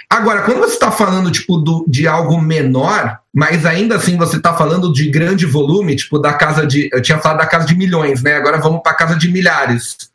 Agora, 0.10 0.42
quando 0.42 0.60
você 0.60 0.74
está 0.74 0.92
falando 0.92 1.32
tipo, 1.32 1.58
do, 1.58 1.86
de 1.88 2.08
algo 2.08 2.42
menor, 2.42 3.20
mas 3.34 3.66
ainda 3.66 3.96
assim 3.96 4.18
você 4.18 4.38
está 4.38 4.54
falando 4.54 4.92
de 4.92 5.10
grande 5.10 5.46
volume, 5.46 5.96
tipo 5.96 6.20
da 6.20 6.34
casa 6.34 6.66
de. 6.68 6.90
Eu 6.92 7.02
tinha 7.02 7.20
falado 7.20 7.38
da 7.38 7.46
casa 7.46 7.66
de 7.66 7.76
milhões, 7.76 8.22
né? 8.22 8.36
Agora 8.36 8.58
vamos 8.58 8.82
para 8.82 8.92
a 8.92 8.96
casa 8.96 9.16
de 9.16 9.32
milhares. 9.32 10.12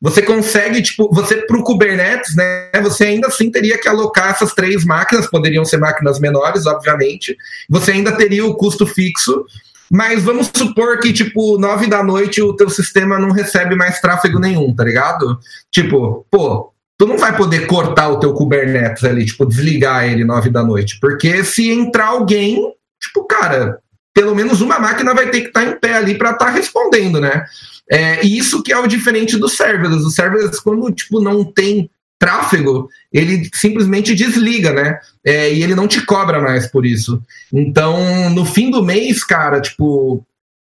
Você 0.00 0.22
consegue, 0.22 0.82
tipo, 0.82 1.08
você 1.12 1.36
para 1.36 1.56
o 1.56 1.62
Kubernetes, 1.62 2.34
né? 2.34 2.70
Você 2.82 3.04
ainda 3.04 3.28
assim 3.28 3.50
teria 3.50 3.78
que 3.78 3.88
alocar 3.88 4.30
essas 4.30 4.52
três 4.52 4.84
máquinas, 4.84 5.28
poderiam 5.28 5.64
ser 5.64 5.78
máquinas 5.78 6.18
menores, 6.18 6.66
obviamente. 6.66 7.36
Você 7.68 7.92
ainda 7.92 8.12
teria 8.12 8.44
o 8.44 8.54
custo 8.54 8.84
fixo 8.86 9.44
mas 9.90 10.22
vamos 10.22 10.50
supor 10.54 10.98
que, 10.98 11.12
tipo, 11.12 11.58
nove 11.58 11.86
da 11.86 12.02
noite 12.02 12.42
o 12.42 12.54
teu 12.54 12.68
sistema 12.68 13.18
não 13.18 13.30
recebe 13.30 13.74
mais 13.74 14.00
tráfego 14.00 14.38
nenhum, 14.38 14.74
tá 14.74 14.84
ligado? 14.84 15.38
Tipo, 15.70 16.26
pô, 16.30 16.72
tu 16.98 17.06
não 17.06 17.18
vai 17.18 17.36
poder 17.36 17.66
cortar 17.66 18.08
o 18.08 18.18
teu 18.18 18.32
Kubernetes 18.32 19.04
ali, 19.04 19.24
tipo, 19.24 19.46
desligar 19.46 20.04
ele 20.04 20.24
nove 20.24 20.50
da 20.50 20.62
noite. 20.62 20.98
Porque 21.00 21.44
se 21.44 21.70
entrar 21.70 22.06
alguém, 22.06 22.72
tipo, 23.00 23.24
cara, 23.24 23.78
pelo 24.14 24.34
menos 24.34 24.60
uma 24.60 24.78
máquina 24.78 25.14
vai 25.14 25.30
ter 25.30 25.42
que 25.42 25.48
estar 25.48 25.64
tá 25.64 25.66
em 25.66 25.78
pé 25.78 25.94
ali 25.94 26.16
para 26.16 26.30
estar 26.30 26.46
tá 26.46 26.50
respondendo, 26.50 27.20
né? 27.20 27.44
É, 27.88 28.24
e 28.24 28.36
isso 28.36 28.62
que 28.62 28.72
é 28.72 28.78
o 28.78 28.86
diferente 28.86 29.36
dos 29.36 29.56
serverless. 29.56 30.04
Os 30.04 30.14
serverless, 30.14 30.62
quando, 30.62 30.90
tipo, 30.90 31.20
não 31.20 31.44
tem 31.44 31.88
tráfego, 32.18 32.88
ele 33.12 33.48
simplesmente 33.52 34.14
desliga, 34.14 34.72
né? 34.72 34.98
É, 35.24 35.52
e 35.52 35.62
ele 35.62 35.74
não 35.74 35.86
te 35.86 36.04
cobra 36.04 36.40
mais 36.40 36.66
por 36.66 36.86
isso. 36.86 37.22
Então, 37.52 38.30
no 38.30 38.44
fim 38.44 38.70
do 38.70 38.82
mês, 38.82 39.22
cara, 39.22 39.60
tipo, 39.60 40.24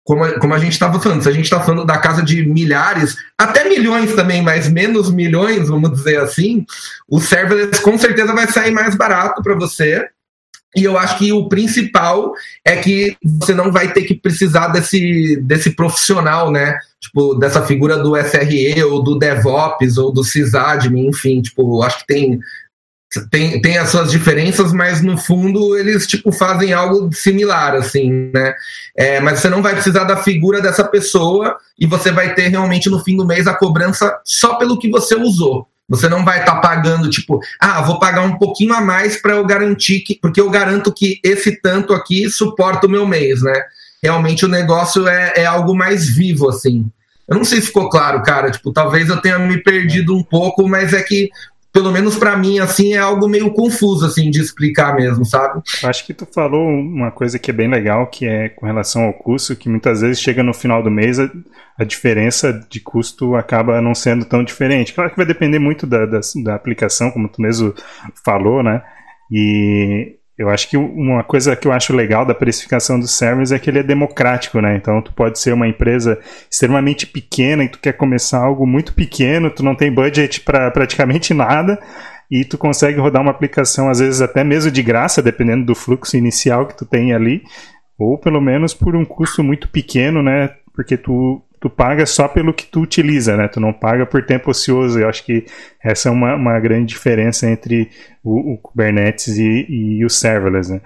como 0.05 0.25
a, 0.25 0.39
como 0.39 0.55
a 0.55 0.59
gente 0.59 0.73
estava 0.73 1.01
falando, 1.01 1.23
se 1.23 1.29
a 1.29 1.33
gente 1.33 1.45
está 1.45 1.61
falando 1.61 1.85
da 1.85 1.99
casa 1.99 2.23
de 2.23 2.45
milhares, 2.45 3.17
até 3.39 3.69
milhões 3.69 4.15
também, 4.15 4.43
mas 4.43 4.69
menos 4.69 5.11
milhões, 5.11 5.69
vamos 5.69 5.93
dizer 5.93 6.21
assim, 6.21 6.65
o 7.09 7.21
serverless 7.21 7.81
com 7.81 7.97
certeza 7.97 8.33
vai 8.33 8.47
sair 8.49 8.73
mais 8.73 8.95
barato 8.95 9.43
para 9.43 9.55
você. 9.55 10.09
E 10.75 10.85
eu 10.85 10.99
acho 10.99 11.19
que 11.19 11.33
o 11.33 11.49
principal 11.49 12.33
é 12.65 12.77
que 12.77 13.17
você 13.23 13.55
não 13.55 13.71
vai 13.71 13.93
ter 13.93 14.03
que 14.03 14.15
precisar 14.15 14.69
desse, 14.69 15.37
desse 15.43 15.71
profissional, 15.71 16.51
né? 16.51 16.79
Tipo, 17.01 17.35
dessa 17.35 17.63
figura 17.63 17.99
do 17.99 18.17
SRE 18.17 18.83
ou 18.85 19.03
do 19.03 19.19
DevOps 19.19 19.99
ou 19.99 20.11
do 20.11 20.25
sysadmin, 20.25 21.09
enfim, 21.09 21.43
tipo, 21.43 21.83
acho 21.83 21.99
que 21.99 22.07
tem, 22.07 22.41
tem, 23.31 23.61
tem 23.61 23.77
as 23.77 23.91
suas 23.91 24.11
diferenças, 24.11 24.73
mas 24.73 25.03
no 25.03 25.19
fundo 25.19 25.77
eles, 25.77 26.07
tipo, 26.07 26.33
fazem 26.33 26.73
algo 26.73 27.13
similar, 27.13 27.75
assim, 27.75 28.31
né? 28.33 28.55
É, 28.97 29.21
mas 29.21 29.41
você 29.41 29.51
não 29.51 29.61
vai 29.61 29.75
precisar 29.75 30.05
da 30.05 30.17
figura 30.17 30.63
dessa 30.63 30.85
pessoa 30.85 31.59
e 31.79 31.87
você 31.87 32.11
vai 32.11 32.35
ter 32.35 32.49
realmente 32.49 32.89
no 32.89 33.03
fim 33.05 33.17
do 33.17 33.27
mês 33.27 33.47
a 33.47 33.55
cobrança 33.55 34.19
só 34.25 34.55
pelo 34.55 34.79
que 34.79 34.89
você 34.89 35.15
usou. 35.15 35.69
Você 35.89 36.09
não 36.09 36.25
vai 36.25 36.41
estar 36.41 36.55
tá 36.55 36.61
pagando, 36.61 37.11
tipo, 37.11 37.41
ah, 37.61 37.83
vou 37.83 37.99
pagar 37.99 38.23
um 38.23 38.39
pouquinho 38.39 38.73
a 38.73 38.81
mais 38.81 39.21
para 39.21 39.33
eu 39.33 39.45
garantir 39.45 40.01
que. 40.01 40.15
Porque 40.15 40.41
eu 40.41 40.49
garanto 40.49 40.93
que 40.93 41.21
esse 41.23 41.61
tanto 41.61 41.93
aqui 41.93 42.31
suporta 42.31 42.87
o 42.87 42.91
meu 42.91 43.07
mês, 43.07 43.43
né? 43.43 43.63
Realmente 44.03 44.45
o 44.45 44.49
negócio 44.49 45.07
é, 45.07 45.33
é 45.37 45.45
algo 45.45 45.75
mais 45.75 46.09
vivo, 46.09 46.49
assim. 46.49 46.91
Eu 47.29 47.37
não 47.37 47.45
sei 47.45 47.61
se 47.61 47.69
ficou 47.69 47.89
claro, 47.89 48.23
cara. 48.23 48.51
Tipo, 48.51 48.73
talvez 48.73 49.09
eu 49.09 49.21
tenha 49.21 49.39
me 49.39 49.63
perdido 49.63 50.17
um 50.17 50.23
pouco, 50.23 50.69
mas 50.69 50.93
é 50.93 51.03
que 51.03 51.31
pelo 51.73 51.91
menos 51.91 52.17
para 52.17 52.37
mim, 52.37 52.59
assim, 52.59 52.93
é 52.93 52.99
algo 52.99 53.27
meio 53.27 53.51
confuso, 53.51 54.05
assim, 54.05 54.31
de 54.31 54.41
explicar 54.41 54.95
mesmo, 54.95 55.25
sabe? 55.25 55.63
Acho 55.83 56.05
que 56.05 56.13
tu 56.13 56.27
falou 56.27 56.69
uma 56.69 57.11
coisa 57.11 57.39
que 57.39 57.51
é 57.51 57.55
bem 57.55 57.69
legal, 57.69 58.07
que 58.09 58.27
é 58.27 58.51
com 58.51 58.67
relação 58.67 59.05
ao 59.05 59.15
custo, 59.15 59.57
que 59.57 59.71
muitas 59.71 60.03
vezes 60.03 60.21
chega 60.21 60.43
no 60.43 60.53
final 60.53 60.83
do 60.83 60.91
mês, 60.91 61.19
a, 61.19 61.31
a 61.79 61.85
diferença 61.85 62.53
de 62.69 62.79
custo 62.79 63.35
acaba 63.35 63.81
não 63.81 63.95
sendo 63.95 64.27
tão 64.27 64.45
diferente. 64.45 64.93
Claro 64.93 65.11
que 65.11 65.17
vai 65.17 65.25
depender 65.25 65.59
muito 65.59 65.87
da, 65.87 66.05
da, 66.05 66.21
da 66.45 66.55
aplicação, 66.55 67.11
como 67.11 67.29
tu 67.29 67.41
mesmo 67.41 67.75
falou, 68.23 68.63
né? 68.63 68.83
E 69.31 70.17
eu 70.37 70.49
acho 70.49 70.69
que 70.69 70.77
uma 70.77 71.23
coisa 71.23 71.55
que 71.55 71.69
eu 71.69 71.73
acho 71.73 71.95
legal 71.95 72.25
da 72.25 72.35
precificação 72.35 72.99
dos 72.99 73.11
servers 73.13 73.53
é 73.53 73.59
que 73.59 73.69
ele 73.69 73.81
é 73.81 73.83
democrático, 73.83 74.61
né? 74.61 74.77
Então 74.77 75.03
tu 75.03 75.13
pode 75.13 75.39
ser 75.39 75.53
uma 75.53 75.69
empresa 75.69 76.19
extremamente 76.51 77.07
pequena 77.07 77.65
e 77.65 77.69
tu 77.69 77.79
quer 77.79 77.93
começar 77.93 78.39
algo 78.39 78.67
muito 78.67 78.95
pequeno, 78.95 79.51
tu 79.51 79.63
não 79.63 79.75
tem 79.75 79.93
budget 79.93 80.41
para 80.41 80.71
praticamente 80.71 81.33
nada 81.35 81.79
e 82.31 82.45
tu 82.47 82.57
consegue 82.57 82.99
rodar 82.99 83.21
uma 83.21 83.31
aplicação 83.31 83.91
às 83.91 83.99
vezes 83.99 84.23
até 84.23 84.43
mesmo 84.43 84.71
de 84.71 84.83
graça, 84.83 85.23
dependendo 85.23 85.67
do 85.67 85.75
fluxo 85.75 86.17
inicial 86.17 86.67
que 86.67 86.79
tu 86.79 86.87
tem 86.87 87.13
ali, 87.13 87.43
ou 87.99 88.17
pelo 88.19 88.41
menos 88.41 88.73
por 88.73 88.97
um 88.97 89.05
custo 89.05 89.45
muito 89.45 89.69
pequeno, 89.69 90.23
né? 90.23 90.49
Porque 90.75 90.97
tu 90.97 91.43
tu 91.63 91.71
paga 91.71 92.05
só 92.05 92.27
pelo 92.27 92.53
que 92.53 92.67
tu 92.67 92.81
utiliza, 92.81 93.37
né? 93.37 93.47
Tu 93.47 93.61
não 93.61 93.73
paga 93.73 94.05
por 94.05 94.27
tempo 94.27 94.51
ocioso. 94.51 94.99
Eu 94.99 95.09
acho 95.09 95.25
que 95.25 95.47
essa 95.81 96.09
é 96.09 96.13
uma, 96.13 96.35
uma 96.35 96.59
grande 96.59 96.87
diferença 96.87 97.49
entre 97.49 97.89
o, 98.23 98.55
o 98.55 98.59
Kubernetes 98.59 99.39
e, 99.39 99.67
e 99.69 100.05
o 100.05 100.11
serverless, 100.11 100.73
né? 100.73 100.81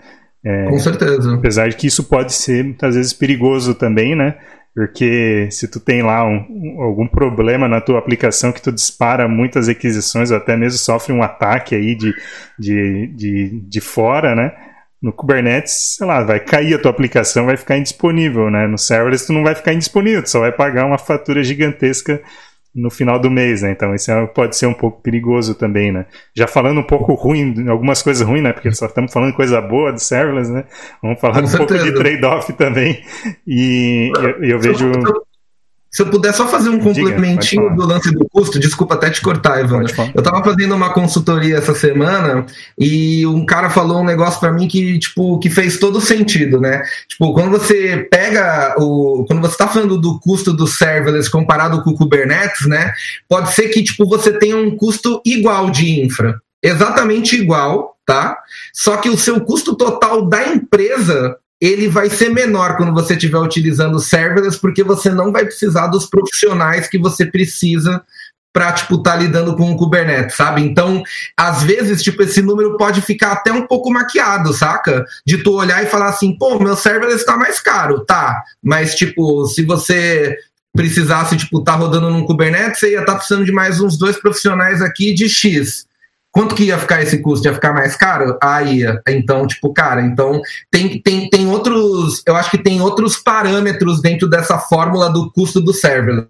É, 0.45 0.67
Com 0.67 0.79
certeza. 0.79 1.35
Apesar 1.35 1.71
de 1.71 1.77
que 1.77 1.87
isso 1.87 2.05
pode 2.05 2.35
ser 2.35 2.63
muitas 2.63 2.95
vezes 2.95 3.15
perigoso 3.15 3.75
também, 3.75 4.15
né? 4.15 4.37
Porque 4.75 5.49
se 5.51 5.67
tu 5.67 5.81
tem 5.81 6.03
lá 6.03 6.23
um, 6.27 6.83
algum 6.83 7.09
problema 7.09 7.67
na 7.67 7.81
tua 7.81 7.99
aplicação 7.99 8.53
que 8.53 8.61
tu 8.61 8.71
dispara 8.71 9.27
muitas 9.27 9.69
requisições 9.69 10.31
ou 10.31 10.37
até 10.37 10.59
mesmo 10.59 10.79
sofre 10.79 11.15
um 11.15 11.23
ataque 11.23 11.75
aí 11.75 11.95
de, 11.95 12.15
de, 12.59 13.07
de, 13.17 13.61
de 13.67 13.81
fora, 13.81 14.35
né? 14.35 14.53
No 15.03 15.13
Kubernetes, 15.13 15.97
sei 15.97 16.07
lá, 16.07 16.23
vai 16.25 16.41
cair 16.41 16.75
a 16.75 16.79
tua 16.79 16.91
aplicação, 16.91 17.47
vai 17.47 17.57
ficar 17.57 17.77
indisponível, 17.77 18.51
né? 18.51 18.67
No 18.67 18.79
serverless 18.79 19.27
tu 19.27 19.33
não 19.33 19.43
vai 19.43 19.55
ficar 19.55 19.73
indisponível, 19.75 20.23
tu 20.23 20.31
só 20.31 20.41
vai 20.41 20.53
pagar 20.53 20.87
uma 20.87 20.99
fatura 20.99 21.43
gigantesca 21.43 22.21
no 22.77 22.91
final 22.91 23.19
do 23.19 23.31
mês, 23.31 23.63
né? 23.63 23.71
Então 23.73 23.95
isso 23.95 24.11
é, 24.11 24.27
pode 24.27 24.55
ser 24.55 24.67
um 24.67 24.75
pouco 24.75 25.01
perigoso 25.01 25.55
também, 25.55 25.91
né? 25.91 26.07
Já 26.37 26.47
falando 26.47 26.79
um 26.81 26.87
pouco 26.87 27.15
ruim, 27.15 27.69
algumas 27.69 28.03
coisas 28.03 28.27
ruins, 28.27 28.43
né? 28.43 28.53
Porque 28.53 28.71
só 28.73 28.87
estamos 28.87 29.13
falando 29.13 29.35
coisa 29.35 29.61
boa 29.63 29.93
do 29.93 29.99
serverless, 29.99 30.53
né? 30.53 30.65
Vamos 31.03 31.19
falar 31.19 31.41
Com 31.41 31.45
um 31.45 31.47
certeza. 31.47 31.67
pouco 31.79 31.85
de 31.85 31.95
trade-off 31.95 32.53
também. 32.53 33.03
E 33.47 34.13
eu, 34.17 34.45
eu 34.45 34.61
vejo. 34.61 34.93
Se 35.97 36.03
eu 36.03 36.11
puder 36.11 36.35
só 36.35 36.47
fazer 36.47 36.69
um 36.69 36.79
complementinho 36.79 37.71
Diga, 37.71 37.75
do 37.75 37.87
lance 37.87 38.13
do 38.13 38.29
custo, 38.29 38.61
desculpa 38.61 38.97
até 38.97 39.09
te 39.09 39.23
cortar, 39.23 39.65
Ivan. 39.65 39.81
Eu 40.15 40.19
estava 40.19 40.45
fazendo 40.45 40.75
uma 40.75 40.93
consultoria 40.93 41.57
essa 41.57 41.75
semana 41.75 42.45
e 42.79 43.27
um 43.27 43.47
cara 43.47 43.71
falou 43.71 44.03
um 44.03 44.05
negócio 44.05 44.39
para 44.39 44.53
mim 44.53 44.69
que, 44.69 44.99
tipo, 44.99 45.39
que 45.39 45.49
fez 45.49 45.79
todo 45.79 45.99
sentido, 45.99 46.61
né? 46.61 46.83
Tipo, 47.09 47.33
quando 47.33 47.53
você 47.53 48.07
pega 48.11 48.75
o. 48.77 49.25
Quando 49.27 49.41
você 49.41 49.53
está 49.53 49.67
falando 49.67 49.99
do 49.99 50.21
custo 50.21 50.53
do 50.53 50.67
serverless 50.67 51.31
comparado 51.31 51.83
com 51.83 51.89
o 51.89 51.97
Kubernetes, 51.97 52.67
né? 52.67 52.93
Pode 53.27 53.55
ser 53.55 53.71
que, 53.71 53.83
tipo, 53.83 54.07
você 54.07 54.39
tenha 54.39 54.59
um 54.59 54.77
custo 54.77 55.23
igual 55.25 55.71
de 55.71 56.03
infra. 56.03 56.39
Exatamente 56.63 57.37
igual, 57.37 57.97
tá? 58.05 58.37
Só 58.71 58.99
que 58.99 59.09
o 59.09 59.17
seu 59.17 59.41
custo 59.41 59.75
total 59.75 60.27
da 60.27 60.47
empresa 60.47 61.39
ele 61.61 61.89
vai 61.89 62.11
ser 62.11 62.29
menor 62.29 62.77
quando 62.77 62.93
você 62.93 63.15
estiver 63.15 63.39
utilizando 63.39 63.99
serverless, 63.99 64.59
porque 64.59 64.83
você 64.83 65.11
não 65.11 65.33
vai 65.33 65.45
precisar 65.45 65.87
dos 65.87 66.07
profissionais 66.07 66.89
que 66.89 66.99
você 66.99 67.25
precisa 67.25 68.03
para 68.53 68.73
tipo 68.73 68.95
estar 68.95 69.13
tá 69.13 69.17
lidando 69.19 69.55
com 69.55 69.71
o 69.71 69.77
Kubernetes, 69.77 70.35
sabe? 70.35 70.63
Então, 70.63 71.03
às 71.37 71.63
vezes, 71.63 72.03
tipo 72.03 72.23
esse 72.23 72.41
número 72.41 72.77
pode 72.79 73.03
ficar 73.03 73.33
até 73.33 73.53
um 73.53 73.67
pouco 73.67 73.91
maquiado, 73.91 74.53
saca? 74.55 75.05
De 75.27 75.39
tu 75.39 75.53
olhar 75.53 75.83
e 75.83 75.87
falar 75.87 76.07
assim, 76.07 76.37
pô, 76.37 76.59
meu 76.59 76.75
serverless 76.75 77.21
está 77.21 77.37
mais 77.37 77.61
caro, 77.61 78.05
tá? 78.07 78.43
Mas 78.63 78.95
tipo, 78.95 79.47
se 79.47 79.63
você 79.63 80.39
precisasse 80.75 81.37
tipo 81.37 81.59
estar 81.59 81.73
tá 81.73 81.79
rodando 81.79 82.11
num 82.11 82.25
Kubernetes, 82.25 82.81
você 82.81 82.93
ia 82.93 83.01
estar 83.01 83.13
tá 83.13 83.19
precisando 83.19 83.45
de 83.45 83.53
mais 83.53 83.79
uns 83.79 83.99
dois 83.99 84.17
profissionais 84.17 84.81
aqui 84.81 85.13
de 85.13 85.29
X. 85.29 85.87
Quanto 86.37 86.55
que 86.55 86.65
ia 86.65 86.77
ficar 86.77 87.01
esse 87.01 87.23
custo? 87.23 87.49
Ia 87.49 87.55
ficar 87.55 87.73
mais 87.73 87.97
caro? 87.97 88.37
Ah, 88.43 88.63
ia. 88.63 89.01
Então, 89.09 89.47
tipo, 89.47 89.73
cara, 89.73 90.03
então 90.03 90.43
tem, 90.71 91.01
tem, 91.01 91.31
tem 91.31 91.47
outros. 91.49 92.23
Eu 92.27 92.37
acho 92.37 92.51
que 92.51 92.59
tem 92.59 92.79
outros 92.79 93.17
parâmetros 93.17 94.03
dentro 94.03 94.29
dessa 94.29 94.59
fórmula 94.59 95.09
do 95.09 95.33
custo 95.33 95.63
do 95.63 95.73
server 95.73 96.29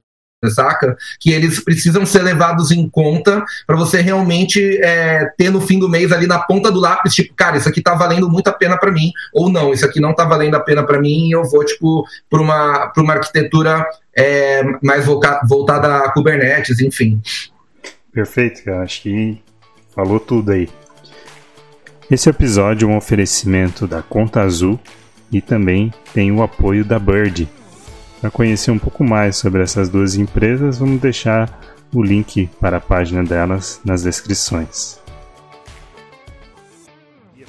saca? 0.49 0.97
Que 1.19 1.33
eles 1.33 1.59
precisam 1.59 2.07
ser 2.07 2.23
levados 2.23 2.71
em 2.71 2.89
conta 2.89 3.45
para 3.67 3.75
você 3.75 4.01
realmente 4.01 4.79
é, 4.81 5.29
ter 5.37 5.51
no 5.51 5.61
fim 5.61 5.77
do 5.77 5.89
mês 5.89 6.13
ali 6.13 6.29
na 6.29 6.39
ponta 6.39 6.71
do 6.71 6.79
lápis, 6.79 7.13
tipo, 7.13 7.35
cara, 7.35 7.57
isso 7.57 7.69
aqui 7.69 7.83
tá 7.83 7.97
valendo 7.97 8.31
muito 8.31 8.47
a 8.47 8.53
pena 8.53 8.79
para 8.79 8.93
mim, 8.93 9.11
ou 9.33 9.51
não, 9.51 9.73
isso 9.73 9.85
aqui 9.85 9.99
não 9.99 10.15
tá 10.15 10.25
valendo 10.25 10.55
a 10.55 10.61
pena 10.61 10.85
para 10.85 11.01
mim, 11.01 11.27
e 11.27 11.33
eu 11.33 11.43
vou, 11.43 11.65
tipo, 11.65 12.07
para 12.31 12.41
uma, 12.41 12.93
uma 12.97 13.15
arquitetura 13.15 13.85
é, 14.17 14.63
mais 14.81 15.05
voltada 15.05 15.97
a 15.97 16.13
Kubernetes, 16.13 16.79
enfim. 16.79 17.21
Perfeito, 18.13 18.63
cara. 18.63 18.83
Acho 18.83 19.03
que 19.03 19.43
Falou 19.97 20.21
tudo 20.21 20.53
aí. 20.53 20.69
Esse 22.11 22.29
episódio 22.29 22.87
é 22.87 22.93
um 22.93 22.99
oferecimento 22.99 23.87
da 23.87 24.03
Conta 24.03 24.43
Azul 24.43 24.79
e 25.33 25.41
também 25.41 25.91
tem 26.13 26.31
o 26.31 26.43
apoio 26.43 26.85
da 26.85 26.99
Bird. 26.99 27.49
Para 28.21 28.31
conhecer 28.31 28.71
um 28.71 28.79
pouco 28.79 29.03
mais 29.03 29.37
sobre 29.37 29.63
essas 29.63 29.89
duas 29.89 30.15
empresas, 30.15 30.77
vamos 30.77 31.01
deixar 31.01 31.49
o 31.95 32.03
link 32.03 32.47
para 32.61 32.77
a 32.77 32.81
página 32.81 33.25
delas 33.25 33.81
nas 33.83 34.03
descrições. 34.03 35.01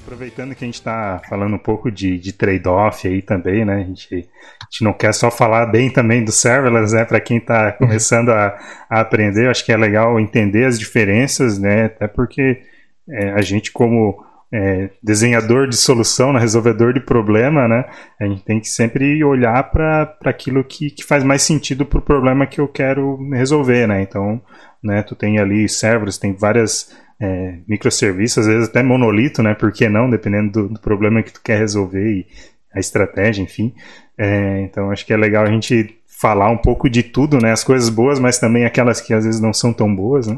Aproveitando 0.07 0.55
que 0.55 0.63
a 0.63 0.67
gente 0.67 0.75
está 0.75 1.21
falando 1.27 1.55
um 1.55 1.59
pouco 1.59 1.91
de, 1.91 2.17
de 2.17 2.31
trade-off 2.31 3.05
aí 3.05 3.21
também, 3.21 3.65
né? 3.65 3.75
A 3.75 3.83
gente, 3.83 4.15
a 4.15 4.63
gente 4.63 4.81
não 4.81 4.93
quer 4.93 5.13
só 5.13 5.29
falar 5.29 5.65
bem 5.65 5.91
também 5.91 6.23
do 6.23 6.31
serverless, 6.31 6.95
né? 6.95 7.03
Para 7.03 7.19
quem 7.19 7.39
está 7.39 7.73
começando 7.73 8.29
a, 8.29 8.57
a 8.89 9.01
aprender, 9.01 9.49
acho 9.49 9.65
que 9.65 9.71
é 9.73 9.75
legal 9.75 10.17
entender 10.17 10.63
as 10.63 10.79
diferenças, 10.79 11.59
né? 11.59 11.87
Até 11.87 12.07
porque 12.07 12.61
é, 13.09 13.31
a 13.31 13.41
gente 13.41 13.69
como 13.69 14.23
é, 14.49 14.91
desenhador 15.03 15.67
de 15.67 15.75
solução, 15.75 16.31
né, 16.31 16.39
resolvedor 16.39 16.93
de 16.93 17.01
problema, 17.01 17.67
né, 17.67 17.83
a 18.17 18.25
gente 18.25 18.45
tem 18.45 18.61
que 18.61 18.69
sempre 18.69 19.21
olhar 19.25 19.61
para 19.71 20.17
aquilo 20.23 20.63
que, 20.63 20.89
que 20.89 21.03
faz 21.03 21.21
mais 21.21 21.41
sentido 21.41 21.85
para 21.85 21.99
o 21.99 22.01
problema 22.01 22.47
que 22.47 22.61
eu 22.61 22.67
quero 22.69 23.17
resolver, 23.31 23.87
né, 23.87 24.01
então, 24.01 24.41
né, 24.81 25.03
tu 25.03 25.15
tem 25.15 25.37
ali 25.37 25.67
servers, 25.67 26.17
tem 26.17 26.33
várias 26.33 26.95
é, 27.19 27.59
microserviços, 27.67 28.39
às 28.39 28.47
vezes 28.47 28.69
até 28.69 28.83
monolito, 28.83 29.41
né? 29.41 29.53
Por 29.53 29.71
que 29.71 29.89
não, 29.89 30.09
dependendo 30.09 30.51
do, 30.51 30.69
do 30.73 30.79
problema 30.79 31.23
que 31.23 31.33
tu 31.33 31.41
quer 31.41 31.57
resolver 31.57 32.05
e 32.05 32.27
a 32.73 32.79
estratégia, 32.79 33.41
enfim. 33.41 33.73
É, 34.17 34.61
então 34.61 34.91
acho 34.91 35.05
que 35.05 35.13
é 35.13 35.17
legal 35.17 35.43
a 35.43 35.51
gente 35.51 35.97
falar 36.05 36.49
um 36.49 36.57
pouco 36.57 36.89
de 36.89 37.03
tudo, 37.03 37.37
né? 37.39 37.51
As 37.51 37.63
coisas 37.63 37.89
boas, 37.89 38.19
mas 38.19 38.39
também 38.39 38.65
aquelas 38.65 39.01
que 39.01 39.13
às 39.13 39.25
vezes 39.25 39.41
não 39.41 39.53
são 39.53 39.73
tão 39.73 39.93
boas, 39.93 40.27
né? 40.27 40.37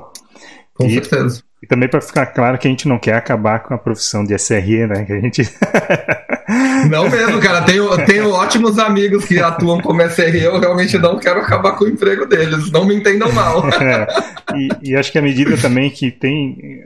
Com 0.73 0.85
e, 0.85 0.93
certeza. 0.93 1.43
E 1.61 1.67
também 1.67 1.89
para 1.89 2.01
ficar 2.01 2.27
claro 2.27 2.57
que 2.57 2.67
a 2.67 2.71
gente 2.71 2.87
não 2.87 2.97
quer 2.97 3.15
acabar 3.15 3.59
com 3.59 3.73
a 3.73 3.77
profissão 3.77 4.23
de 4.23 4.33
SRE, 4.37 4.87
né? 4.87 5.05
Que 5.05 5.13
a 5.13 5.19
gente 5.19 5.43
Não 6.87 7.09
mesmo, 7.09 7.39
cara. 7.39 7.61
Tenho, 7.63 8.05
tenho 8.05 8.29
ótimos 8.31 8.77
amigos 8.77 9.25
que 9.25 9.39
atuam 9.39 9.81
como 9.81 10.01
SRE. 10.03 10.43
Eu 10.43 10.59
realmente 10.59 10.97
não 10.97 11.17
quero 11.17 11.39
acabar 11.39 11.73
com 11.73 11.85
o 11.85 11.87
emprego 11.87 12.25
deles. 12.25 12.71
Não 12.71 12.85
me 12.85 12.95
entendam 12.95 13.31
mal. 13.31 13.63
É, 13.79 14.07
e, 14.55 14.91
e 14.91 14.95
acho 14.95 15.11
que 15.11 15.17
à 15.17 15.21
medida 15.21 15.57
também 15.57 15.89
que 15.89 16.11
tem 16.11 16.83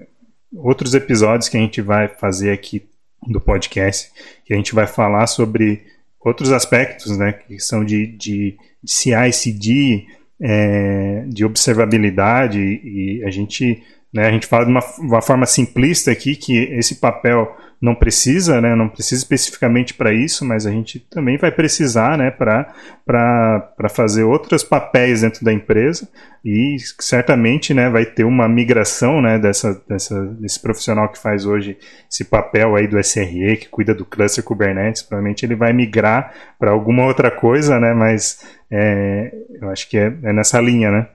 outros 0.54 0.94
episódios 0.94 1.50
que 1.50 1.58
a 1.58 1.60
gente 1.60 1.82
vai 1.82 2.08
fazer 2.08 2.52
aqui 2.52 2.84
do 3.28 3.42
podcast, 3.42 4.12
que 4.46 4.54
a 4.54 4.58
gente 4.58 4.76
vai 4.76 4.86
falar 4.86 5.28
sobre 5.28 5.84
outros 6.20 6.52
aspectos, 6.52 7.18
né? 7.18 7.34
Que 7.34 7.60
são 7.60 7.84
de, 7.84 8.08
de, 8.08 8.58
de 8.84 8.92
CI, 8.92 9.34
CD, 9.34 10.06
é, 10.42 11.24
de 11.28 11.44
observabilidade. 11.44 12.60
E 12.60 13.24
a 13.26 13.30
gente, 13.30 13.84
né, 14.14 14.28
a 14.28 14.32
gente 14.32 14.46
fala 14.46 14.66
de 14.66 14.72
uma, 14.72 14.84
uma 15.00 15.22
forma 15.22 15.46
simplista 15.46 16.12
aqui 16.12 16.36
que 16.36 16.56
esse 16.76 16.96
papel 16.96 17.58
não 17.82 17.94
precisa, 17.94 18.62
né, 18.62 18.76
não 18.76 18.88
precisa 18.88 19.22
especificamente 19.22 19.94
para 19.94 20.14
isso, 20.14 20.46
mas 20.46 20.66
a 20.66 20.72
gente 20.72 21.00
também 21.00 21.38
vai 21.38 21.52
precisar 21.52 22.18
né, 22.18 22.32
para 22.32 23.90
fazer 23.90 24.24
outros 24.24 24.64
papéis 24.64 25.22
dentro 25.22 25.44
da 25.44 25.52
empresa 25.52 26.08
e 26.46 26.78
certamente 27.02 27.74
né, 27.74 27.90
vai 27.90 28.06
ter 28.06 28.24
uma 28.24 28.48
migração 28.48 29.22
né, 29.22 29.38
dessa, 29.38 29.84
dessa, 29.86 30.24
desse 30.40 30.62
profissional 30.62 31.10
que 31.10 31.20
faz 31.20 31.46
hoje 31.46 31.78
esse 32.10 32.24
papel 32.24 32.76
aí 32.78 32.88
do 32.88 32.98
SRE, 33.04 33.58
que 33.58 33.68
cuida 33.68 33.94
do 33.94 34.06
cluster 34.06 34.44
Kubernetes, 34.46 35.02
provavelmente 35.02 35.46
ele 35.46 35.56
vai 35.56 35.74
migrar 35.74 36.34
para 36.58 36.72
alguma 36.72 37.06
outra 37.06 37.30
coisa, 37.30 37.80
né, 37.82 37.94
mas 37.94 38.46
é, 38.72 39.30
eu 39.62 39.70
acho 39.70 39.90
que 39.90 39.98
é, 39.98 40.06
é 40.24 40.32
nessa 40.32 40.62
linha, 40.62 40.90
né? 40.90 41.08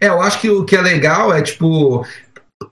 É, 0.00 0.08
eu 0.08 0.20
acho 0.20 0.40
que 0.40 0.50
o 0.50 0.64
que 0.64 0.76
é 0.76 0.80
legal 0.80 1.32
é, 1.32 1.42
tipo, 1.42 2.04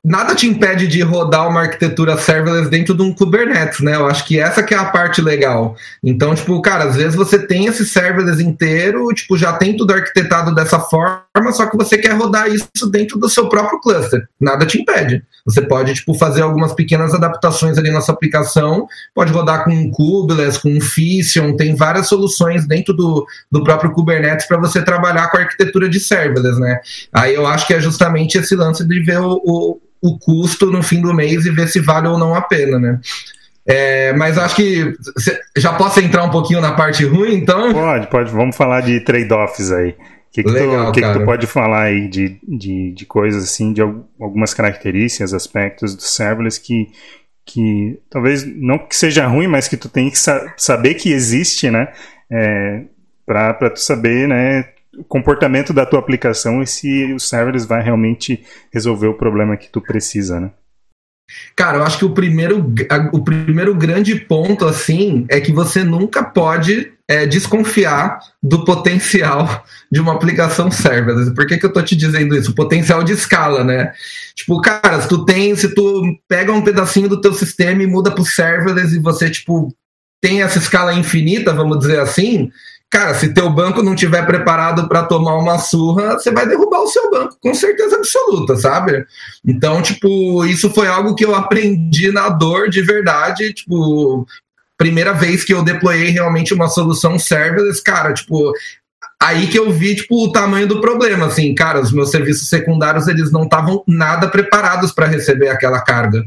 nada 0.05 0.35
te 0.35 0.47
impede 0.47 0.87
de 0.87 1.01
rodar 1.03 1.49
uma 1.49 1.61
arquitetura 1.61 2.17
serverless 2.17 2.69
dentro 2.69 2.95
de 2.95 3.03
um 3.03 3.13
Kubernetes, 3.13 3.81
né? 3.81 3.95
Eu 3.97 4.07
acho 4.07 4.25
que 4.27 4.39
essa 4.39 4.63
que 4.63 4.75
é 4.75 4.79
a 4.79 4.87
parte 4.87 5.21
legal. 5.21 5.77
Então, 6.03 6.35
tipo, 6.35 6.61
cara, 6.63 6.85
às 6.85 6.97
vezes 6.97 7.15
você 7.15 7.39
tem 7.39 7.67
esse 7.67 7.85
serverless 7.85 8.43
inteiro, 8.43 9.07
tipo, 9.09 9.37
já 9.37 9.53
tem 9.53 9.77
tudo 9.77 9.93
arquitetado 9.93 10.55
dessa 10.55 10.79
forma, 10.81 11.53
só 11.53 11.67
que 11.67 11.77
você 11.77 11.99
quer 11.99 12.13
rodar 12.13 12.49
isso 12.49 12.91
dentro 12.91 13.19
do 13.19 13.29
seu 13.29 13.49
próprio 13.49 13.81
cluster. 13.81 14.27
Nada 14.41 14.67
te 14.67 14.81
impede. 14.81 15.23
Você 15.45 15.63
pode, 15.63 15.95
tipo, 15.95 16.15
fazer 16.15 16.43
algumas 16.43 16.73
pequenas 16.73 17.15
adaptações 17.15 17.77
ali 17.79 17.91
na 17.91 18.01
sua 18.01 18.15
aplicação, 18.15 18.87
pode 19.15 19.33
rodar 19.33 19.65
com 19.65 19.71
um 19.71 19.91
Kubeless, 19.91 20.61
com 20.61 20.71
um 20.71 20.81
Fission, 20.81 21.57
tem 21.57 21.75
várias 21.75 22.09
soluções 22.09 22.67
dentro 22.67 22.95
do, 22.95 23.27
do 23.51 23.65
próprio 23.65 23.93
Kubernetes 23.93 24.47
para 24.47 24.59
você 24.59 24.83
trabalhar 24.83 25.29
com 25.31 25.39
a 25.39 25.41
arquitetura 25.41 25.89
de 25.89 25.99
serverless, 25.99 26.61
né? 26.61 26.81
Aí 27.13 27.35
eu 27.35 27.47
acho 27.47 27.67
que 27.67 27.75
é 27.75 27.81
justamente 27.81 28.39
esse 28.39 28.55
lance 28.55 28.87
de 28.87 29.01
ver 29.01 29.19
o, 29.19 29.41
o 29.45 29.81
o 30.03 30.19
custo 30.19 30.67
no 30.67 30.83
fim 30.83 31.01
do 31.01 31.15
mês 31.15 31.47
e 31.47 31.51
ver 31.51 31.69
se 31.69 31.79
vale 31.79 32.09
ou 32.09 32.19
não 32.19 32.35
a 32.35 32.43
pena, 32.43 32.79
né? 32.79 32.99
É, 33.65 34.13
mas 34.15 34.37
acho 34.37 34.57
que 34.57 34.93
já 35.57 35.73
posso 35.75 36.01
entrar 36.01 36.25
um 36.25 36.31
pouquinho 36.31 36.61
na 36.61 36.73
parte 36.73 37.05
ruim, 37.05 37.35
então? 37.35 37.73
Pode, 37.73 38.09
pode. 38.09 38.33
Vamos 38.33 38.57
falar 38.57 38.81
de 38.81 38.99
trade-offs 39.01 39.71
aí. 39.71 39.95
O 40.33 40.35
que, 40.35 40.43
que, 40.43 40.51
Legal, 40.51 40.87
tu, 40.87 40.93
que, 40.93 41.03
que, 41.03 41.13
tu, 41.13 41.25
pode 41.27 41.47
falar 41.47 41.83
aí 41.83 42.09
de, 42.09 42.39
de, 42.43 42.93
de 42.93 43.05
coisas 43.05 43.45
assim, 43.45 43.71
de 43.71 43.83
algumas 43.83 44.55
características, 44.55 45.35
aspectos 45.35 45.95
do 45.95 46.01
serverless 46.01 46.59
que, 46.59 46.89
que 47.45 48.01
talvez 48.09 48.43
não 48.43 48.79
que 48.79 48.97
seja 48.97 49.27
ruim, 49.27 49.47
mas 49.47 49.69
que 49.69 49.77
tu 49.77 49.91
tem 49.91 50.09
que 50.09 50.19
sa 50.19 50.55
saber 50.57 50.95
que 50.95 51.13
existe, 51.13 51.71
né? 51.71 51.93
É, 52.31 52.85
para 53.27 53.69
tu 53.71 53.79
saber, 53.79 54.27
né? 54.27 54.73
o 54.97 55.05
comportamento 55.05 55.73
da 55.73 55.87
tua 55.87 55.99
aplicação 55.99 56.63
e 56.63 56.67
se 56.67 57.13
o 57.13 57.19
serverless 57.19 57.67
vai 57.67 57.83
realmente 57.83 58.45
resolver 58.73 59.07
o 59.07 59.15
problema 59.15 59.57
que 59.57 59.69
tu 59.71 59.81
precisa, 59.81 60.39
né? 60.39 60.51
Cara, 61.57 61.79
eu 61.79 61.83
acho 61.83 61.99
que 61.99 62.05
o 62.05 62.13
primeiro, 62.13 62.73
o 63.13 63.25
primeiro 63.25 63.75
grande 63.75 64.17
ponto, 64.17 64.67
assim, 64.67 65.25
é 65.31 65.41
que 65.41 65.53
você 65.53 65.83
nunca 65.83 66.23
pode 66.23 66.92
é, 67.13 67.27
desconfiar 67.27 68.21
do 68.43 68.65
potencial 68.65 69.65
de 69.91 70.01
uma 70.01 70.15
aplicação 70.15 70.71
serverless. 70.71 71.35
Por 71.35 71.47
que, 71.47 71.59
que 71.59 71.67
eu 71.67 71.73
tô 71.73 71.83
te 71.83 71.95
dizendo 71.95 72.35
isso? 72.35 72.53
O 72.53 72.55
potencial 72.55 73.05
de 73.05 73.13
escala, 73.13 73.63
né? 73.63 73.93
Tipo, 74.35 74.59
cara, 74.63 75.03
se 75.03 75.09
tu 75.09 75.23
tem, 75.27 75.55
se 75.55 75.75
tu 75.75 76.03
pega 76.27 76.53
um 76.53 76.63
pedacinho 76.63 77.11
do 77.11 77.21
teu 77.21 77.35
sistema 77.35 77.83
e 77.83 77.87
muda 77.87 78.11
pro 78.11 78.25
serverless 78.25 78.97
e 78.97 78.99
você, 78.99 79.29
tipo, 79.29 79.69
tem 80.23 80.43
essa 80.43 80.57
escala 80.57 80.95
infinita, 80.95 81.53
vamos 81.53 81.81
dizer 81.81 82.01
assim, 82.01 82.51
cara, 82.89 83.13
se 83.15 83.35
teu 83.35 83.51
banco 83.51 83.83
não 83.83 83.95
tiver 83.95 84.25
preparado 84.25 84.89
para 84.89 85.03
tomar 85.03 85.37
uma 85.37 85.59
surra, 85.59 86.13
você 86.13 86.31
vai 86.31 86.49
derrubar 86.49 86.81
o 86.81 86.89
seu 86.89 87.11
banco, 87.11 87.37
com 87.43 87.53
certeza 87.53 87.97
absoluta, 87.97 88.57
sabe? 88.57 89.05
Então, 89.45 89.83
tipo, 89.83 90.47
isso 90.47 90.71
foi 90.71 90.87
algo 90.87 91.15
que 91.15 91.27
eu 91.27 91.35
aprendi 91.35 92.11
na 92.11 92.31
dor 92.31 92.71
de 92.71 92.81
verdade, 92.81 93.53
tipo, 93.53 94.27
primeira 94.83 95.13
vez 95.13 95.45
que 95.45 95.55
eu 95.55 95.63
deployei 95.63 96.11
realmente 96.11 96.53
uma 96.53 96.67
solução 96.67 97.17
serverless, 97.17 97.81
cara, 97.81 98.13
tipo, 98.13 98.53
aí 99.23 99.47
que 99.47 99.57
eu 99.57 99.71
vi 99.71 99.95
tipo 99.95 100.25
o 100.25 100.33
tamanho 100.33 100.67
do 100.67 100.81
problema, 100.81 101.27
assim, 101.27 101.55
cara, 101.55 101.81
os 101.81 101.93
meus 101.93 102.11
serviços 102.11 102.49
secundários 102.49 103.07
eles 103.07 103.31
não 103.31 103.45
estavam 103.45 103.85
nada 103.87 104.27
preparados 104.27 104.91
para 104.91 105.07
receber 105.07 105.51
aquela 105.51 105.81
carga. 105.81 106.25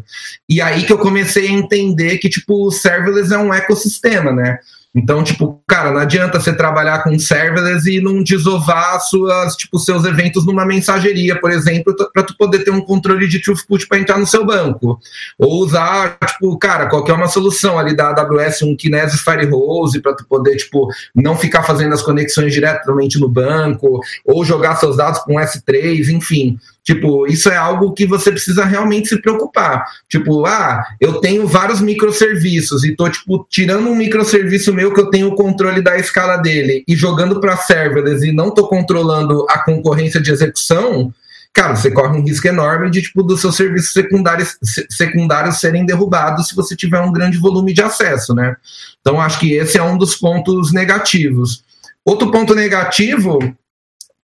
E 0.47 0.62
aí 0.62 0.84
que 0.84 0.93
eu 0.93 0.97
comecei 0.97 1.49
a 1.49 1.51
entender 1.51 2.18
que 2.18 2.30
tipo 2.30 2.66
o 2.66 2.72
serverless 2.72 3.34
é 3.34 3.38
um 3.38 3.53
ecossistema, 3.53 4.32
né? 4.32 4.58
Então, 4.95 5.21
tipo, 5.23 5.61
cara, 5.67 5.91
não 5.91 5.99
adianta 5.99 6.39
você 6.39 6.53
trabalhar 6.53 7.03
com 7.03 7.19
serverless 7.19 7.85
e 7.89 7.99
não 7.99 8.23
desovar 8.23 8.97
suas, 9.01 9.55
tipo, 9.57 9.77
seus 9.77 10.05
eventos 10.05 10.45
numa 10.45 10.65
mensageria, 10.65 11.37
por 11.37 11.51
exemplo, 11.51 11.93
para 12.13 12.23
tu 12.23 12.35
poder 12.37 12.63
ter 12.63 12.71
um 12.71 12.79
controle 12.79 13.27
de 13.27 13.41
throughput 13.41 13.87
para 13.87 13.99
entrar 13.99 14.17
no 14.17 14.25
seu 14.25 14.45
banco. 14.45 14.97
Ou 15.37 15.61
usar, 15.61 16.17
tipo, 16.25 16.57
cara, 16.57 16.87
qualquer 16.87 17.11
uma 17.11 17.27
solução 17.27 17.77
ali 17.77 17.93
da 17.93 18.11
AWS, 18.11 18.61
um 18.61 18.75
Kinesis 18.75 19.19
Firehose 19.19 19.99
para 19.99 20.15
tu 20.15 20.25
poder, 20.25 20.55
tipo, 20.55 20.87
não 21.13 21.35
ficar 21.35 21.63
fazendo 21.63 21.93
as 21.93 22.01
conexões 22.01 22.53
diretamente 22.53 23.19
no 23.19 23.27
banco, 23.27 23.99
ou 24.23 24.45
jogar 24.45 24.77
seus 24.77 24.95
dados 24.95 25.19
com 25.19 25.33
S3, 25.33 26.07
enfim. 26.07 26.57
Tipo, 26.86 27.25
isso 27.25 27.49
é 27.49 27.57
algo 27.57 27.93
que 27.93 28.05
você 28.05 28.31
precisa 28.31 28.63
realmente 28.63 29.09
se 29.09 29.19
preocupar. 29.19 29.83
Tipo, 30.07 30.45
ah, 30.45 30.86
eu 31.01 31.19
tenho 31.19 31.47
vários 31.47 31.81
microserviços 31.81 32.83
e 32.83 32.95
tô, 32.95 33.09
tipo, 33.09 33.45
tirando 33.49 33.89
um 33.89 33.95
microserviço 33.95 34.71
meu 34.71 34.93
que 34.93 35.01
eu 35.01 35.09
tenho 35.09 35.29
o 35.29 35.36
controle 35.36 35.81
da 35.81 35.97
escala 35.97 36.38
dele 36.38 36.83
e 36.88 36.95
jogando 36.95 37.41
para 37.41 37.57
serverless 37.57 38.23
e 38.23 38.31
não 38.31 38.51
tô 38.51 38.67
controlando 38.67 39.47
a 39.49 39.57
concorrência 39.57 40.21
de 40.21 40.29
execução, 40.29 41.11
cara, 41.51 41.75
você 41.75 41.89
corre 41.89 42.19
um 42.19 42.23
risco 42.23 42.47
enorme 42.47 42.91
de, 42.91 43.01
tipo, 43.01 43.23
dos 43.23 43.41
seus 43.41 43.55
serviços 43.55 43.91
secundários, 43.91 44.55
secundários 44.88 45.59
serem 45.59 45.88
derrubados 45.88 46.49
se 46.49 46.55
você 46.55 46.75
tiver 46.75 47.01
um 47.01 47.11
grande 47.11 47.39
volume 47.39 47.73
de 47.73 47.81
acesso, 47.81 48.36
né? 48.36 48.55
Então, 49.01 49.19
acho 49.19 49.39
que 49.39 49.53
esse 49.53 49.79
é 49.79 49.81
um 49.81 49.97
dos 49.97 50.15
pontos 50.15 50.71
negativos. 50.71 51.63
Outro 52.05 52.29
ponto 52.29 52.53
negativo 52.53 53.39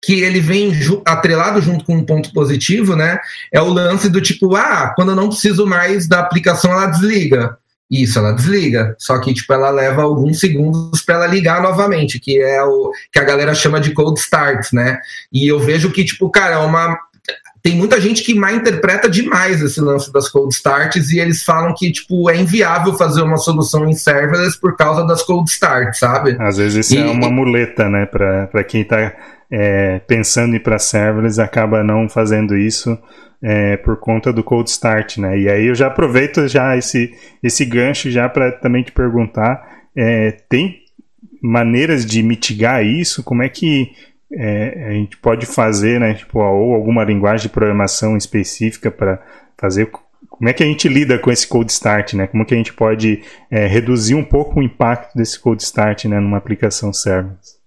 que 0.01 0.21
ele 0.21 0.39
vem 0.39 0.73
ju 0.73 1.01
atrelado 1.05 1.61
junto 1.61 1.83
com 1.83 1.95
um 1.95 2.05
ponto 2.05 2.31
positivo, 2.31 2.95
né? 2.95 3.19
É 3.51 3.61
o 3.61 3.67
lance 3.67 4.09
do 4.09 4.21
tipo, 4.21 4.55
ah, 4.55 4.93
quando 4.95 5.09
eu 5.09 5.15
não 5.15 5.29
preciso 5.29 5.65
mais 5.65 6.07
da 6.07 6.19
aplicação, 6.19 6.71
ela 6.71 6.87
desliga. 6.87 7.57
Isso, 7.89 8.19
ela 8.19 8.31
desliga. 8.31 8.95
Só 8.99 9.17
que 9.19 9.33
tipo, 9.33 9.51
ela 9.51 9.71
leva 9.71 10.03
alguns 10.03 10.39
segundos 10.39 11.01
para 11.01 11.15
ela 11.15 11.27
ligar 11.27 11.61
novamente, 11.61 12.19
que 12.19 12.39
é 12.39 12.63
o 12.63 12.91
que 13.11 13.19
a 13.19 13.23
galera 13.23 13.55
chama 13.55 13.81
de 13.81 13.91
cold 13.91 14.19
start, 14.19 14.71
né? 14.71 14.99
E 15.33 15.47
eu 15.47 15.59
vejo 15.59 15.91
que 15.91 16.05
tipo, 16.05 16.29
cara, 16.29 16.55
é 16.55 16.59
uma 16.59 16.97
tem 17.61 17.75
muita 17.75 17.99
gente 17.99 18.23
que 18.23 18.33
mal 18.33 18.55
interpreta 18.55 19.09
demais 19.09 19.61
esse 19.61 19.81
lance 19.81 20.13
das 20.13 20.29
cold 20.29 20.53
starts 20.53 21.11
e 21.11 21.19
eles 21.19 21.43
falam 21.43 21.73
que 21.73 21.91
tipo 21.91 22.29
é 22.29 22.37
inviável 22.37 22.93
fazer 22.93 23.21
uma 23.21 23.37
solução 23.37 23.87
em 23.87 23.93
serverless 23.93 24.57
por 24.57 24.77
causa 24.77 25.05
das 25.05 25.23
cold 25.23 25.49
starts, 25.49 25.99
sabe? 25.99 26.37
Às 26.39 26.57
vezes 26.57 26.85
isso 26.85 26.97
é 26.97 27.01
e, 27.01 27.09
é 27.09 27.11
uma 27.11 27.29
muleta, 27.29 27.89
né, 27.89 28.05
para 28.05 28.63
quem 28.63 28.81
está 28.81 29.13
é, 29.51 29.99
pensando 29.99 30.53
em 30.53 30.57
ir 30.57 30.59
para 30.61 30.77
serverless 30.77 31.41
acaba 31.41 31.83
não 31.83 32.07
fazendo 32.07 32.55
isso 32.57 32.97
é, 33.41 33.77
por 33.77 33.97
conta 33.97 34.33
do 34.33 34.43
cold 34.43 34.69
start, 34.69 35.17
né? 35.17 35.39
E 35.39 35.49
aí 35.49 35.65
eu 35.67 35.75
já 35.75 35.87
aproveito 35.87 36.47
já 36.47 36.75
esse, 36.77 37.13
esse 37.41 37.65
gancho 37.65 38.11
já 38.11 38.27
para 38.27 38.51
também 38.51 38.83
te 38.83 38.91
perguntar, 38.91 39.83
é, 39.95 40.31
tem 40.49 40.79
maneiras 41.41 42.05
de 42.05 42.21
mitigar 42.21 42.85
isso? 42.85 43.23
Como 43.23 43.41
é 43.41 43.49
que 43.49 43.91
é, 44.31 44.87
a 44.87 44.91
gente 44.91 45.17
pode 45.17 45.45
fazer, 45.45 45.99
né? 45.99 46.13
Tipo, 46.13 46.39
ou 46.39 46.75
alguma 46.75 47.03
linguagem 47.03 47.47
de 47.47 47.53
programação 47.53 48.17
específica 48.17 48.91
para 48.91 49.21
fazer 49.57 49.89
como 50.29 50.47
é 50.47 50.53
que 50.53 50.63
a 50.63 50.65
gente 50.65 50.87
lida 50.87 51.17
com 51.19 51.31
esse 51.31 51.45
cold 51.45 51.69
start, 51.71 52.13
né? 52.13 52.27
Como 52.27 52.45
que 52.45 52.53
a 52.53 52.57
gente 52.57 52.73
pode 52.73 53.21
é, 53.51 53.67
reduzir 53.67 54.15
um 54.15 54.23
pouco 54.23 54.59
o 54.59 54.63
impacto 54.63 55.15
desse 55.15 55.39
cold 55.39 55.61
start, 55.61 56.05
né, 56.05 56.19
numa 56.19 56.37
aplicação 56.37 56.93
serverless? 56.93 57.58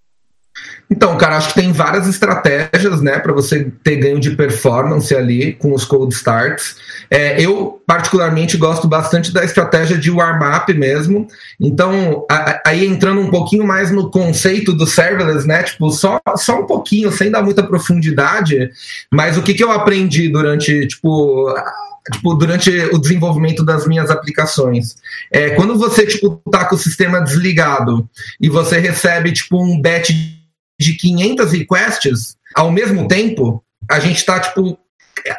Então, 0.89 1.17
cara, 1.17 1.37
acho 1.37 1.49
que 1.49 1.61
tem 1.61 1.71
várias 1.71 2.07
estratégias, 2.07 3.01
né, 3.01 3.17
para 3.17 3.33
você 3.33 3.71
ter 3.83 3.95
ganho 3.95 4.19
de 4.19 4.35
performance 4.35 5.13
ali 5.15 5.53
com 5.53 5.73
os 5.73 5.85
cold 5.85 6.13
starts. 6.13 6.75
É, 7.09 7.41
eu, 7.41 7.81
particularmente, 7.87 8.57
gosto 8.57 8.87
bastante 8.87 9.33
da 9.33 9.43
estratégia 9.43 9.97
de 9.97 10.11
warm-up 10.11 10.71
mesmo. 10.73 11.27
Então, 11.59 12.25
a, 12.29 12.61
aí 12.67 12.85
entrando 12.85 13.21
um 13.21 13.31
pouquinho 13.31 13.65
mais 13.65 13.89
no 13.89 14.11
conceito 14.11 14.73
do 14.73 14.85
serverless, 14.85 15.47
né, 15.47 15.63
tipo, 15.63 15.89
só, 15.89 16.21
só 16.35 16.59
um 16.59 16.65
pouquinho, 16.65 17.11
sem 17.11 17.31
dar 17.31 17.41
muita 17.41 17.63
profundidade, 17.63 18.69
mas 19.11 19.37
o 19.37 19.41
que, 19.41 19.53
que 19.53 19.63
eu 19.63 19.71
aprendi 19.71 20.29
durante, 20.29 20.85
tipo, 20.87 21.53
tipo, 22.11 22.33
durante 22.35 22.69
o 22.69 22.99
desenvolvimento 22.99 23.63
das 23.63 23.87
minhas 23.87 24.11
aplicações. 24.11 24.95
É, 25.31 25.51
quando 25.51 25.77
você, 25.77 26.05
tipo, 26.05 26.41
tá 26.51 26.65
com 26.65 26.75
o 26.75 26.79
sistema 26.79 27.21
desligado 27.21 28.07
e 28.39 28.49
você 28.49 28.77
recebe, 28.77 29.31
tipo, 29.31 29.63
um 29.63 29.81
batch 29.81 30.11
de 30.83 30.93
500 30.93 31.51
requests 31.51 32.35
ao 32.55 32.71
mesmo 32.71 33.07
tempo, 33.07 33.63
a 33.89 33.99
gente 33.99 34.17
está, 34.17 34.39
tipo, 34.39 34.77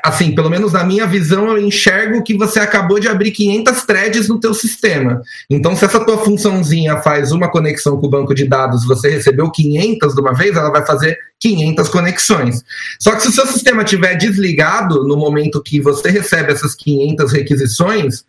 assim, 0.03 0.35
pelo 0.35 0.51
menos 0.51 0.73
na 0.73 0.85
minha 0.85 1.07
visão, 1.07 1.49
eu 1.49 1.59
enxergo 1.59 2.23
que 2.23 2.37
você 2.37 2.61
acabou 2.61 2.99
de 2.99 3.09
abrir 3.09 3.31
500 3.31 3.85
threads 3.85 4.29
no 4.29 4.41
teu 4.41 4.55
sistema. 4.55 5.21
Então, 5.49 5.77
se 5.77 5.85
essa 5.85 6.05
tua 6.05 6.19
funçãozinha 6.19 6.99
faz 6.99 7.33
uma 7.33 7.51
conexão 7.51 7.99
com 7.99 8.07
o 8.07 8.11
banco 8.11 8.35
de 8.35 8.47
dados, 8.47 8.87
você 8.87 9.11
recebeu 9.11 9.51
500 9.51 10.15
de 10.15 10.21
uma 10.21 10.33
vez, 10.33 10.57
ela 10.57 10.71
vai 10.71 10.85
fazer 10.87 11.19
500 11.41 11.89
conexões. 11.89 12.65
Só 12.99 13.15
que 13.15 13.23
se 13.23 13.29
o 13.29 13.33
seu 13.33 13.47
sistema 13.47 13.83
estiver 13.83 14.15
desligado 14.17 15.07
no 15.07 15.17
momento 15.17 15.63
que 15.63 15.81
você 15.81 16.11
recebe 16.11 16.53
essas 16.53 16.75
500 16.75 17.33
requisições, 17.33 18.25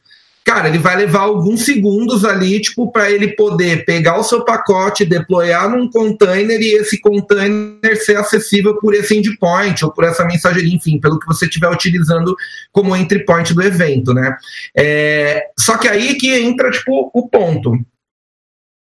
cara, 0.45 0.69
ele 0.69 0.77
vai 0.77 0.95
levar 0.95 1.21
alguns 1.21 1.65
segundos 1.65 2.23
ali, 2.23 2.61
tipo, 2.61 2.91
para 2.91 3.09
ele 3.11 3.29
poder 3.29 3.83
pegar 3.83 4.19
o 4.19 4.23
seu 4.23 4.45
pacote, 4.45 5.03
deployar 5.03 5.67
num 5.67 5.89
container 5.89 6.61
e 6.61 6.75
esse 6.75 7.01
container 7.01 7.97
ser 8.05 8.15
acessível 8.17 8.75
por 8.79 8.93
esse 8.93 9.17
endpoint 9.17 9.83
ou 9.83 9.91
por 9.91 10.03
essa 10.03 10.23
mensageria, 10.23 10.75
enfim, 10.75 10.99
pelo 10.99 11.19
que 11.19 11.25
você 11.25 11.45
estiver 11.45 11.67
utilizando 11.67 12.35
como 12.71 12.95
entry 12.95 13.25
point 13.25 13.55
do 13.55 13.63
evento, 13.63 14.13
né? 14.13 14.37
É, 14.77 15.47
só 15.57 15.77
que 15.79 15.87
aí 15.87 16.13
que 16.13 16.31
entra, 16.31 16.69
tipo, 16.69 17.09
o 17.11 17.27
ponto. 17.27 17.75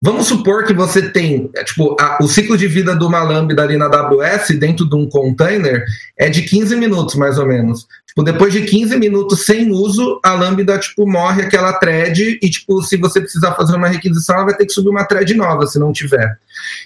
Vamos 0.03 0.27
supor 0.27 0.67
que 0.67 0.75
você 0.75 1.01
tem, 1.01 1.51
é, 1.57 1.65
tipo, 1.65 1.97
a, 1.99 2.19
o 2.21 2.29
ciclo 2.29 2.59
de 2.59 2.69
vida 2.69 2.95
de 2.95 3.03
uma 3.03 3.23
lambda 3.23 3.63
ali 3.63 3.79
na 3.79 3.87
AWS 3.87 4.51
dentro 4.59 4.87
de 4.87 4.95
um 4.95 5.09
container 5.09 5.83
é 6.19 6.29
de 6.29 6.43
15 6.43 6.77
minutos, 6.77 7.15
mais 7.15 7.39
ou 7.39 7.47
menos. 7.47 7.87
Tipo, 8.15 8.23
depois 8.23 8.53
de 8.53 8.63
15 8.63 8.97
minutos 8.97 9.45
sem 9.45 9.73
uso, 9.73 10.21
a 10.23 10.35
lambda, 10.35 10.79
tipo, 10.79 11.05
morre 11.05 11.43
aquela 11.43 11.73
thread 11.73 12.39
e, 12.41 12.49
tipo, 12.49 12.81
se 12.81 12.97
você 12.97 13.21
precisar 13.21 13.55
fazer 13.55 13.75
uma 13.75 13.89
requisição, 13.89 14.37
ela 14.37 14.45
vai 14.45 14.57
ter 14.57 14.67
que 14.67 14.73
subir 14.73 14.89
uma 14.89 15.05
thread 15.05 15.35
nova, 15.35 15.67
se 15.67 15.81
não 15.81 15.93
tiver. 15.93 16.39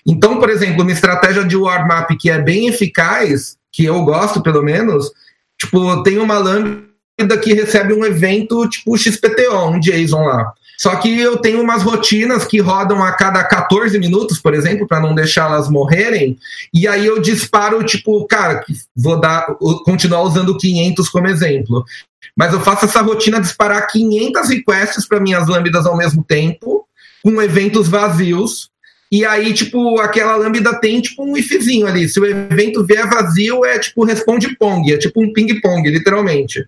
Então, 0.06 0.40
por 0.40 0.48
exemplo, 0.48 0.80
uma 0.80 0.90
estratégia 0.90 1.44
de 1.44 1.54
warm-up 1.54 2.16
que 2.16 2.30
é 2.30 2.40
bem 2.40 2.68
eficaz, 2.68 3.58
que 3.70 3.84
eu 3.84 4.02
gosto, 4.04 4.42
pelo 4.42 4.62
menos, 4.62 5.12
tipo, 5.60 6.02
tem 6.02 6.16
uma 6.16 6.38
lambda 6.38 7.36
que 7.42 7.52
recebe 7.52 7.92
um 7.92 8.06
evento, 8.06 8.66
tipo, 8.66 8.96
XPTO, 8.96 9.68
um 9.68 9.78
JSON 9.78 10.22
lá. 10.22 10.54
Só 10.78 10.94
que 10.94 11.18
eu 11.18 11.38
tenho 11.38 11.60
umas 11.60 11.82
rotinas 11.82 12.44
que 12.44 12.60
rodam 12.60 13.02
a 13.02 13.10
cada 13.10 13.42
14 13.42 13.98
minutos, 13.98 14.38
por 14.38 14.54
exemplo, 14.54 14.86
para 14.86 15.00
não 15.00 15.12
deixá-las 15.12 15.68
morrerem. 15.68 16.38
E 16.72 16.86
aí 16.86 17.04
eu 17.04 17.20
disparo, 17.20 17.82
tipo, 17.82 18.24
cara, 18.26 18.64
vou 18.94 19.18
dar, 19.18 19.56
continuar 19.84 20.22
usando 20.22 20.56
500 20.56 21.08
como 21.08 21.26
exemplo. 21.26 21.84
Mas 22.36 22.52
eu 22.52 22.60
faço 22.60 22.84
essa 22.84 23.02
rotina 23.02 23.40
disparar 23.40 23.88
500 23.88 24.48
requests 24.48 25.04
para 25.04 25.18
minhas 25.18 25.48
lambdas 25.48 25.84
ao 25.84 25.96
mesmo 25.96 26.22
tempo, 26.22 26.86
com 27.24 27.42
eventos 27.42 27.88
vazios. 27.88 28.70
E 29.10 29.24
aí, 29.24 29.52
tipo, 29.54 29.98
aquela 30.00 30.36
lambda 30.36 30.78
tem, 30.78 31.00
tipo, 31.00 31.24
um 31.24 31.36
ifzinho 31.36 31.88
ali. 31.88 32.08
Se 32.08 32.20
o 32.20 32.26
evento 32.26 32.84
vier 32.84 33.08
vazio, 33.08 33.64
é, 33.64 33.80
tipo, 33.80 34.04
responde 34.04 34.54
pong. 34.56 34.92
É 34.92 34.98
tipo 34.98 35.20
um 35.20 35.32
ping-pong, 35.32 35.90
literalmente. 35.90 36.64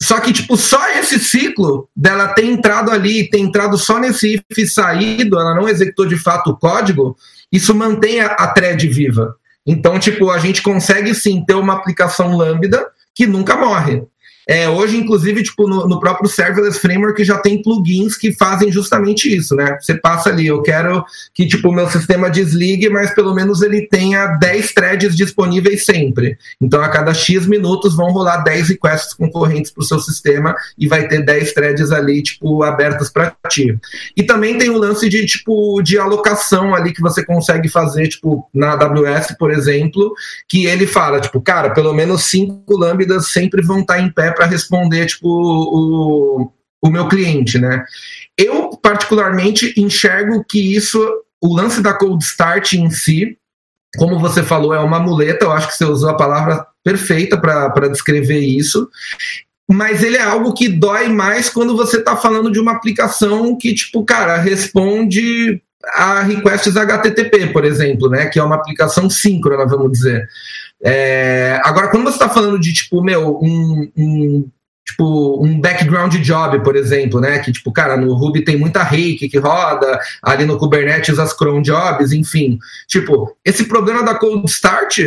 Só 0.00 0.20
que, 0.20 0.32
tipo, 0.32 0.56
só 0.56 0.90
esse 0.92 1.18
ciclo 1.18 1.88
dela 1.94 2.28
ter 2.28 2.44
entrado 2.44 2.90
ali, 2.90 3.28
ter 3.28 3.38
entrado 3.38 3.76
só 3.76 3.98
nesse 3.98 4.34
if 4.34 4.58
e 4.58 4.66
saído, 4.66 5.38
ela 5.38 5.54
não 5.54 5.68
executou 5.68 6.06
de 6.06 6.16
fato 6.16 6.50
o 6.50 6.56
código, 6.56 7.16
isso 7.50 7.74
mantém 7.74 8.20
a, 8.20 8.26
a 8.26 8.48
thread 8.48 8.86
viva. 8.88 9.34
Então, 9.66 9.98
tipo, 9.98 10.30
a 10.30 10.38
gente 10.38 10.62
consegue 10.62 11.14
sim 11.14 11.44
ter 11.44 11.54
uma 11.54 11.74
aplicação 11.74 12.36
Lambda 12.36 12.86
que 13.14 13.26
nunca 13.26 13.56
morre. 13.56 14.02
É, 14.48 14.66
hoje, 14.66 14.96
inclusive, 14.96 15.42
tipo, 15.42 15.68
no, 15.68 15.86
no, 15.86 16.00
próprio 16.00 16.26
Serverless 16.26 16.80
Framework 16.80 17.22
já 17.22 17.36
tem 17.36 17.60
plugins 17.60 18.16
que 18.16 18.32
fazem 18.32 18.72
justamente 18.72 19.28
isso, 19.36 19.54
né? 19.54 19.76
Você 19.78 19.94
passa 19.94 20.30
ali, 20.30 20.46
eu 20.46 20.62
quero 20.62 21.04
que 21.34 21.46
tipo, 21.46 21.68
o 21.68 21.72
meu 21.72 21.86
sistema 21.90 22.30
desligue, 22.30 22.88
mas 22.88 23.14
pelo 23.14 23.34
menos 23.34 23.60
ele 23.60 23.86
tenha 23.86 24.26
10 24.38 24.72
threads 24.72 25.14
disponíveis 25.14 25.84
sempre. 25.84 26.38
Então, 26.58 26.80
a 26.80 26.88
cada 26.88 27.12
X 27.12 27.46
minutos 27.46 27.94
vão 27.94 28.10
rolar 28.10 28.38
10 28.38 28.70
requests 28.70 29.12
concorrentes 29.12 29.70
para 29.70 29.82
o 29.82 29.84
seu 29.84 29.98
sistema 29.98 30.56
e 30.78 30.88
vai 30.88 31.06
ter 31.06 31.22
10 31.22 31.52
threads 31.52 31.92
ali, 31.92 32.22
tipo, 32.22 32.62
abertos 32.62 33.10
para 33.10 33.36
ti. 33.50 33.78
E 34.16 34.22
também 34.22 34.56
tem 34.56 34.70
o 34.70 34.78
lance 34.78 35.10
de, 35.10 35.26
tipo, 35.26 35.82
de 35.82 35.98
alocação 35.98 36.74
ali 36.74 36.94
que 36.94 37.02
você 37.02 37.22
consegue 37.22 37.68
fazer, 37.68 38.08
tipo, 38.08 38.48
na 38.54 38.72
AWS, 38.72 39.36
por 39.38 39.50
exemplo, 39.50 40.14
que 40.48 40.64
ele 40.64 40.86
fala, 40.86 41.20
tipo, 41.20 41.38
cara, 41.38 41.68
pelo 41.68 41.92
menos 41.92 42.24
cinco 42.24 42.78
lambdas 42.78 43.30
sempre 43.30 43.60
vão 43.60 43.80
estar 43.80 44.00
em 44.00 44.10
pé 44.10 44.37
para 44.38 44.46
responder 44.46 45.06
tipo 45.06 45.28
o, 45.28 46.52
o 46.80 46.88
meu 46.88 47.08
cliente, 47.08 47.58
né? 47.58 47.84
Eu 48.36 48.70
particularmente 48.80 49.74
enxergo 49.76 50.44
que 50.48 50.76
isso, 50.76 51.04
o 51.42 51.54
lance 51.54 51.82
da 51.82 51.92
cold 51.92 52.22
start 52.22 52.74
em 52.74 52.88
si, 52.88 53.36
como 53.96 54.18
você 54.20 54.44
falou, 54.44 54.72
é 54.72 54.78
uma 54.78 55.00
muleta. 55.00 55.44
Eu 55.44 55.52
acho 55.52 55.68
que 55.68 55.74
você 55.74 55.84
usou 55.84 56.10
a 56.10 56.16
palavra 56.16 56.64
perfeita 56.84 57.36
para 57.36 57.88
descrever 57.88 58.38
isso. 58.38 58.88
Mas 59.70 60.02
ele 60.02 60.16
é 60.16 60.22
algo 60.22 60.54
que 60.54 60.68
dói 60.68 61.08
mais 61.08 61.50
quando 61.50 61.76
você 61.76 61.98
está 61.98 62.16
falando 62.16 62.50
de 62.50 62.60
uma 62.60 62.72
aplicação 62.72 63.56
que, 63.56 63.74
tipo, 63.74 64.04
cara, 64.04 64.38
responde 64.38 65.60
a 65.94 66.22
requests 66.22 66.76
HTTP, 66.76 67.48
por 67.48 67.64
exemplo, 67.64 68.08
né? 68.08 68.26
Que 68.26 68.38
é 68.38 68.42
uma 68.42 68.54
aplicação 68.54 69.10
síncrona, 69.10 69.66
vamos 69.66 69.92
dizer. 69.92 70.28
É, 70.82 71.60
agora, 71.64 71.88
quando 71.88 72.04
você 72.04 72.14
está 72.16 72.28
falando 72.28 72.58
de, 72.58 72.72
tipo, 72.72 73.02
meu, 73.02 73.38
um, 73.42 73.90
um, 73.96 74.50
tipo, 74.86 75.44
um 75.44 75.60
background 75.60 76.14
job, 76.16 76.62
por 76.62 76.76
exemplo, 76.76 77.20
né? 77.20 77.38
Que, 77.40 77.52
tipo, 77.52 77.72
cara, 77.72 77.96
no 77.96 78.14
Ruby 78.14 78.44
tem 78.44 78.56
muita 78.56 78.82
rake 78.82 79.28
que 79.28 79.38
roda, 79.38 80.00
ali 80.22 80.44
no 80.44 80.58
Kubernetes 80.58 81.18
as 81.18 81.32
cron 81.32 81.62
jobs, 81.62 82.12
enfim. 82.12 82.58
Tipo, 82.86 83.36
esse 83.44 83.64
problema 83.64 84.02
da 84.02 84.14
cold 84.14 84.48
start 84.48 84.98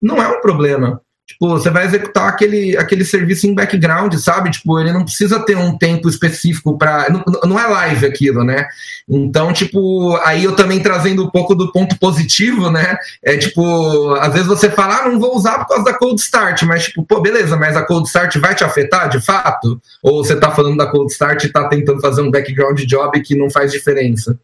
não 0.00 0.22
é 0.22 0.28
um 0.28 0.40
problema. 0.40 1.00
Tipo, 1.32 1.48
você 1.48 1.70
vai 1.70 1.86
executar 1.86 2.28
aquele, 2.28 2.76
aquele 2.76 3.04
serviço 3.04 3.46
em 3.46 3.54
background, 3.54 4.14
sabe? 4.14 4.50
Tipo, 4.50 4.78
ele 4.78 4.92
não 4.92 5.04
precisa 5.04 5.40
ter 5.40 5.56
um 5.56 5.76
tempo 5.76 6.08
específico 6.08 6.76
para. 6.76 7.08
Não, 7.10 7.24
não 7.44 7.58
é 7.58 7.66
live 7.66 8.06
aquilo, 8.06 8.44
né? 8.44 8.66
Então, 9.08 9.52
tipo, 9.52 10.16
aí 10.24 10.44
eu 10.44 10.54
também 10.54 10.80
trazendo 10.80 11.24
um 11.24 11.30
pouco 11.30 11.54
do 11.54 11.72
ponto 11.72 11.98
positivo, 11.98 12.70
né? 12.70 12.96
É 13.22 13.36
tipo, 13.36 14.14
às 14.14 14.32
vezes 14.32 14.46
você 14.46 14.70
fala, 14.70 14.98
ah, 15.00 15.08
não 15.08 15.18
vou 15.18 15.36
usar 15.36 15.58
por 15.58 15.68
causa 15.68 15.84
da 15.84 15.94
cold 15.94 16.20
start, 16.20 16.62
mas 16.62 16.84
tipo, 16.84 17.04
pô, 17.04 17.20
beleza, 17.20 17.56
mas 17.56 17.76
a 17.76 17.82
cold 17.82 18.06
start 18.06 18.36
vai 18.38 18.54
te 18.54 18.64
afetar 18.64 19.08
de 19.08 19.20
fato? 19.20 19.80
Ou 20.02 20.24
você 20.24 20.36
tá 20.36 20.50
falando 20.50 20.76
da 20.76 20.86
cold 20.86 21.10
start 21.10 21.44
e 21.44 21.52
tá 21.52 21.68
tentando 21.68 22.00
fazer 22.00 22.22
um 22.22 22.30
background 22.30 22.80
job 22.80 23.20
que 23.22 23.34
não 23.34 23.50
faz 23.50 23.72
diferença? 23.72 24.38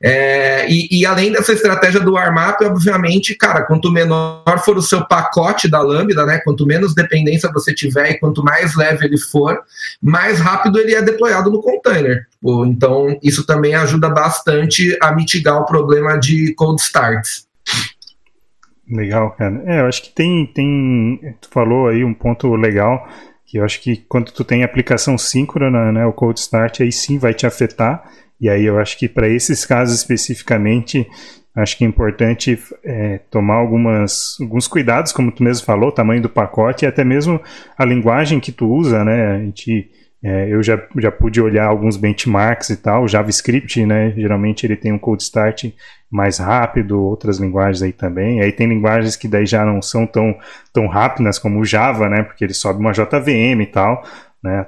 É, 0.00 0.66
e, 0.68 1.00
e 1.00 1.06
além 1.06 1.32
dessa 1.32 1.52
estratégia 1.52 2.00
do 2.00 2.12
warm-up, 2.12 2.64
obviamente, 2.64 3.34
cara, 3.34 3.62
quanto 3.62 3.90
menor 3.90 4.62
for 4.64 4.76
o 4.76 4.82
seu 4.82 5.04
pacote 5.04 5.68
da 5.68 5.80
Lambda, 5.80 6.24
né? 6.24 6.33
Quanto 6.42 6.66
menos 6.66 6.94
dependência 6.94 7.50
você 7.52 7.74
tiver 7.74 8.10
e 8.10 8.18
quanto 8.18 8.42
mais 8.42 8.74
leve 8.74 9.06
ele 9.06 9.18
for, 9.18 9.60
mais 10.02 10.38
rápido 10.38 10.78
ele 10.78 10.94
é 10.94 11.02
deployado 11.02 11.50
no 11.50 11.62
container. 11.62 12.26
Então, 12.66 13.18
isso 13.22 13.46
também 13.46 13.74
ajuda 13.74 14.08
bastante 14.08 14.96
a 15.00 15.12
mitigar 15.12 15.60
o 15.60 15.66
problema 15.66 16.18
de 16.18 16.54
cold 16.54 16.80
starts. 16.80 17.46
Legal, 18.90 19.30
cara. 19.32 19.62
É, 19.66 19.80
eu 19.80 19.86
acho 19.86 20.02
que 20.02 20.10
tem, 20.10 20.46
tem. 20.46 21.36
Tu 21.40 21.48
falou 21.50 21.88
aí 21.88 22.04
um 22.04 22.12
ponto 22.12 22.54
legal, 22.54 23.08
que 23.46 23.58
eu 23.58 23.64
acho 23.64 23.80
que 23.80 23.96
quando 24.08 24.30
tu 24.30 24.44
tem 24.44 24.62
aplicação 24.62 25.16
síncrona, 25.16 25.90
né, 25.90 26.04
o 26.04 26.12
cold 26.12 26.38
start 26.38 26.80
aí 26.80 26.92
sim 26.92 27.18
vai 27.18 27.32
te 27.32 27.46
afetar. 27.46 28.04
E 28.40 28.48
aí 28.48 28.64
eu 28.64 28.78
acho 28.78 28.98
que 28.98 29.08
para 29.08 29.28
esses 29.28 29.64
casos 29.64 29.96
especificamente, 29.96 31.08
acho 31.54 31.78
que 31.78 31.84
é 31.84 31.88
importante 31.88 32.58
é, 32.84 33.20
tomar 33.30 33.54
algumas, 33.54 34.36
alguns 34.40 34.66
cuidados, 34.66 35.12
como 35.12 35.30
tu 35.30 35.42
mesmo 35.42 35.64
falou, 35.64 35.90
o 35.90 35.92
tamanho 35.92 36.22
do 36.22 36.28
pacote 36.28 36.84
e 36.84 36.88
até 36.88 37.04
mesmo 37.04 37.40
a 37.78 37.84
linguagem 37.84 38.40
que 38.40 38.50
tu 38.50 38.66
usa, 38.66 39.04
né? 39.04 39.36
A 39.36 39.38
gente 39.38 39.90
é, 40.26 40.48
eu 40.50 40.62
já, 40.62 40.82
já 40.96 41.12
pude 41.12 41.38
olhar 41.38 41.66
alguns 41.66 41.98
benchmarks 41.98 42.70
e 42.70 42.78
tal. 42.78 43.06
JavaScript, 43.06 43.84
né? 43.84 44.10
Geralmente 44.16 44.64
ele 44.64 44.74
tem 44.74 44.90
um 44.90 44.98
cold 44.98 45.22
start 45.22 45.66
mais 46.10 46.38
rápido, 46.38 46.98
outras 46.98 47.38
linguagens 47.38 47.82
aí 47.82 47.92
também. 47.92 48.40
Aí 48.40 48.50
tem 48.50 48.66
linguagens 48.66 49.16
que 49.16 49.28
daí 49.28 49.44
já 49.44 49.66
não 49.66 49.82
são 49.82 50.06
tão, 50.06 50.34
tão 50.72 50.86
rápidas 50.86 51.38
como 51.38 51.60
o 51.60 51.64
Java, 51.64 52.08
né? 52.08 52.22
Porque 52.22 52.42
ele 52.42 52.54
sobe 52.54 52.80
uma 52.80 52.92
JVM 52.92 53.60
e 53.60 53.66
tal, 53.66 54.02
né? 54.44 54.66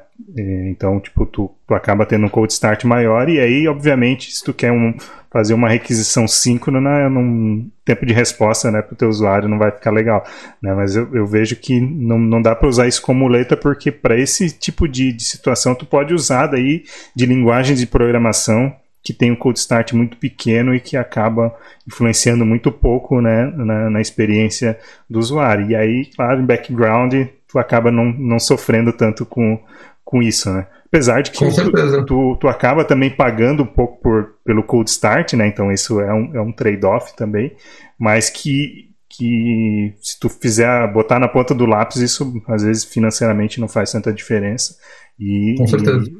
Então, 0.70 0.98
tipo, 0.98 1.26
tu, 1.26 1.50
tu 1.68 1.74
acaba 1.74 2.06
tendo 2.06 2.24
um 2.24 2.30
cold 2.30 2.50
start 2.50 2.84
maior 2.84 3.28
e 3.28 3.38
aí, 3.38 3.68
obviamente, 3.68 4.32
se 4.32 4.42
tu 4.42 4.54
quer 4.54 4.72
um, 4.72 4.94
fazer 5.30 5.52
uma 5.52 5.68
requisição 5.68 6.26
síncrona 6.26 7.10
num 7.10 7.68
tempo 7.84 8.06
de 8.06 8.14
resposta 8.14 8.70
né, 8.70 8.80
para 8.80 8.94
o 8.94 8.96
teu 8.96 9.10
usuário 9.10 9.50
não 9.50 9.58
vai 9.58 9.70
ficar 9.70 9.90
legal. 9.90 10.24
Né? 10.62 10.72
Mas 10.72 10.96
eu, 10.96 11.14
eu 11.14 11.26
vejo 11.26 11.56
que 11.56 11.78
não, 11.78 12.18
não 12.18 12.40
dá 12.40 12.56
para 12.56 12.66
usar 12.66 12.88
isso 12.88 13.02
como 13.02 13.20
muleta 13.20 13.54
porque 13.54 13.92
para 13.92 14.18
esse 14.18 14.50
tipo 14.50 14.88
de, 14.88 15.12
de 15.12 15.24
situação 15.24 15.74
tu 15.74 15.84
pode 15.84 16.14
usar 16.14 16.46
daí 16.46 16.84
de 17.14 17.26
linguagem 17.26 17.76
de 17.76 17.86
programação 17.86 18.74
que 19.02 19.12
tem 19.12 19.30
um 19.30 19.36
cold 19.36 19.58
start 19.58 19.92
muito 19.92 20.16
pequeno 20.16 20.74
e 20.74 20.80
que 20.80 20.96
acaba 20.96 21.54
influenciando 21.86 22.46
muito 22.46 22.72
pouco 22.72 23.20
né, 23.20 23.44
na, 23.54 23.90
na 23.90 24.00
experiência 24.00 24.78
do 25.08 25.18
usuário. 25.18 25.70
E 25.70 25.76
aí, 25.76 26.06
claro, 26.06 26.40
em 26.40 26.46
background, 26.46 27.14
tu 27.48 27.58
acaba 27.58 27.90
não, 27.90 28.04
não 28.12 28.38
sofrendo 28.38 28.92
tanto 28.92 29.24
com, 29.24 29.58
com 30.04 30.22
isso, 30.22 30.52
né? 30.52 30.66
Apesar 30.86 31.20
de 31.20 31.30
que 31.30 31.38
tu, 31.38 32.06
tu, 32.06 32.36
tu, 32.40 32.48
acaba 32.48 32.84
também 32.84 33.10
pagando 33.10 33.64
um 33.64 33.66
pouco 33.66 34.00
por, 34.00 34.34
pelo 34.44 34.62
cold 34.62 34.88
start, 34.88 35.34
né? 35.34 35.46
Então 35.46 35.70
isso 35.70 36.00
é 36.00 36.12
um, 36.12 36.36
é 36.36 36.40
um 36.40 36.52
trade-off 36.52 37.14
também, 37.16 37.54
mas 37.98 38.30
que, 38.30 38.90
que 39.08 39.94
se 40.00 40.18
tu 40.18 40.28
fizer 40.28 40.90
botar 40.92 41.18
na 41.18 41.28
ponta 41.28 41.54
do 41.54 41.66
lápis, 41.66 41.96
isso 41.96 42.40
às 42.48 42.62
vezes 42.62 42.84
financeiramente 42.84 43.60
não 43.60 43.68
faz 43.68 43.92
tanta 43.92 44.12
diferença. 44.12 44.76
E. 45.18 45.56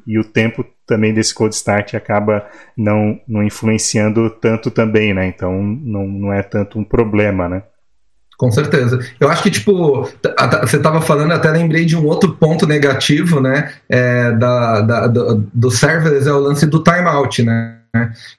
E, 0.06 0.14
e 0.14 0.18
o 0.18 0.24
tempo 0.24 0.64
também 0.86 1.12
desse 1.14 1.34
cold 1.34 1.54
start 1.54 1.94
acaba 1.94 2.46
não, 2.76 3.20
não 3.26 3.42
influenciando 3.42 4.28
tanto 4.30 4.70
também, 4.70 5.14
né? 5.14 5.26
Então 5.26 5.62
não, 5.62 6.06
não 6.06 6.32
é 6.32 6.42
tanto 6.42 6.78
um 6.78 6.84
problema, 6.84 7.48
né? 7.48 7.62
Com 8.36 8.50
certeza. 8.50 8.98
Eu 9.18 9.28
acho 9.28 9.42
que, 9.42 9.50
tipo, 9.50 10.08
você 10.62 10.76
estava 10.76 11.00
falando, 11.00 11.32
até 11.32 11.50
lembrei 11.50 11.84
de 11.86 11.96
um 11.96 12.04
outro 12.06 12.34
ponto 12.34 12.66
negativo, 12.66 13.40
né, 13.40 13.72
é, 13.88 14.32
da, 14.32 14.80
da, 14.82 15.06
do, 15.06 15.46
do 15.52 15.70
serverless, 15.70 16.28
é 16.28 16.32
o 16.32 16.38
lance 16.38 16.66
do 16.66 16.82
timeout, 16.82 17.42
né? 17.42 17.76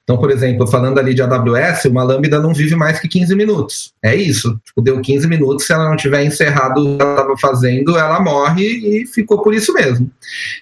Então, 0.04 0.16
por 0.16 0.30
exemplo, 0.30 0.66
falando 0.66 0.98
ali 0.98 1.14
de 1.14 1.22
AWS, 1.22 1.86
uma 1.86 2.04
Lambda 2.04 2.40
não 2.40 2.54
vive 2.54 2.76
mais 2.76 3.00
que 3.00 3.08
15 3.08 3.34
minutos. 3.34 3.92
É 4.02 4.14
isso. 4.14 4.58
Tipo, 4.64 4.80
deu 4.80 5.00
15 5.00 5.26
minutos, 5.26 5.66
se 5.66 5.72
ela 5.72 5.88
não 5.88 5.96
tiver 5.96 6.24
encerrado 6.24 6.78
o 6.80 6.96
que 6.96 7.02
ela 7.02 7.12
estava 7.12 7.36
fazendo, 7.36 7.98
ela 7.98 8.20
morre 8.20 8.64
e 8.64 9.06
ficou 9.06 9.42
por 9.42 9.52
isso 9.52 9.72
mesmo. 9.72 10.10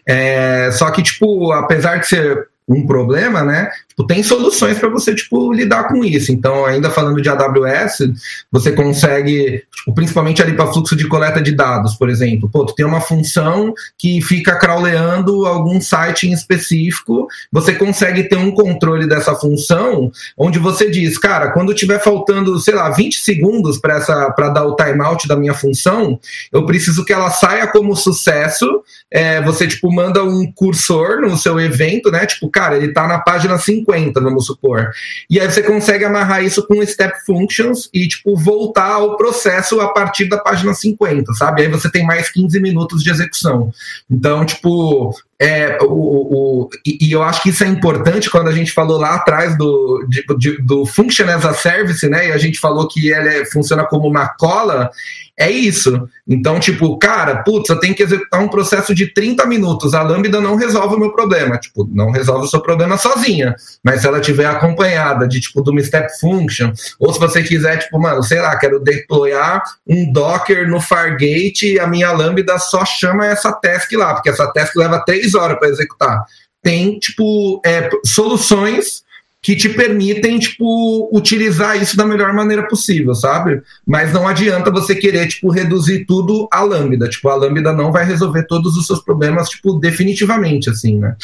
É, 0.07 0.71
só 0.73 0.91
que, 0.91 1.03
tipo, 1.03 1.53
apesar 1.53 1.97
de 1.97 2.07
ser 2.07 2.49
um 2.69 2.87
problema, 2.87 3.45
né? 3.45 3.71
Tipo, 3.97 4.07
tem 4.07 4.23
soluções 4.23 4.79
para 4.79 4.91
você 4.91 5.15
tipo 5.15 5.51
lidar 5.55 5.85
com 5.85 6.05
isso. 6.05 6.31
Então, 6.31 6.67
ainda 6.67 6.91
falando 6.91 7.23
de 7.23 7.31
AWS, 7.31 8.13
você 8.53 8.71
consegue, 8.73 9.65
tipo, 9.75 9.95
principalmente 9.95 10.43
ali 10.43 10.53
para 10.53 10.71
fluxo 10.71 10.95
de 10.95 11.09
coleta 11.09 11.41
de 11.41 11.53
dados, 11.53 11.95
por 11.95 12.11
exemplo. 12.11 12.47
Pô, 12.47 12.67
tu 12.67 12.75
tem 12.75 12.85
uma 12.85 13.01
função 13.01 13.73
que 13.99 14.21
fica 14.21 14.59
crawleando 14.59 15.47
algum 15.47 15.81
site 15.81 16.29
em 16.29 16.33
específico, 16.33 17.27
você 17.51 17.73
consegue 17.73 18.25
ter 18.25 18.37
um 18.37 18.51
controle 18.51 19.09
dessa 19.09 19.35
função, 19.35 20.13
onde 20.37 20.59
você 20.59 20.91
diz, 20.91 21.17
cara, 21.17 21.53
quando 21.53 21.73
tiver 21.73 21.99
faltando, 21.99 22.59
sei 22.61 22.75
lá, 22.75 22.91
20 22.91 23.19
segundos 23.19 23.79
para 23.79 23.97
essa 23.97 24.31
para 24.33 24.51
dar 24.51 24.67
o 24.67 24.77
timeout 24.77 25.27
da 25.27 25.37
minha 25.37 25.55
função, 25.55 26.21
eu 26.53 26.67
preciso 26.67 27.03
que 27.03 27.15
ela 27.15 27.31
saia 27.31 27.67
como 27.67 27.97
sucesso. 27.97 28.83
É, 29.11 29.41
você 29.41 29.67
tipo 29.67 29.91
manda 29.91 30.23
um 30.23 30.51
cursor 30.53 31.21
no 31.21 31.37
seu 31.39 31.59
evento, 31.59 32.11
né? 32.11 32.27
Tipo, 32.27 32.51
cara, 32.51 32.77
ele 32.77 32.87
está 32.87 33.07
na 33.07 33.21
página 33.21 33.57
5 33.57 33.86
50, 33.87 34.21
vamos 34.21 34.47
supor. 34.47 34.91
E 35.31 35.39
aí 35.39 35.51
você 35.51 35.63
consegue 35.63 36.05
amarrar 36.05 36.45
isso 36.45 36.67
com 36.67 36.85
step 36.85 37.15
functions 37.25 37.89
e, 37.93 38.09
tipo, 38.09 38.37
voltar 38.37 38.93
ao 38.93 39.17
processo 39.17 39.81
a 39.81 39.93
partir 39.93 40.27
da 40.29 40.39
página 40.39 40.75
50, 40.75 41.33
sabe? 41.35 41.63
Aí 41.63 41.69
você 41.69 41.91
tem 41.91 42.05
mais 42.05 42.31
15 42.31 42.61
minutos 42.61 43.03
de 43.03 43.11
execução. 43.11 43.73
Então, 44.11 44.45
tipo, 44.45 45.15
é, 45.39 45.79
o, 45.83 45.87
o, 45.87 46.71
e, 46.85 47.09
e, 47.09 47.13
eu 47.13 47.23
acho 47.23 47.43
que 47.43 47.51
isso 47.51 47.63
é 47.63 47.67
importante 47.67 48.31
quando 48.31 48.49
a 48.49 48.53
gente 48.53 48.73
falou 48.73 48.99
lá 48.99 49.15
atrás 49.17 49.57
do, 49.57 50.07
de, 50.09 50.25
de, 50.39 50.63
do 50.63 50.87
Function 50.87 51.29
as 51.29 51.45
a 51.45 51.53
Service, 51.53 52.09
né? 52.09 52.29
E 52.29 52.33
a 52.33 52.39
gente 52.39 52.59
falou 52.59 52.89
que 52.89 53.11
ele 53.11 53.29
é, 53.29 53.45
funciona 53.45 53.85
como 53.85 54.09
uma 54.09 54.29
cola. 54.29 54.91
É 55.39 55.51
isso. 55.51 56.09
Então, 56.27 56.59
tipo, 56.59 56.97
cara, 56.99 57.43
putz, 57.43 57.69
eu 57.69 57.79
tenho 57.79 57.95
que 57.95 58.03
executar 58.03 58.41
um 58.41 58.49
processo 58.49 58.95
de 58.95 59.13
30 59.13 59.45
minutos. 59.45 59.93
A 59.93 60.03
Lambda 60.03 60.41
não 60.41 60.57
resolve 60.57 60.95
o 60.95 60.99
meu 60.99 61.13
problema. 61.13 61.59
Tipo, 61.59 61.87
não 61.93 62.11
resolve 62.11 62.47
o 62.47 62.49
seu 62.49 62.61
problema 62.61 62.97
sozinha. 62.97 63.55
Mas 63.85 64.01
se 64.01 64.07
ela 64.07 64.19
tiver 64.19 64.47
acompanhada 64.47 65.29
de, 65.29 65.39
tipo, 65.39 65.63
de 65.63 65.71
uma 65.71 65.83
step 65.83 66.09
function, 66.19 66.73
ou 66.99 67.13
se 67.13 67.21
você 67.21 67.43
quiser, 67.43 67.79
tipo, 67.79 67.99
mano, 67.99 68.23
sei 68.23 68.41
lá, 68.41 68.57
quero 68.57 68.81
deployar 68.81 69.63
um 69.87 70.11
Docker 70.11 70.69
no 70.69 70.81
Fargate 70.81 71.75
e 71.75 71.79
a 71.79 71.87
minha 71.87 72.13
Lambda 72.13 72.59
só 72.59 72.85
chama 72.87 73.27
essa 73.27 73.53
task 73.53 73.93
lá, 73.93 74.15
porque 74.15 74.31
essa 74.31 74.51
task 74.53 74.75
leva 74.77 75.05
três 75.05 75.35
horas 75.35 75.59
para 75.59 75.69
executar. 75.69 76.25
Tem, 76.63 76.99
tipo, 76.99 77.61
é, 77.65 77.91
soluções 78.05 79.05
que 79.47 79.55
te 79.55 79.69
permitem, 79.69 80.41
tipo, 80.41 81.09
utilizar 81.17 81.81
isso 81.81 81.97
da 81.97 82.05
melhor 82.05 82.33
maneira 82.33 82.67
possível, 82.67 83.15
sabe? 83.15 83.63
Mas 83.87 84.13
não 84.13 84.27
adianta 84.27 84.73
você 84.73 84.93
querer, 84.93 85.29
tipo, 85.29 85.53
reduzir 85.53 86.05
tudo 86.05 86.49
à 86.51 86.63
Lambda. 86.63 87.09
Tipo, 87.09 87.29
a 87.29 87.37
Lambda 87.37 87.73
não 87.73 87.93
vai 87.93 88.05
resolver 88.05 88.43
todos 88.49 88.77
os 88.77 88.89
seus 88.89 89.01
problemas, 89.05 89.49
tipo, 89.49 89.75
definitivamente, 89.75 90.69
assim, 90.69 90.99
né? 90.99 91.15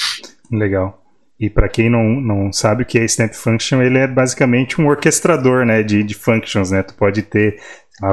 Legal. 0.53 1.03
E 1.41 1.51
para 1.51 1.69
quem 1.69 1.91
não, 1.91 2.21
não 2.21 2.53
sabe 2.53 2.85
o 2.85 2.87
que 2.87 2.97
é 2.97 3.05
Snap 3.07 3.35
Function, 3.35 3.83
ele 3.83 3.99
é 3.99 4.07
basicamente 4.07 4.81
um 4.81 4.87
orquestrador, 4.87 5.67
né, 5.67 5.83
de, 5.83 6.05
de 6.05 6.15
functions, 6.15 6.71
né? 6.71 6.85
Tu 6.85 6.95
pode 6.95 7.23
ter 7.23 7.59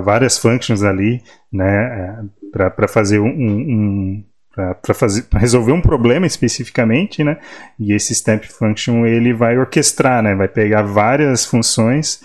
várias 0.03 0.39
functions 0.39 0.81
ali, 0.81 1.21
né, 1.53 2.17
é, 2.51 2.69
para 2.71 2.87
fazer 2.87 3.19
um, 3.19 3.27
um 3.27 4.23
para 4.81 5.39
resolver 5.39 5.71
um 5.71 5.81
problema 5.81 6.25
especificamente, 6.25 7.23
né? 7.23 7.37
E 7.79 7.93
esse 7.93 8.13
step 8.13 8.47
function 8.47 9.05
ele 9.05 9.33
vai 9.33 9.57
orquestrar, 9.57 10.21
né? 10.21 10.35
Vai 10.35 10.47
pegar 10.47 10.83
várias 10.83 11.45
funções 11.45 12.21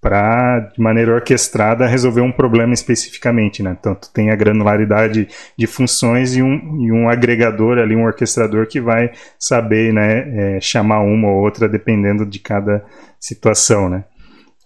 para 0.00 0.60
de 0.60 0.80
maneira 0.80 1.12
orquestrada 1.12 1.86
resolver 1.86 2.20
um 2.20 2.30
problema 2.30 2.72
especificamente, 2.72 3.62
né? 3.62 3.76
Então 3.78 3.94
tu 3.94 4.12
tem 4.12 4.30
a 4.30 4.36
granularidade 4.36 5.28
de 5.56 5.66
funções 5.66 6.36
e 6.36 6.42
um, 6.42 6.80
e 6.80 6.92
um 6.92 7.08
agregador 7.08 7.78
ali, 7.78 7.96
um 7.96 8.04
orquestrador 8.04 8.66
que 8.66 8.80
vai 8.80 9.10
saber, 9.38 9.92
né, 9.92 10.56
é, 10.56 10.60
chamar 10.60 11.00
uma 11.00 11.28
ou 11.28 11.42
outra 11.42 11.68
dependendo 11.68 12.24
de 12.24 12.38
cada 12.38 12.84
situação, 13.18 13.88
né? 13.88 14.04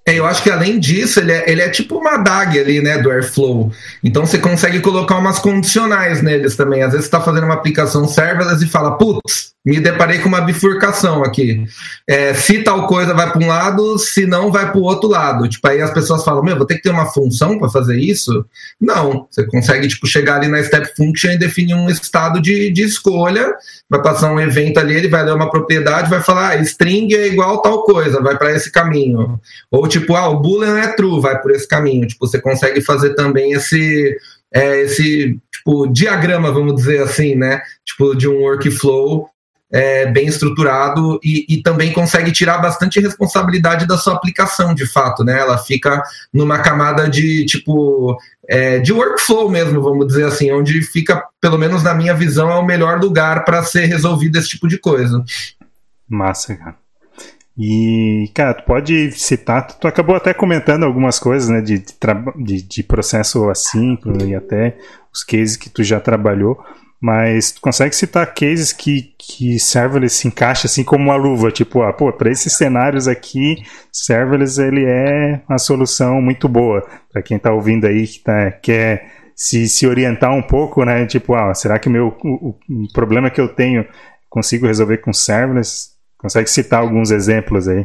É, 0.04 0.18
eu 0.18 0.26
acho 0.26 0.42
que 0.42 0.50
além 0.50 0.80
disso, 0.80 1.20
ele 1.20 1.32
é, 1.32 1.50
ele 1.50 1.62
é 1.62 1.68
tipo 1.68 1.96
uma 1.96 2.16
DAG 2.16 2.58
ali, 2.58 2.80
né, 2.80 2.98
do 2.98 3.10
Airflow. 3.10 3.72
Então 4.02 4.26
você 4.26 4.36
consegue 4.38 4.80
colocar 4.80 5.16
umas 5.16 5.38
condicionais 5.38 6.20
neles 6.20 6.56
também. 6.56 6.82
Às 6.82 6.92
vezes 6.92 7.06
você 7.06 7.08
está 7.08 7.20
fazendo 7.20 7.44
uma 7.44 7.54
aplicação 7.54 8.06
serverless 8.08 8.64
e 8.64 8.68
fala, 8.68 8.98
putz, 8.98 9.52
me 9.64 9.78
deparei 9.78 10.18
com 10.18 10.28
uma 10.28 10.40
bifurcação 10.40 11.22
aqui. 11.22 11.64
É, 12.08 12.34
se 12.34 12.62
tal 12.64 12.86
coisa 12.88 13.14
vai 13.14 13.30
para 13.30 13.40
um 13.40 13.46
lado, 13.46 13.96
se 13.96 14.26
não 14.26 14.50
vai 14.50 14.70
para 14.70 14.80
o 14.80 14.82
outro 14.82 15.08
lado. 15.08 15.48
Tipo, 15.48 15.68
aí 15.68 15.80
as 15.80 15.92
pessoas 15.92 16.24
falam, 16.24 16.42
meu, 16.42 16.56
vou 16.56 16.66
ter 16.66 16.76
que 16.76 16.82
ter 16.82 16.90
uma 16.90 17.06
função 17.06 17.58
para 17.58 17.68
fazer 17.68 17.96
isso? 17.96 18.44
Não, 18.80 19.28
você 19.30 19.46
consegue 19.46 19.86
tipo, 19.86 20.06
chegar 20.06 20.36
ali 20.36 20.48
na 20.48 20.62
step 20.64 20.90
function 20.96 21.30
e 21.30 21.38
definir 21.38 21.74
um 21.74 21.88
estado 21.88 22.42
de, 22.42 22.70
de 22.72 22.82
escolha, 22.82 23.54
vai 23.88 24.02
passar 24.02 24.32
um 24.32 24.40
evento 24.40 24.80
ali, 24.80 24.96
ele 24.96 25.08
vai 25.08 25.24
ler 25.24 25.34
uma 25.34 25.50
propriedade, 25.50 26.10
vai 26.10 26.20
falar, 26.20 26.50
ah, 26.50 26.56
string 26.56 27.14
é 27.14 27.28
igual 27.28 27.62
tal 27.62 27.84
coisa, 27.84 28.20
vai 28.20 28.36
para 28.36 28.50
esse 28.50 28.70
caminho. 28.72 29.40
Ou 29.70 29.86
tipo, 29.92 30.16
ah, 30.16 30.28
o 30.28 30.40
boolean 30.40 30.78
é 30.78 30.88
true, 30.88 31.20
vai 31.20 31.40
por 31.40 31.50
esse 31.50 31.66
caminho. 31.66 32.06
Tipo, 32.06 32.26
você 32.26 32.40
consegue 32.40 32.80
fazer 32.80 33.14
também 33.14 33.52
esse 33.52 34.16
é, 34.52 34.82
esse 34.82 35.40
tipo 35.50 35.86
diagrama, 35.86 36.52
vamos 36.52 36.74
dizer 36.74 37.02
assim, 37.02 37.34
né? 37.34 37.62
Tipo 37.84 38.14
de 38.14 38.28
um 38.28 38.40
workflow 38.40 39.28
é, 39.72 40.04
bem 40.06 40.26
estruturado 40.26 41.18
e, 41.24 41.46
e, 41.48 41.62
também 41.62 41.92
consegue 41.92 42.30
tirar 42.30 42.58
bastante 42.58 43.00
responsabilidade 43.00 43.86
da 43.86 43.96
sua 43.96 44.14
aplicação, 44.14 44.74
de 44.74 44.86
fato, 44.86 45.24
né? 45.24 45.40
Ela 45.40 45.56
fica 45.56 46.02
numa 46.30 46.58
camada 46.58 47.08
de 47.08 47.46
tipo 47.46 48.18
é, 48.46 48.78
de 48.80 48.92
workflow 48.92 49.48
mesmo, 49.48 49.80
vamos 49.80 50.08
dizer 50.08 50.26
assim, 50.26 50.52
onde 50.52 50.82
fica, 50.82 51.24
pelo 51.40 51.56
menos 51.56 51.82
na 51.82 51.94
minha 51.94 52.12
visão, 52.12 52.50
é 52.50 52.56
o 52.56 52.66
melhor 52.66 53.00
lugar 53.00 53.44
para 53.44 53.62
ser 53.64 53.86
resolvido 53.86 54.36
esse 54.38 54.50
tipo 54.50 54.68
de 54.68 54.78
coisa. 54.78 55.24
Massa, 56.06 56.54
cara. 56.54 56.81
E, 57.56 58.30
cara, 58.34 58.54
tu 58.54 58.64
pode 58.64 59.12
citar, 59.12 59.66
tu, 59.66 59.86
acabou 59.86 60.16
até 60.16 60.32
comentando 60.32 60.84
algumas 60.84 61.18
coisas, 61.18 61.50
né, 61.50 61.60
de, 61.60 61.84
de, 62.36 62.62
de 62.62 62.82
processo 62.82 63.48
assíncrono 63.50 64.26
e 64.26 64.34
até 64.34 64.76
os 65.12 65.22
cases 65.22 65.56
que 65.56 65.68
tu 65.68 65.84
já 65.84 66.00
trabalhou, 66.00 66.58
mas 66.98 67.52
tu 67.52 67.60
consegue 67.60 67.94
citar 67.94 68.32
cases 68.32 68.72
que, 68.72 69.12
que 69.18 69.58
serverless 69.58 70.16
se 70.16 70.28
encaixa 70.28 70.66
assim 70.66 70.84
como 70.84 71.04
uma 71.04 71.16
luva, 71.16 71.50
tipo, 71.50 71.82
ah, 71.82 71.92
pô, 71.92 72.10
para 72.12 72.30
esses 72.30 72.54
cenários 72.54 73.06
aqui, 73.06 73.56
serverless 73.90 74.58
ele 74.62 74.84
é 74.86 75.42
uma 75.48 75.58
solução 75.58 76.22
muito 76.22 76.48
boa. 76.48 76.86
Para 77.12 77.20
quem 77.20 77.36
está 77.36 77.52
ouvindo 77.52 77.86
aí 77.86 78.06
que 78.06 78.20
tá, 78.20 78.52
quer 78.52 79.10
se, 79.34 79.68
se 79.68 79.86
orientar 79.86 80.32
um 80.32 80.42
pouco, 80.42 80.84
né? 80.84 81.04
Tipo, 81.06 81.34
ah, 81.34 81.52
será 81.54 81.78
que 81.78 81.88
meu, 81.88 82.16
o, 82.22 82.54
o 82.70 82.92
problema 82.94 83.30
que 83.30 83.40
eu 83.40 83.48
tenho 83.48 83.84
consigo 84.30 84.66
resolver 84.66 84.98
com 84.98 85.12
serverless? 85.12 85.91
Consegue 86.22 86.48
citar 86.48 86.80
alguns 86.80 87.10
exemplos 87.10 87.66
aí? 87.66 87.84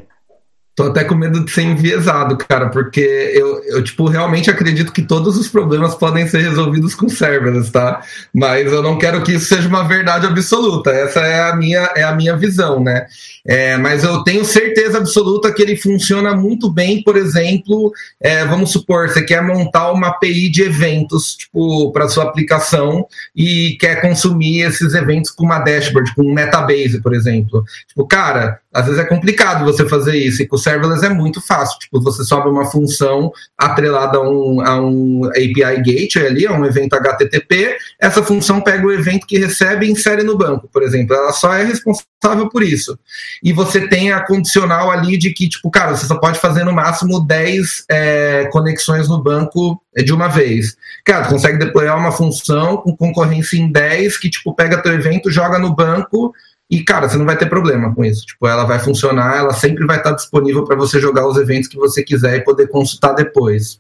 Tô 0.78 0.84
até 0.84 1.04
com 1.04 1.16
medo 1.16 1.44
de 1.44 1.52
ser 1.52 1.64
enviesado, 1.64 2.38
cara, 2.38 2.70
porque 2.70 3.02
eu, 3.34 3.64
eu, 3.64 3.84
tipo, 3.84 4.08
realmente 4.08 4.48
acredito 4.52 4.94
que 4.94 5.02
todos 5.02 5.36
os 5.36 5.48
problemas 5.48 5.96
podem 5.96 6.28
ser 6.28 6.44
resolvidos 6.44 6.94
com 6.94 7.10
serverless, 7.10 7.72
tá? 7.72 8.04
Mas 8.32 8.72
eu 8.72 8.84
não 8.84 8.96
quero 8.96 9.24
que 9.24 9.32
isso 9.34 9.48
seja 9.48 9.68
uma 9.68 9.88
verdade 9.88 10.28
absoluta. 10.28 10.92
Essa 10.92 11.22
é 11.22 11.50
a 11.50 11.56
minha, 11.56 11.90
é 11.96 12.04
a 12.04 12.14
minha 12.14 12.38
visão, 12.38 12.80
né? 12.80 13.08
É, 13.44 13.76
mas 13.78 14.04
eu 14.04 14.24
tenho 14.24 14.46
certeza 14.46 15.00
absoluta 15.00 15.52
que 15.52 15.64
ele 15.64 15.76
funciona 15.76 16.36
muito 16.36 16.70
bem, 16.70 17.02
por 17.02 17.18
exemplo, 17.18 17.92
é, 18.22 18.46
vamos 18.46 18.72
supor, 18.72 19.10
você 19.10 19.24
quer 19.24 19.42
montar 19.42 19.92
uma 19.92 20.10
API 20.10 20.48
de 20.48 20.62
eventos 20.62 21.38
tipo, 21.38 21.92
para 21.92 22.08
sua 22.08 22.26
aplicação 22.26 23.08
e 23.36 23.76
quer 23.80 24.00
consumir 24.00 24.62
esses 24.62 24.94
eventos 24.94 25.32
com 25.32 25.44
uma 25.44 25.58
dashboard, 25.58 26.14
com 26.14 26.22
um 26.22 26.34
metabase, 26.36 27.02
por 27.02 27.16
exemplo. 27.16 27.64
Tipo, 27.88 28.06
cara, 28.06 28.60
às 28.78 28.86
vezes 28.86 29.00
é 29.00 29.06
complicado 29.06 29.66
você 29.66 29.90
fazer 29.90 30.16
isso, 30.16 30.44
e 30.44 30.48
com 30.48 30.56
o 30.56 30.60
serverless 30.60 31.04
é 31.04 31.10
muito 31.10 31.42
fácil. 31.42 31.80
Tipo, 31.80 32.00
você 32.00 32.24
sobe 32.24 32.48
uma 32.48 32.66
função 32.66 33.32
atrelada 33.58 34.20
a 34.20 34.22
um, 34.22 34.62
a 34.62 34.80
um 34.80 35.26
API 35.26 35.82
gateway 35.82 36.28
ali, 36.28 36.46
a 36.46 36.54
um 36.54 36.64
evento 36.64 36.94
HTTP, 36.94 37.76
essa 38.00 38.22
função 38.22 38.62
pega 38.62 38.86
o 38.86 38.92
evento 38.92 39.26
que 39.26 39.40
recebe 39.40 39.88
e 39.88 39.92
insere 39.92 40.22
no 40.22 40.38
banco, 40.38 40.70
por 40.72 40.84
exemplo. 40.84 41.16
Ela 41.16 41.34
só 41.34 41.56
é 41.56 41.64
responsável 41.64 42.50
por 42.52 42.62
isso 42.62 43.00
e 43.42 43.52
você 43.52 43.88
tem 43.88 44.12
a 44.12 44.22
condicional 44.22 44.92
ali 44.92 45.18
de 45.18 45.32
que, 45.32 45.50
tipo, 45.50 45.72
cara, 45.72 45.96
você 45.96 46.06
só 46.06 46.20
pode 46.20 46.40
fazer 46.40 46.64
no 46.64 46.74
máximo 46.74 47.20
10 47.20 47.86
é, 47.90 48.46
conexões 48.52 49.08
no 49.08 49.22
banco 49.22 49.82
de 49.96 50.14
uma 50.14 50.28
vez. 50.28 50.78
Cara, 51.04 51.26
tu 51.26 51.30
consegue 51.32 51.58
deployar 51.58 51.98
uma 51.98 52.12
função 52.12 52.78
com 52.78 52.96
concorrência 52.96 53.58
em 53.58 53.72
10 53.72 54.18
que, 54.18 54.30
tipo, 54.30 54.54
pega 54.54 54.82
teu 54.82 54.94
evento, 54.94 55.32
joga 55.32 55.58
no 55.58 55.76
banco 55.76 56.32
e, 56.70 56.84
cara, 56.84 57.08
você 57.08 57.18
não 57.18 57.26
vai 57.26 57.38
ter 57.38 57.46
problema 57.46 57.94
com 57.96 58.04
isso. 58.04 58.26
Tipo, 58.26 58.46
ela 58.46 58.66
vai 58.66 58.78
funcionar, 58.78 59.38
ela 59.38 59.54
sempre 59.54 59.86
vai 59.86 59.98
estar 59.98 60.12
disponível 60.12 60.66
para 60.66 60.76
você 60.76 61.00
jogar 61.00 61.26
os 61.26 61.38
eventos 61.38 61.70
que 61.70 61.78
você 61.78 62.04
quiser 62.04 62.36
e 62.36 62.44
poder 62.44 62.68
consultar 62.68 63.14
depois. 63.14 63.80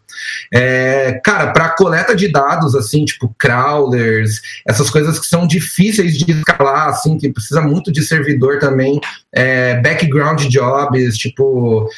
É, 0.54 1.20
cara, 1.24 1.52
para 1.52 1.70
coleta 1.70 2.16
de 2.16 2.30
dados, 2.30 2.76
assim, 2.76 3.04
tipo 3.04 3.36
crawlers, 3.38 4.42
essas 4.66 4.90
coisas 4.90 5.20
que 5.20 5.26
são 5.26 5.46
difíceis 5.46 6.18
de 6.18 6.32
escalar, 6.32 6.88
assim, 6.88 7.18
que 7.18 7.30
precisa 7.30 7.62
muito 7.62 7.92
de 7.92 8.02
servidor 8.02 8.58
também, 8.60 9.02
é, 9.34 9.82
background 9.82 10.46
jobs, 10.46 11.18
tipo, 11.18 11.90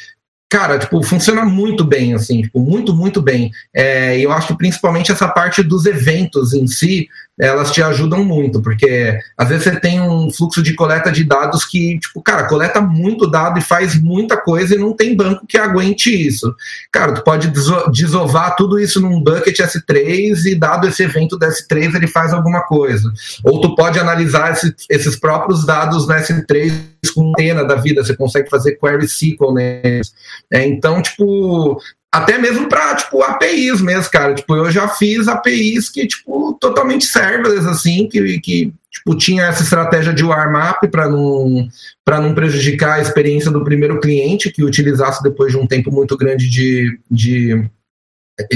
cara, 0.50 0.78
tipo, 0.80 1.00
funciona 1.04 1.44
muito 1.44 1.84
bem, 1.84 2.12
assim, 2.12 2.42
tipo, 2.42 2.58
muito, 2.58 2.92
muito 2.92 3.22
bem. 3.22 3.52
É, 3.72 4.18
eu 4.18 4.32
acho 4.32 4.48
que 4.48 4.58
principalmente 4.58 5.12
essa 5.12 5.28
parte 5.28 5.62
dos 5.62 5.86
eventos 5.86 6.52
em 6.52 6.66
si, 6.66 7.08
elas 7.38 7.70
te 7.70 7.80
ajudam 7.80 8.24
muito, 8.24 8.60
porque 8.60 9.18
às 9.38 9.48
vezes 9.48 9.64
você 9.64 9.80
tem 9.80 10.00
um 10.00 10.30
fluxo 10.30 10.60
de 10.60 10.74
coleta 10.74 11.10
de 11.10 11.24
dados 11.24 11.64
que, 11.64 11.98
tipo, 12.00 12.20
cara, 12.20 12.48
coleta 12.48 12.80
muito 12.80 13.30
dado 13.30 13.58
e 13.58 13.62
faz 13.62 13.98
muita 13.98 14.36
coisa 14.36 14.74
e 14.74 14.78
não 14.78 14.92
tem 14.92 15.16
banco 15.16 15.46
que 15.46 15.56
aguente 15.56 16.10
isso. 16.10 16.54
Cara, 16.92 17.12
tu 17.12 17.22
pode 17.22 17.50
desovar 17.92 18.56
tudo 18.56 18.78
isso 18.78 19.00
num 19.00 19.22
bucket 19.22 19.56
S3 19.56 20.46
e 20.46 20.54
dado 20.54 20.88
esse 20.88 21.02
evento 21.04 21.38
do 21.38 21.46
S3 21.46 21.94
ele 21.94 22.08
faz 22.08 22.34
alguma 22.34 22.62
coisa. 22.62 23.10
Ou 23.44 23.60
tu 23.60 23.74
pode 23.76 23.98
analisar 23.98 24.52
esse, 24.52 24.74
esses 24.90 25.16
próprios 25.16 25.64
dados 25.64 26.08
no 26.08 26.14
S3 26.14 26.72
com 27.14 27.32
da 27.32 27.74
vida, 27.76 28.04
você 28.04 28.14
consegue 28.14 28.50
fazer 28.50 28.76
query 28.76 29.04
SQL 29.04 29.54
neles. 29.54 30.12
É, 30.52 30.66
então, 30.66 31.00
tipo, 31.00 31.80
até 32.12 32.38
mesmo 32.38 32.68
para 32.68 32.96
tipo 32.96 33.22
APIs 33.22 33.80
mesmo, 33.80 34.10
cara. 34.10 34.34
Tipo, 34.34 34.56
eu 34.56 34.70
já 34.70 34.88
fiz 34.88 35.28
APIs 35.28 35.88
que 35.88 36.06
tipo 36.06 36.56
totalmente 36.60 37.06
serverless 37.06 37.66
assim, 37.66 38.08
que, 38.08 38.40
que 38.40 38.72
tipo 38.90 39.14
tinha 39.16 39.44
essa 39.44 39.62
estratégia 39.62 40.12
de 40.12 40.24
warm-up 40.24 40.86
para 40.88 41.08
não 41.08 41.68
para 42.04 42.20
não 42.20 42.34
prejudicar 42.34 42.98
a 42.98 43.00
experiência 43.00 43.50
do 43.50 43.64
primeiro 43.64 44.00
cliente 44.00 44.50
que 44.50 44.64
utilizasse 44.64 45.22
depois 45.22 45.52
de 45.52 45.58
um 45.58 45.66
tempo 45.66 45.92
muito 45.92 46.16
grande 46.16 46.48
de, 46.50 46.98
de 47.08 47.70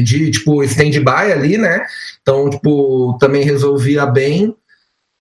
de 0.02 0.30
tipo 0.30 0.62
stand-by 0.64 1.32
ali, 1.32 1.58
né? 1.58 1.84
Então, 2.22 2.48
tipo, 2.48 3.16
também 3.20 3.44
resolvia 3.44 4.06
bem. 4.06 4.54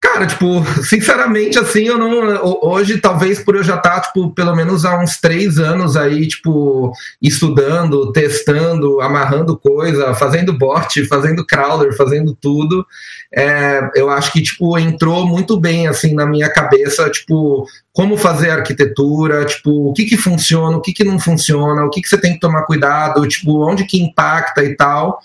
Cara, 0.00 0.26
tipo, 0.26 0.64
sinceramente, 0.84 1.58
assim, 1.58 1.84
eu 1.84 1.98
não. 1.98 2.60
Hoje, 2.62 3.00
talvez 3.00 3.40
por 3.40 3.56
eu 3.56 3.64
já 3.64 3.76
estar, 3.76 4.00
tá, 4.00 4.00
tipo, 4.00 4.30
pelo 4.30 4.54
menos 4.54 4.84
há 4.84 4.98
uns 4.98 5.16
três 5.20 5.58
anos 5.58 5.96
aí, 5.96 6.28
tipo, 6.28 6.92
estudando, 7.20 8.12
testando, 8.12 9.00
amarrando 9.00 9.58
coisa, 9.58 10.14
fazendo 10.14 10.56
bot, 10.56 11.04
fazendo 11.06 11.44
crawler, 11.44 11.96
fazendo 11.96 12.34
tudo. 12.34 12.86
É, 13.34 13.90
eu 13.96 14.08
acho 14.08 14.32
que, 14.32 14.40
tipo, 14.42 14.78
entrou 14.78 15.26
muito 15.26 15.58
bem, 15.58 15.88
assim, 15.88 16.14
na 16.14 16.26
minha 16.26 16.48
cabeça, 16.48 17.10
tipo, 17.10 17.66
como 17.92 18.16
fazer 18.16 18.50
arquitetura, 18.50 19.44
tipo, 19.44 19.90
o 19.90 19.92
que 19.92 20.04
que 20.04 20.16
funciona, 20.16 20.76
o 20.76 20.80
que 20.80 20.92
que 20.92 21.04
não 21.04 21.18
funciona, 21.18 21.84
o 21.84 21.90
que 21.90 22.00
que 22.00 22.08
você 22.08 22.16
tem 22.16 22.34
que 22.34 22.40
tomar 22.40 22.62
cuidado, 22.62 23.26
tipo, 23.26 23.68
onde 23.68 23.84
que 23.84 24.00
impacta 24.00 24.62
e 24.64 24.76
tal. 24.76 25.18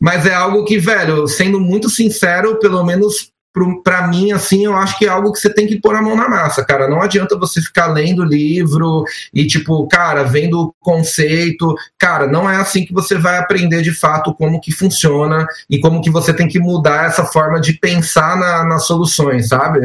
Mas 0.00 0.26
é 0.26 0.34
algo 0.34 0.64
que, 0.64 0.78
velho, 0.78 1.28
sendo 1.28 1.60
muito 1.60 1.88
sincero, 1.88 2.58
pelo 2.58 2.82
menos 2.84 3.30
para 3.82 4.06
mim, 4.06 4.30
assim, 4.30 4.64
eu 4.64 4.76
acho 4.76 4.96
que 4.96 5.06
é 5.06 5.08
algo 5.08 5.32
que 5.32 5.40
você 5.40 5.52
tem 5.52 5.66
que 5.66 5.80
pôr 5.80 5.96
a 5.96 6.02
mão 6.02 6.14
na 6.14 6.28
massa, 6.28 6.64
cara. 6.64 6.88
Não 6.88 7.02
adianta 7.02 7.36
você 7.36 7.60
ficar 7.60 7.88
lendo 7.88 8.24
livro 8.24 9.04
e, 9.34 9.44
tipo, 9.46 9.86
cara, 9.88 10.22
vendo 10.22 10.60
o 10.60 10.74
conceito. 10.80 11.74
Cara, 11.98 12.28
não 12.28 12.48
é 12.48 12.56
assim 12.56 12.84
que 12.84 12.92
você 12.92 13.16
vai 13.18 13.38
aprender 13.38 13.82
de 13.82 13.92
fato 13.92 14.32
como 14.34 14.60
que 14.60 14.70
funciona 14.70 15.46
e 15.68 15.80
como 15.80 16.00
que 16.00 16.10
você 16.10 16.32
tem 16.32 16.46
que 16.46 16.60
mudar 16.60 17.06
essa 17.06 17.24
forma 17.24 17.60
de 17.60 17.72
pensar 17.72 18.36
na, 18.36 18.64
nas 18.64 18.86
soluções, 18.86 19.48
sabe? 19.48 19.80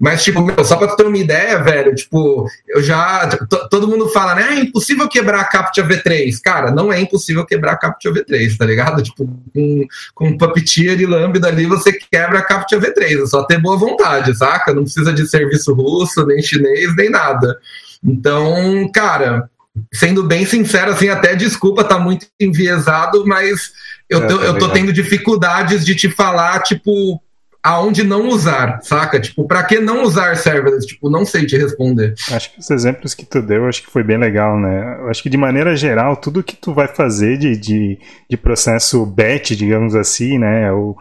Mas, 0.00 0.24
tipo, 0.24 0.40
meu, 0.40 0.64
só 0.64 0.76
pra 0.76 0.96
ter 0.96 1.06
uma 1.06 1.18
ideia, 1.18 1.62
velho, 1.62 1.94
tipo, 1.94 2.48
eu 2.66 2.82
já. 2.82 3.28
Todo 3.70 3.88
mundo 3.88 4.08
fala, 4.08 4.34
né? 4.34 4.54
É 4.54 4.60
impossível 4.60 5.08
quebrar 5.08 5.40
a 5.40 5.44
Captcha 5.44 5.86
V3. 5.86 6.40
Cara, 6.42 6.70
não 6.70 6.90
é 6.90 7.00
impossível 7.00 7.44
quebrar 7.44 7.72
a 7.72 7.76
Captcha 7.76 8.10
V3, 8.10 8.56
tá 8.56 8.64
ligado? 8.64 9.02
Tipo, 9.02 9.28
com, 9.52 9.86
com 10.14 10.38
Puppeteer 10.38 10.98
e 10.98 11.06
Lambda 11.06 11.48
ali, 11.48 11.66
você 11.66 11.92
quebra 11.92 12.38
a 12.38 12.42
Captcha 12.42 12.78
V3 12.78 12.93
é 13.02 13.26
só 13.26 13.44
ter 13.44 13.60
boa 13.60 13.76
vontade, 13.76 14.36
saca? 14.36 14.72
Não 14.72 14.82
precisa 14.82 15.12
de 15.12 15.26
serviço 15.26 15.74
russo, 15.74 16.24
nem 16.26 16.42
chinês, 16.42 16.94
nem 16.96 17.10
nada. 17.10 17.58
Então, 18.02 18.90
cara, 18.92 19.48
sendo 19.92 20.22
bem 20.22 20.44
sincero, 20.44 20.92
assim, 20.92 21.08
até 21.08 21.34
desculpa, 21.34 21.84
tá 21.84 21.98
muito 21.98 22.26
enviesado, 22.40 23.26
mas 23.26 23.72
eu 24.08 24.22
é, 24.22 24.26
tô, 24.26 24.42
é, 24.42 24.48
eu 24.48 24.58
tô 24.58 24.68
tendo 24.68 24.92
dificuldades 24.92 25.84
de 25.84 25.94
te 25.94 26.08
falar, 26.08 26.62
tipo, 26.62 27.20
aonde 27.64 28.04
não 28.04 28.28
usar, 28.28 28.80
saca? 28.82 29.18
Tipo, 29.18 29.46
para 29.46 29.62
que 29.64 29.80
não 29.80 30.02
usar 30.02 30.36
serverless? 30.36 30.86
Tipo, 30.86 31.08
não 31.08 31.24
sei 31.24 31.46
te 31.46 31.56
responder. 31.56 32.12
Acho 32.30 32.52
que 32.52 32.60
os 32.60 32.70
exemplos 32.70 33.14
que 33.14 33.24
tu 33.24 33.40
deu, 33.40 33.66
acho 33.66 33.82
que 33.82 33.90
foi 33.90 34.02
bem 34.02 34.18
legal, 34.18 34.60
né? 34.60 34.98
Eu 35.00 35.08
acho 35.08 35.22
que 35.22 35.30
de 35.30 35.38
maneira 35.38 35.74
geral, 35.74 36.14
tudo 36.14 36.42
que 36.42 36.54
tu 36.54 36.74
vai 36.74 36.86
fazer 36.86 37.38
de, 37.38 37.56
de, 37.56 37.98
de 38.28 38.36
processo 38.36 39.04
batch, 39.06 39.52
digamos 39.52 39.94
assim, 39.94 40.38
né? 40.38 40.70
Ou, 40.70 40.94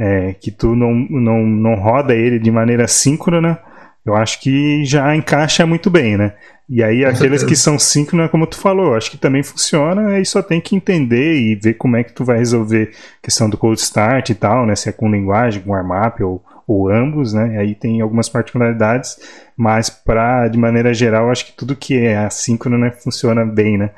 é, 0.00 0.32
que 0.32 0.50
tu 0.50 0.74
não, 0.74 0.94
não, 0.94 1.46
não 1.46 1.74
roda 1.74 2.14
ele 2.14 2.38
de 2.38 2.50
maneira 2.50 2.88
síncrona, 2.88 3.60
eu 4.04 4.16
acho 4.16 4.40
que 4.40 4.82
já 4.82 5.14
encaixa 5.14 5.66
muito 5.66 5.90
bem, 5.90 6.16
né? 6.16 6.32
E 6.66 6.82
aí, 6.82 7.04
aqueles 7.04 7.42
que 7.42 7.54
são 7.54 7.78
síncronas, 7.78 8.30
como 8.30 8.46
tu 8.46 8.56
falou, 8.56 8.94
acho 8.94 9.10
que 9.10 9.18
também 9.18 9.42
funciona, 9.42 10.14
aí 10.14 10.24
só 10.24 10.40
tem 10.40 10.58
que 10.58 10.74
entender 10.74 11.34
e 11.34 11.54
ver 11.54 11.74
como 11.74 11.96
é 11.96 12.04
que 12.04 12.14
tu 12.14 12.24
vai 12.24 12.38
resolver 12.38 12.92
a 13.18 13.24
questão 13.24 13.50
do 13.50 13.58
cold 13.58 13.78
start 13.78 14.30
e 14.30 14.34
tal, 14.34 14.64
né? 14.64 14.74
Se 14.74 14.88
é 14.88 14.92
com 14.92 15.10
linguagem, 15.10 15.60
com 15.60 15.72
warmap 15.72 16.20
ou, 16.22 16.42
ou 16.66 16.88
ambos, 16.88 17.34
né? 17.34 17.58
Aí 17.58 17.74
tem 17.74 18.00
algumas 18.00 18.28
particularidades, 18.28 19.18
mas 19.54 19.90
para 19.90 20.48
de 20.48 20.56
maneira 20.56 20.94
geral, 20.94 21.30
acho 21.30 21.44
que 21.44 21.52
tudo 21.52 21.76
que 21.76 21.98
é 21.98 22.16
assíncrono 22.16 22.78
né, 22.78 22.90
funciona 22.90 23.44
bem, 23.44 23.76
né? 23.76 23.90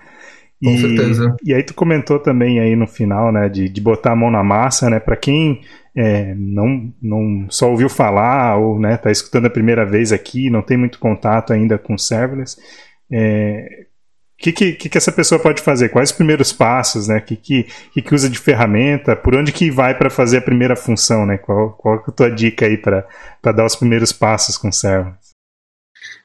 Com 0.63 0.71
e, 0.71 0.79
certeza. 0.79 1.37
E 1.45 1.53
aí 1.53 1.63
tu 1.63 1.75
comentou 1.75 2.19
também 2.19 2.61
aí 2.61 2.77
no 2.77 2.87
final, 2.87 3.33
né, 3.33 3.49
de, 3.49 3.69
de 3.69 3.81
botar 3.81 4.13
a 4.13 4.17
mão 4.17 4.31
na 4.31 4.45
massa, 4.45 4.89
né? 4.89 5.01
Para 5.01 5.17
quem 5.17 5.61
é, 5.97 6.35
não, 6.37 6.93
não 7.03 7.47
só 7.51 7.71
ouviu 7.71 7.89
falar 7.89 8.57
ou 8.57 8.77
está 8.77 8.89
né, 8.89 8.97
tá 8.97 9.11
escutando 9.11 9.47
a 9.47 9.51
primeira 9.51 9.85
vez 9.85 10.13
aqui, 10.13 10.49
não 10.49 10.63
tem 10.63 10.77
muito 10.77 10.99
contato 10.99 11.53
ainda 11.53 11.79
com 11.79 11.99
serverless, 11.99 12.57
é, 13.11 13.87
o 14.39 14.43
que, 14.43 14.53
que, 14.53 14.89
que, 14.89 14.99
essa 14.99 15.13
pessoa 15.13 15.39
pode 15.39 15.63
fazer? 15.63 15.91
Quais 15.91 16.11
os 16.11 16.17
primeiros 16.17 16.53
passos? 16.53 17.07
O 17.07 17.13
né? 17.13 17.21
que, 17.21 17.37
que, 17.37 17.65
que, 17.93 18.15
usa 18.15 18.29
de 18.29 18.37
ferramenta? 18.37 19.15
Por 19.15 19.37
onde 19.37 19.53
que 19.53 19.71
vai 19.71 19.97
para 19.97 20.11
fazer 20.11 20.39
a 20.39 20.43
primeira 20.43 20.75
função? 20.75 21.25
Né? 21.25 21.39
Qual, 21.39 21.71
qual 21.75 21.95
é 21.95 21.99
a 21.99 22.11
tua 22.11 22.29
dica 22.29 22.67
aí 22.67 22.77
para 22.77 23.07
dar 23.55 23.65
os 23.65 23.77
primeiros 23.77 24.13
passos 24.13 24.59
com 24.59 24.73
serverless? 24.73 25.22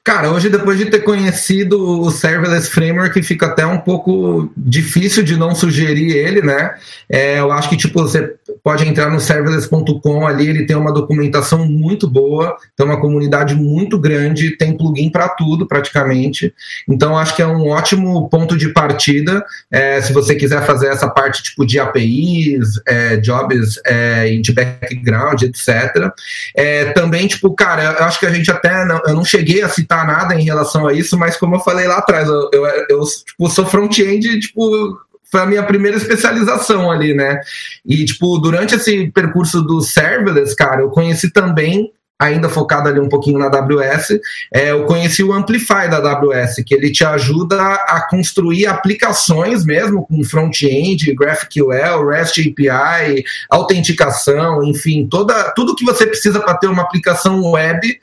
Cara, 0.08 0.30
hoje 0.30 0.48
depois 0.48 0.78
de 0.78 0.86
ter 0.86 1.00
conhecido 1.00 2.00
o 2.00 2.10
Serverless 2.10 2.70
Framework, 2.70 3.22
fica 3.22 3.44
até 3.44 3.66
um 3.66 3.76
pouco 3.76 4.50
difícil 4.56 5.22
de 5.22 5.36
não 5.36 5.54
sugerir 5.54 6.12
ele, 6.12 6.40
né? 6.40 6.76
É, 7.10 7.38
eu 7.40 7.52
acho 7.52 7.68
que 7.68 7.76
tipo 7.76 8.00
você 8.00 8.34
pode 8.64 8.88
entrar 8.88 9.10
no 9.10 9.20
serverless.com 9.20 10.26
ali, 10.26 10.48
ele 10.48 10.64
tem 10.64 10.74
uma 10.74 10.94
documentação 10.94 11.66
muito 11.66 12.08
boa, 12.08 12.56
tem 12.74 12.86
uma 12.86 12.98
comunidade 12.98 13.54
muito 13.54 13.98
grande, 13.98 14.56
tem 14.56 14.74
plugin 14.74 15.10
para 15.10 15.28
tudo 15.28 15.66
praticamente. 15.66 16.54
Então 16.88 17.14
acho 17.14 17.36
que 17.36 17.42
é 17.42 17.46
um 17.46 17.68
ótimo 17.68 18.30
ponto 18.30 18.56
de 18.56 18.70
partida 18.70 19.44
é, 19.70 20.00
se 20.00 20.14
você 20.14 20.34
quiser 20.34 20.64
fazer 20.64 20.86
essa 20.86 21.10
parte 21.10 21.42
tipo 21.42 21.66
de 21.66 21.78
APIs, 21.78 22.80
é, 22.86 23.18
jobs 23.18 23.78
é, 23.84 24.24
de 24.38 24.52
background, 24.54 25.42
etc. 25.42 26.10
É, 26.56 26.86
também 26.92 27.26
tipo, 27.26 27.54
cara, 27.54 27.96
eu 27.98 28.04
acho 28.06 28.18
que 28.18 28.24
a 28.24 28.30
gente 28.30 28.50
até 28.50 28.86
não, 28.86 29.02
eu 29.06 29.12
não 29.12 29.24
cheguei 29.24 29.60
a 29.62 29.68
citar 29.68 29.97
nada 30.04 30.34
em 30.34 30.44
relação 30.44 30.86
a 30.86 30.92
isso, 30.92 31.18
mas 31.18 31.36
como 31.36 31.56
eu 31.56 31.60
falei 31.60 31.86
lá 31.86 31.98
atrás, 31.98 32.28
eu, 32.28 32.50
eu, 32.52 32.66
eu 32.88 33.00
tipo, 33.26 33.48
sou 33.48 33.66
front-end, 33.66 34.40
tipo, 34.40 34.98
foi 35.30 35.40
a 35.40 35.46
minha 35.46 35.62
primeira 35.62 35.96
especialização 35.96 36.90
ali, 36.90 37.14
né? 37.14 37.40
E, 37.84 38.04
tipo, 38.04 38.38
durante 38.38 38.74
esse 38.74 39.10
percurso 39.10 39.62
do 39.62 39.80
serverless, 39.80 40.54
cara, 40.56 40.82
eu 40.82 40.90
conheci 40.90 41.30
também 41.30 41.92
ainda 42.18 42.48
focado 42.48 42.88
ali 42.88 42.98
um 42.98 43.08
pouquinho 43.08 43.38
na 43.38 43.46
AWS, 43.46 44.18
é, 44.52 44.72
eu 44.72 44.84
conheci 44.86 45.22
o 45.22 45.32
Amplify 45.32 45.88
da 45.88 45.98
AWS, 45.98 46.56
que 46.66 46.74
ele 46.74 46.90
te 46.90 47.04
ajuda 47.04 47.56
a 47.56 48.06
construir 48.10 48.66
aplicações 48.66 49.64
mesmo 49.64 50.04
com 50.04 50.24
front-end, 50.24 51.14
GraphQL, 51.14 52.08
REST 52.08 52.38
API, 52.40 53.22
autenticação, 53.48 54.64
enfim, 54.64 55.06
toda, 55.08 55.52
tudo 55.52 55.76
que 55.76 55.84
você 55.84 56.06
precisa 56.06 56.40
para 56.40 56.56
ter 56.56 56.66
uma 56.66 56.82
aplicação 56.82 57.40
web, 57.52 58.00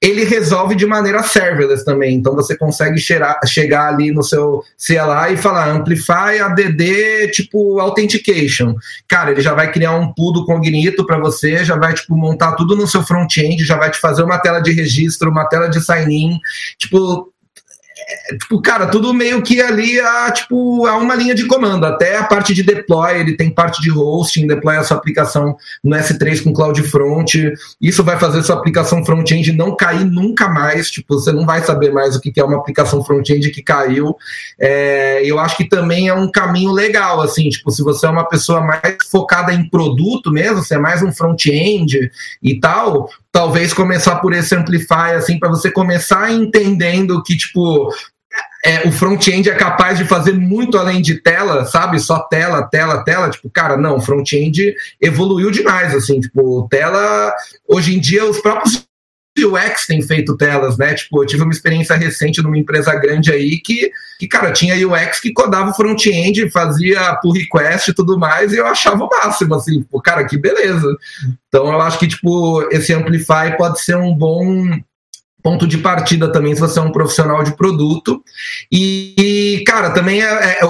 ele 0.00 0.24
resolve 0.24 0.76
de 0.76 0.86
maneira 0.86 1.22
serverless 1.22 1.84
também. 1.84 2.14
Então 2.14 2.34
você 2.34 2.56
consegue 2.56 2.98
chegar, 2.98 3.38
chegar 3.46 3.88
ali 3.88 4.12
no 4.12 4.22
seu 4.22 4.62
CLI 4.76 5.34
e 5.34 5.36
falar 5.36 5.70
Amplify 5.70 6.38
ADD 6.40 7.32
tipo 7.32 7.80
Authentication. 7.80 8.76
Cara, 9.08 9.32
ele 9.32 9.40
já 9.40 9.54
vai 9.54 9.72
criar 9.72 9.96
um 9.96 10.12
pool 10.12 10.32
do 10.32 10.44
Cognito 10.44 11.04
para 11.04 11.18
você, 11.18 11.64
já 11.64 11.76
vai 11.76 11.94
tipo 11.94 12.16
montar 12.16 12.52
tudo 12.52 12.76
no 12.76 12.86
seu 12.86 13.02
front-end, 13.02 13.64
já 13.64 13.76
vai 13.76 13.90
te 13.90 13.98
fazer 13.98 14.22
uma 14.22 14.38
tela 14.38 14.60
de 14.60 14.70
registro, 14.70 15.30
uma 15.30 15.46
tela 15.46 15.68
de 15.68 15.80
sign-in. 15.80 16.38
Tipo, 16.78 17.32
tipo, 18.40 18.60
cara, 18.60 18.86
tudo 18.86 19.12
meio 19.12 19.42
que 19.42 19.60
ali 19.60 20.00
a, 20.00 20.30
tipo, 20.30 20.86
a 20.86 20.96
uma 20.96 21.14
linha 21.14 21.34
de 21.34 21.46
comando. 21.46 21.84
Até 21.84 22.16
a 22.16 22.24
parte 22.24 22.54
de 22.54 22.62
deploy, 22.62 23.18
ele 23.18 23.36
tem 23.36 23.50
parte 23.50 23.80
de 23.80 23.90
hosting, 23.90 24.46
deploy 24.46 24.76
a 24.76 24.82
sua 24.82 24.96
aplicação 24.96 25.56
no 25.82 25.96
S3 25.96 26.42
com 26.42 26.52
CloudFront. 26.52 27.52
Isso 27.80 28.02
vai 28.02 28.18
fazer 28.18 28.42
sua 28.42 28.56
aplicação 28.56 29.04
front-end 29.04 29.52
não 29.52 29.76
cair 29.76 30.04
nunca 30.04 30.48
mais. 30.48 30.90
Tipo, 30.90 31.14
você 31.14 31.32
não 31.32 31.44
vai 31.44 31.62
saber 31.62 31.92
mais 31.92 32.16
o 32.16 32.20
que 32.20 32.38
é 32.38 32.44
uma 32.44 32.58
aplicação 32.58 33.04
front-end 33.04 33.50
que 33.50 33.62
caiu. 33.62 34.16
É, 34.58 35.22
eu 35.24 35.38
acho 35.38 35.56
que 35.56 35.68
também 35.68 36.08
é 36.08 36.14
um 36.14 36.30
caminho 36.30 36.72
legal, 36.72 37.20
assim, 37.20 37.48
tipo, 37.48 37.70
se 37.70 37.82
você 37.82 38.06
é 38.06 38.10
uma 38.10 38.28
pessoa 38.28 38.60
mais 38.60 38.96
focada 39.10 39.52
em 39.52 39.68
produto 39.68 40.30
mesmo, 40.30 40.62
você 40.62 40.74
é 40.74 40.78
mais 40.78 41.02
um 41.02 41.12
front-end 41.12 42.10
e 42.42 42.60
tal, 42.60 43.08
talvez 43.38 43.72
começar 43.72 44.16
por 44.16 44.32
esse 44.32 44.52
Amplify, 44.52 45.14
assim, 45.16 45.38
para 45.38 45.48
você 45.48 45.70
começar 45.70 46.32
entendendo 46.32 47.22
que, 47.22 47.36
tipo, 47.36 47.88
é, 48.64 48.80
o 48.88 48.90
front-end 48.90 49.48
é 49.48 49.54
capaz 49.54 49.96
de 49.96 50.04
fazer 50.04 50.32
muito 50.32 50.76
além 50.76 51.00
de 51.00 51.22
tela, 51.22 51.64
sabe? 51.64 52.00
Só 52.00 52.18
tela, 52.18 52.64
tela, 52.64 53.04
tela. 53.04 53.30
Tipo, 53.30 53.48
cara, 53.48 53.76
não, 53.76 54.00
front-end 54.00 54.74
evoluiu 55.00 55.52
demais, 55.52 55.94
assim, 55.94 56.18
tipo, 56.18 56.66
tela. 56.68 57.32
Hoje 57.68 57.96
em 57.96 58.00
dia, 58.00 58.24
os 58.24 58.40
próprios 58.40 58.87
UX 59.44 59.86
tem 59.86 60.02
feito 60.02 60.36
telas, 60.36 60.76
né? 60.76 60.94
Tipo, 60.94 61.22
eu 61.22 61.26
tive 61.26 61.42
uma 61.42 61.52
experiência 61.52 61.96
recente 61.96 62.42
numa 62.42 62.58
empresa 62.58 62.94
grande 62.94 63.32
aí 63.32 63.58
que, 63.58 63.90
que 64.18 64.26
cara, 64.26 64.52
tinha 64.52 64.74
UX 64.86 65.20
que 65.20 65.32
codava 65.32 65.72
front-end, 65.74 66.50
fazia 66.50 67.14
pull 67.22 67.32
request 67.32 67.90
e 67.90 67.94
tudo 67.94 68.18
mais, 68.18 68.52
e 68.52 68.56
eu 68.56 68.66
achava 68.66 69.04
o 69.04 69.08
máximo, 69.08 69.54
assim, 69.54 69.80
tipo, 69.80 70.00
cara, 70.00 70.24
que 70.24 70.36
beleza. 70.36 70.96
Então 71.48 71.66
eu 71.72 71.80
acho 71.80 71.98
que, 71.98 72.08
tipo, 72.08 72.62
esse 72.70 72.92
Amplify 72.92 73.56
pode 73.56 73.80
ser 73.80 73.96
um 73.96 74.14
bom 74.14 74.68
ponto 75.42 75.66
de 75.66 75.78
partida 75.78 76.30
também 76.30 76.54
se 76.54 76.60
você 76.60 76.78
é 76.78 76.82
um 76.82 76.92
profissional 76.92 77.42
de 77.42 77.56
produto. 77.56 78.22
E, 78.70 79.62
cara, 79.66 79.90
também 79.90 80.22
é, 80.22 80.26
é, 80.26 80.60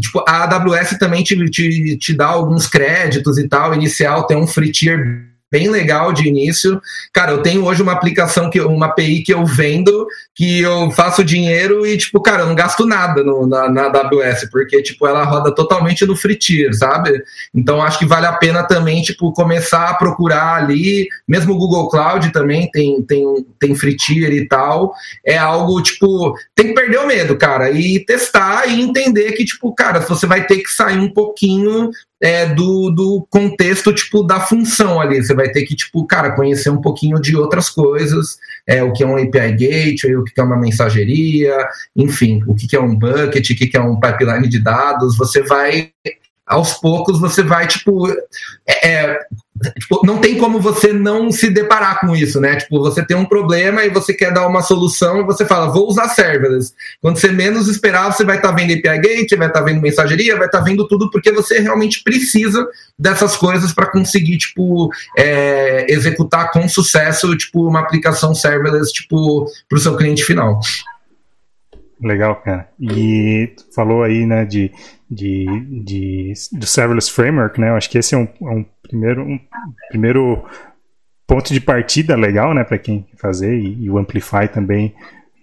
tipo, 0.00 0.24
a 0.26 0.44
AWS 0.44 0.98
também 0.98 1.22
te, 1.22 1.36
te, 1.50 1.96
te 1.98 2.14
dá 2.14 2.26
alguns 2.26 2.66
créditos 2.66 3.38
e 3.38 3.48
tal. 3.48 3.74
Inicial 3.74 4.26
tem 4.26 4.36
um 4.36 4.46
free 4.46 4.72
tier 4.72 5.33
bem 5.54 5.70
legal 5.70 6.12
de 6.12 6.26
início. 6.26 6.82
Cara, 7.12 7.30
eu 7.30 7.40
tenho 7.40 7.64
hoje 7.64 7.80
uma 7.80 7.92
aplicação, 7.92 8.50
que 8.50 8.60
uma 8.60 8.86
API 8.86 9.22
que 9.22 9.32
eu 9.32 9.46
vendo, 9.46 10.04
que 10.34 10.60
eu 10.60 10.90
faço 10.90 11.22
dinheiro 11.22 11.86
e, 11.86 11.96
tipo, 11.96 12.20
cara, 12.20 12.42
eu 12.42 12.48
não 12.48 12.56
gasto 12.56 12.84
nada 12.84 13.22
no, 13.22 13.46
na, 13.46 13.68
na 13.68 13.84
AWS, 13.84 14.50
porque, 14.50 14.82
tipo, 14.82 15.06
ela 15.06 15.22
roda 15.22 15.54
totalmente 15.54 16.04
no 16.04 16.16
free 16.16 16.34
tier, 16.34 16.74
sabe? 16.74 17.22
Então, 17.54 17.80
acho 17.80 18.00
que 18.00 18.04
vale 18.04 18.26
a 18.26 18.32
pena 18.32 18.64
também, 18.64 19.00
tipo, 19.00 19.32
começar 19.32 19.90
a 19.90 19.94
procurar 19.94 20.56
ali, 20.56 21.06
mesmo 21.28 21.54
o 21.54 21.56
Google 21.56 21.88
Cloud 21.88 22.32
também 22.32 22.68
tem, 22.72 23.00
tem, 23.02 23.24
tem 23.60 23.76
free 23.76 23.96
tier 23.96 24.32
e 24.32 24.48
tal, 24.48 24.92
é 25.24 25.38
algo, 25.38 25.80
tipo, 25.80 26.34
tem 26.52 26.68
que 26.68 26.74
perder 26.74 26.98
o 26.98 27.06
medo, 27.06 27.36
cara, 27.36 27.70
e 27.70 28.04
testar 28.04 28.66
e 28.66 28.80
entender 28.80 29.30
que, 29.32 29.44
tipo, 29.44 29.72
cara, 29.72 30.00
você 30.00 30.26
vai 30.26 30.44
ter 30.44 30.58
que 30.58 30.68
sair 30.68 30.98
um 30.98 31.12
pouquinho 31.12 31.92
é, 32.24 32.46
do, 32.46 32.90
do 32.90 33.26
contexto, 33.28 33.92
tipo, 33.92 34.22
da 34.22 34.40
função 34.40 34.98
ali. 34.98 35.22
Você 35.22 35.34
vai 35.34 35.50
ter 35.50 35.62
que, 35.66 35.76
tipo, 35.76 36.06
cara, 36.06 36.32
conhecer 36.32 36.70
um 36.70 36.80
pouquinho 36.80 37.20
de 37.20 37.36
outras 37.36 37.68
coisas, 37.68 38.38
é, 38.66 38.82
o 38.82 38.94
que 38.94 39.02
é 39.04 39.06
um 39.06 39.18
API 39.18 39.52
Gateway, 39.52 40.16
o 40.16 40.24
que 40.24 40.40
é 40.40 40.42
uma 40.42 40.56
mensageria, 40.56 41.54
enfim, 41.94 42.42
o 42.46 42.54
que 42.54 42.74
é 42.74 42.80
um 42.80 42.96
bucket, 42.96 43.50
o 43.50 43.54
que 43.54 43.76
é 43.76 43.80
um 43.80 44.00
pipeline 44.00 44.48
de 44.48 44.58
dados. 44.58 45.18
Você 45.18 45.42
vai 45.42 45.92
aos 46.46 46.74
poucos 46.74 47.20
você 47.20 47.42
vai, 47.42 47.66
tipo, 47.66 48.10
é, 48.66 48.88
é, 48.88 49.18
tipo, 49.78 50.04
não 50.04 50.18
tem 50.18 50.36
como 50.36 50.60
você 50.60 50.92
não 50.92 51.30
se 51.30 51.48
deparar 51.48 52.00
com 52.00 52.14
isso, 52.14 52.40
né? 52.40 52.56
Tipo, 52.56 52.80
você 52.80 53.04
tem 53.04 53.16
um 53.16 53.24
problema 53.24 53.84
e 53.84 53.90
você 53.90 54.12
quer 54.12 54.32
dar 54.32 54.46
uma 54.46 54.62
solução 54.62 55.20
e 55.20 55.24
você 55.24 55.44
fala, 55.44 55.72
vou 55.72 55.88
usar 55.88 56.08
serverless. 56.08 56.74
Quando 57.00 57.18
você 57.18 57.28
menos 57.28 57.68
esperar, 57.68 58.12
você 58.12 58.24
vai 58.24 58.36
estar 58.36 58.48
tá 58.48 58.54
vendo 58.54 58.72
API 58.72 58.98
Gate, 59.00 59.36
vai 59.36 59.46
estar 59.46 59.60
tá 59.60 59.62
vendo 59.62 59.80
mensageria, 59.80 60.36
vai 60.36 60.46
estar 60.46 60.58
tá 60.58 60.64
vendo 60.64 60.86
tudo, 60.88 61.10
porque 61.10 61.30
você 61.30 61.60
realmente 61.60 62.02
precisa 62.02 62.66
dessas 62.98 63.36
coisas 63.36 63.72
para 63.72 63.86
conseguir, 63.86 64.38
tipo, 64.38 64.90
é, 65.16 65.86
executar 65.88 66.50
com 66.50 66.68
sucesso, 66.68 67.36
tipo, 67.36 67.66
uma 67.66 67.80
aplicação 67.80 68.34
serverless, 68.34 68.92
tipo, 68.92 69.46
para 69.68 69.78
o 69.78 69.80
seu 69.80 69.96
cliente 69.96 70.24
final. 70.24 70.60
Legal, 72.02 72.36
cara. 72.36 72.68
E 72.80 73.54
falou 73.74 74.02
aí, 74.02 74.26
né, 74.26 74.44
de, 74.44 74.70
de, 75.10 75.46
de, 75.84 76.32
do 76.52 76.66
Serverless 76.66 77.10
Framework, 77.10 77.60
né? 77.60 77.70
Eu 77.70 77.76
acho 77.76 77.90
que 77.90 77.98
esse 77.98 78.14
é 78.14 78.18
um, 78.18 78.28
é 78.42 78.50
um 78.50 78.64
primeiro, 78.82 79.22
um 79.22 79.40
primeiro 79.88 80.44
ponto 81.26 81.52
de 81.52 81.60
partida 81.60 82.16
legal, 82.16 82.54
né, 82.54 82.64
para 82.64 82.78
quem 82.78 83.06
fazer, 83.16 83.54
e, 83.54 83.84
e, 83.84 83.90
o 83.90 83.98
Amplify 83.98 84.48
também 84.52 84.94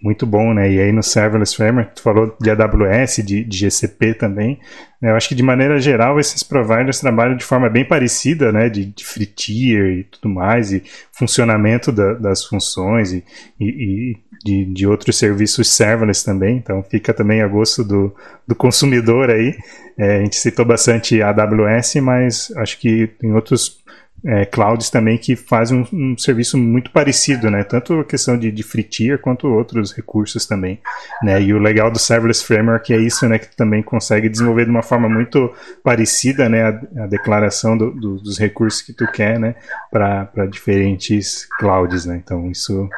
muito 0.02 0.26
bom, 0.26 0.52
né? 0.52 0.70
E 0.70 0.80
aí 0.80 0.92
no 0.92 1.02
Serverless 1.02 1.54
Framework, 1.54 1.94
tu 1.94 2.02
falou 2.02 2.36
de 2.40 2.50
AWS, 2.50 3.22
de, 3.24 3.44
de 3.44 3.56
GCP 3.56 4.14
também. 4.14 4.58
Né? 5.00 5.10
Eu 5.10 5.16
acho 5.16 5.28
que 5.28 5.34
de 5.34 5.42
maneira 5.42 5.80
geral 5.80 6.18
esses 6.18 6.42
providers 6.42 7.00
trabalham 7.00 7.36
de 7.36 7.44
forma 7.44 7.68
bem 7.68 7.84
parecida, 7.84 8.50
né? 8.50 8.68
De, 8.68 8.86
de 8.86 9.04
free 9.04 9.26
tier 9.26 9.98
e 9.98 10.04
tudo 10.04 10.28
mais, 10.28 10.72
e 10.72 10.82
funcionamento 11.12 11.92
da, 11.92 12.14
das 12.14 12.44
funções 12.44 13.12
e, 13.12 13.24
e, 13.60 14.16
de, 14.44 14.64
de 14.64 14.86
outros 14.86 15.16
serviços 15.16 15.68
serverless 15.68 16.24
também, 16.24 16.56
então 16.56 16.82
fica 16.82 17.14
também 17.14 17.42
a 17.42 17.46
gosto 17.46 17.84
do, 17.84 18.14
do 18.46 18.54
consumidor 18.54 19.30
aí. 19.30 19.56
É, 19.96 20.16
a 20.16 20.20
gente 20.20 20.36
citou 20.36 20.64
bastante 20.64 21.22
AWS, 21.22 21.96
mas 22.02 22.52
acho 22.56 22.78
que 22.80 23.06
tem 23.06 23.32
outros 23.32 23.81
é, 24.24 24.44
clouds 24.46 24.88
também 24.88 25.18
que 25.18 25.34
fazem 25.34 25.80
um, 25.92 26.12
um, 26.12 26.18
serviço 26.18 26.56
muito 26.56 26.90
parecido, 26.90 27.50
né? 27.50 27.64
Tanto 27.64 28.00
a 28.00 28.04
questão 28.04 28.38
de, 28.38 28.52
de 28.52 28.62
free 28.62 28.84
tier 28.84 29.18
quanto 29.18 29.48
outros 29.48 29.92
recursos 29.92 30.46
também, 30.46 30.80
né? 31.22 31.42
E 31.42 31.52
o 31.52 31.58
legal 31.58 31.90
do 31.90 31.98
serverless 31.98 32.44
framework 32.44 32.92
é 32.92 32.98
isso, 32.98 33.28
né? 33.28 33.38
Que 33.38 33.54
também 33.56 33.82
consegue 33.82 34.28
desenvolver 34.28 34.64
de 34.64 34.70
uma 34.70 34.82
forma 34.82 35.08
muito 35.08 35.52
parecida, 35.82 36.48
né? 36.48 36.62
A, 36.62 37.02
a 37.04 37.06
declaração 37.06 37.76
do, 37.76 37.90
do, 37.90 38.16
dos 38.16 38.38
recursos 38.38 38.80
que 38.80 38.92
tu 38.92 39.06
quer, 39.10 39.40
né? 39.40 39.56
Para 39.90 40.46
diferentes 40.48 41.46
clouds, 41.58 42.06
né? 42.06 42.20
Então 42.22 42.50
isso, 42.50 42.88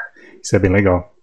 isso 0.43 0.55
é 0.55 0.59
bem 0.59 0.71
legal. 0.71 1.15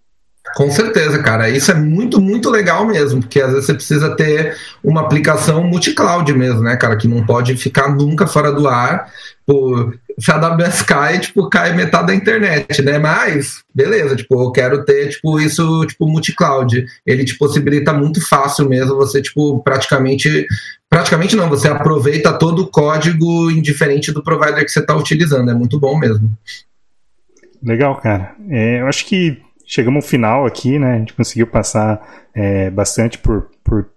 Com 0.56 0.70
certeza, 0.70 1.22
cara. 1.22 1.48
Isso 1.48 1.70
é 1.70 1.74
muito, 1.74 2.20
muito 2.20 2.50
legal 2.50 2.84
mesmo, 2.84 3.20
porque 3.20 3.40
às 3.40 3.50
vezes 3.50 3.66
você 3.66 3.74
precisa 3.74 4.14
ter 4.16 4.56
uma 4.82 5.00
aplicação 5.00 5.62
multi-cloud 5.64 6.30
mesmo, 6.34 6.60
né, 6.60 6.76
cara, 6.76 6.96
que 6.96 7.08
não 7.08 7.24
pode 7.24 7.56
ficar 7.56 7.88
nunca 7.94 8.26
fora 8.26 8.52
do 8.52 8.68
ar. 8.68 9.06
Pô, 9.44 9.92
se 10.18 10.30
a 10.30 10.36
AWS 10.36 10.82
cai, 10.82 11.18
tipo, 11.18 11.48
cai 11.48 11.74
metade 11.74 12.06
da 12.06 12.14
internet, 12.14 12.80
né? 12.82 12.98
Mas, 12.98 13.62
beleza, 13.74 14.14
tipo, 14.14 14.40
eu 14.40 14.52
quero 14.52 14.84
ter, 14.84 15.08
tipo, 15.08 15.40
isso, 15.40 15.84
tipo, 15.86 16.06
multi-cloud. 16.06 16.86
Ele 17.04 17.24
te 17.24 17.36
possibilita 17.36 17.92
muito 17.92 18.26
fácil 18.26 18.68
mesmo 18.68 18.96
você, 18.96 19.20
tipo, 19.20 19.60
praticamente 19.60 20.46
praticamente 20.88 21.34
não, 21.34 21.48
você 21.48 21.68
aproveita 21.68 22.34
todo 22.34 22.62
o 22.62 22.70
código 22.70 23.50
indiferente 23.50 24.12
do 24.12 24.22
provider 24.22 24.62
que 24.62 24.70
você 24.70 24.80
está 24.80 24.94
utilizando. 24.94 25.50
É 25.50 25.54
muito 25.54 25.80
bom 25.80 25.98
mesmo. 25.98 26.30
Legal, 27.62 27.96
cara. 27.96 28.34
É, 28.50 28.80
eu 28.80 28.86
acho 28.86 29.06
que 29.06 29.40
chegamos 29.64 30.04
ao 30.04 30.10
final 30.10 30.44
aqui, 30.44 30.78
né? 30.78 30.96
A 30.96 30.98
gente 30.98 31.14
conseguiu 31.14 31.46
passar 31.46 32.26
é, 32.34 32.68
bastante 32.68 33.16
por, 33.16 33.48
por 33.64 33.88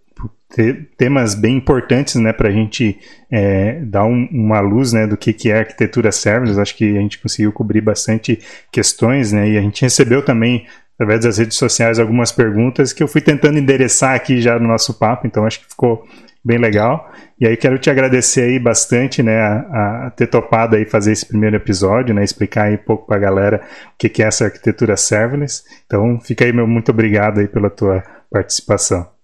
temas 0.98 1.36
bem 1.36 1.58
importantes, 1.58 2.16
né? 2.16 2.32
Para 2.32 2.50
a 2.50 2.52
gente 2.52 2.98
é, 3.32 3.80
dar 3.82 4.06
um, 4.06 4.28
uma 4.32 4.60
luz, 4.60 4.94
né? 4.94 5.06
Do 5.06 5.18
que, 5.18 5.34
que 5.34 5.52
é 5.52 5.60
arquitetura 5.60 6.12
serverless. 6.12 6.60
Acho 6.60 6.76
que 6.76 6.98
a 6.98 7.02
gente 7.02 7.20
conseguiu 7.20 7.52
cobrir 7.52 7.82
bastante 7.82 8.40
questões, 8.72 9.32
né? 9.32 9.50
E 9.50 9.58
a 9.58 9.62
gente 9.62 9.82
recebeu 9.82 10.24
também 10.24 10.66
através 10.94 11.26
das 11.26 11.38
redes 11.38 11.58
sociais 11.58 12.00
algumas 12.00 12.32
perguntas 12.32 12.94
que 12.94 13.04
eu 13.04 13.08
fui 13.08 13.20
tentando 13.20 13.60
endereçar 13.60 14.16
aqui 14.16 14.40
já 14.40 14.58
no 14.58 14.68
nosso 14.68 14.94
papo. 14.94 15.28
Então 15.28 15.46
acho 15.46 15.60
que 15.60 15.70
ficou 15.70 16.06
bem 16.44 16.58
legal. 16.58 17.12
E 17.40 17.46
aí 17.48 17.58
quero 17.58 17.78
te 17.78 17.90
agradecer 17.90 18.44
aí 18.44 18.60
bastante, 18.60 19.22
né, 19.22 19.42
a, 19.42 20.06
a, 20.06 20.12
ter 20.12 20.28
topado 20.28 20.76
aí 20.76 20.86
fazer 20.86 21.12
esse 21.12 21.26
primeiro 21.26 21.56
episódio, 21.56 22.14
né, 22.16 22.24
explicar 22.24 22.66
aí 22.66 22.76
um 22.76 22.86
pouco 22.86 23.08
para 23.08 23.18
a 23.18 23.20
galera 23.20 23.62
o 23.88 23.98
que, 23.98 24.08
que 24.08 24.24
é 24.24 24.28
essa 24.28 24.46
arquitetura 24.46 24.96
serverless. 24.96 25.64
Então 25.86 26.20
fica 26.22 26.46
aí 26.46 26.54
meu 26.54 26.68
muito 26.68 26.92
obrigado 26.92 27.40
aí 27.40 27.48
pela 27.48 27.70
tua 27.70 28.02
participação. 28.32 29.15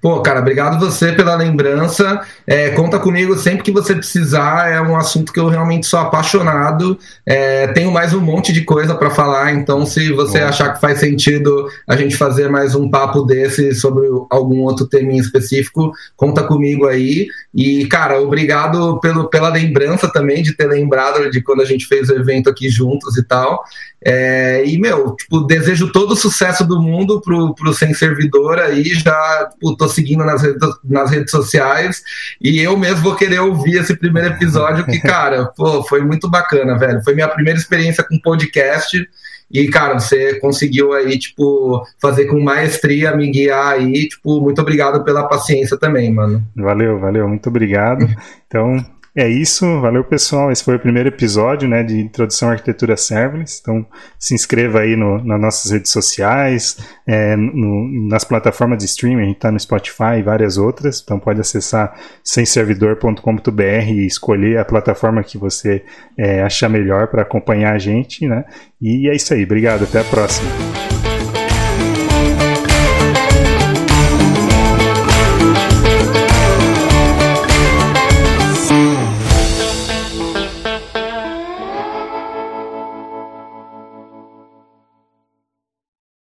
Pô, 0.00 0.20
cara, 0.20 0.40
obrigado 0.40 0.78
você 0.78 1.12
pela 1.12 1.36
lembrança. 1.36 2.20
É, 2.46 2.70
conta 2.70 2.98
comigo 2.98 3.36
sempre 3.36 3.62
que 3.62 3.70
você 3.70 3.94
precisar. 3.94 4.70
É 4.70 4.80
um 4.80 4.96
assunto 4.96 5.32
que 5.32 5.38
eu 5.38 5.48
realmente 5.48 5.86
sou 5.86 6.00
apaixonado. 6.00 6.98
É, 7.24 7.68
tenho 7.68 7.90
mais 7.92 8.12
um 8.12 8.20
monte 8.20 8.52
de 8.52 8.62
coisa 8.62 8.94
para 8.94 9.10
falar. 9.10 9.52
Então, 9.52 9.86
se 9.86 10.12
você 10.12 10.40
Bom. 10.40 10.46
achar 10.46 10.74
que 10.74 10.80
faz 10.80 10.98
sentido 10.98 11.68
a 11.86 11.96
gente 11.96 12.16
fazer 12.16 12.48
mais 12.48 12.74
um 12.74 12.90
papo 12.90 13.22
desse 13.22 13.74
sobre 13.74 14.08
algum 14.30 14.62
outro 14.62 14.86
tema 14.86 15.12
em 15.12 15.18
específico, 15.18 15.92
conta 16.16 16.42
comigo 16.42 16.86
aí. 16.86 17.26
E, 17.54 17.86
cara, 17.86 18.20
obrigado 18.20 18.98
pelo, 19.00 19.28
pela 19.28 19.48
lembrança 19.48 20.10
também 20.10 20.42
de 20.42 20.56
ter 20.56 20.66
lembrado 20.66 21.30
de 21.30 21.40
quando 21.42 21.62
a 21.62 21.66
gente 21.66 21.86
fez 21.86 22.08
o 22.08 22.14
evento 22.14 22.50
aqui 22.50 22.68
juntos 22.68 23.16
e 23.16 23.22
tal. 23.22 23.62
É, 24.04 24.64
e, 24.66 24.78
meu, 24.78 25.14
tipo, 25.14 25.40
desejo 25.40 25.92
todo 25.92 26.12
o 26.12 26.16
sucesso 26.16 26.66
do 26.66 26.80
mundo 26.80 27.20
pro, 27.20 27.54
pro 27.54 27.72
Sem 27.72 27.94
Servidor 27.94 28.58
aí, 28.58 28.94
já 28.94 29.48
tipo, 29.52 29.76
tô 29.76 29.88
seguindo 29.88 30.24
nas 30.24 30.42
redes, 30.42 30.68
nas 30.84 31.10
redes 31.10 31.30
sociais 31.30 32.02
e 32.40 32.60
eu 32.60 32.76
mesmo 32.76 33.02
vou 33.02 33.14
querer 33.14 33.40
ouvir 33.40 33.76
esse 33.76 33.96
primeiro 33.96 34.28
episódio 34.28 34.84
que, 34.84 35.00
cara, 35.00 35.46
pô, 35.56 35.82
foi 35.84 36.02
muito 36.02 36.28
bacana, 36.28 36.76
velho. 36.78 37.02
Foi 37.02 37.14
minha 37.14 37.28
primeira 37.28 37.58
experiência 37.58 38.02
com 38.02 38.18
podcast 38.18 39.08
e, 39.52 39.68
cara, 39.68 40.00
você 40.00 40.40
conseguiu 40.40 40.94
aí, 40.94 41.18
tipo, 41.18 41.84
fazer 42.00 42.24
com 42.24 42.40
maestria, 42.40 43.14
me 43.14 43.30
guiar 43.30 43.74
aí, 43.74 44.08
tipo, 44.08 44.40
muito 44.40 44.60
obrigado 44.62 45.04
pela 45.04 45.28
paciência 45.28 45.76
também, 45.76 46.10
mano. 46.10 46.42
Valeu, 46.56 46.98
valeu, 46.98 47.28
muito 47.28 47.50
obrigado. 47.50 48.08
Então, 48.46 48.84
é 49.14 49.28
isso, 49.28 49.80
valeu 49.80 50.02
pessoal. 50.02 50.50
Esse 50.50 50.64
foi 50.64 50.76
o 50.76 50.80
primeiro 50.80 51.08
episódio 51.08 51.68
né, 51.68 51.82
de 51.82 52.00
Introdução 52.00 52.48
à 52.48 52.52
Arquitetura 52.52 52.96
Serverless. 52.96 53.60
Então 53.60 53.86
se 54.18 54.34
inscreva 54.34 54.80
aí 54.80 54.96
no, 54.96 55.22
nas 55.22 55.40
nossas 55.40 55.70
redes 55.70 55.92
sociais, 55.92 56.78
é, 57.06 57.36
no, 57.36 58.08
nas 58.08 58.24
plataformas 58.24 58.78
de 58.78 58.86
streaming, 58.86 59.22
a 59.22 59.26
gente 59.26 59.36
está 59.36 59.52
no 59.52 59.60
Spotify 59.60 60.18
e 60.18 60.22
várias 60.22 60.56
outras. 60.56 61.02
Então 61.04 61.18
pode 61.18 61.40
acessar 61.40 61.94
semservidor.com.br 62.24 63.62
e 63.90 64.06
escolher 64.06 64.58
a 64.58 64.64
plataforma 64.64 65.22
que 65.22 65.36
você 65.36 65.84
é, 66.16 66.42
achar 66.42 66.70
melhor 66.70 67.08
para 67.08 67.20
acompanhar 67.20 67.74
a 67.74 67.78
gente. 67.78 68.26
Né? 68.26 68.44
E 68.80 69.10
é 69.10 69.14
isso 69.14 69.34
aí, 69.34 69.44
obrigado, 69.44 69.84
até 69.84 70.00
a 70.00 70.04
próxima. 70.04 71.01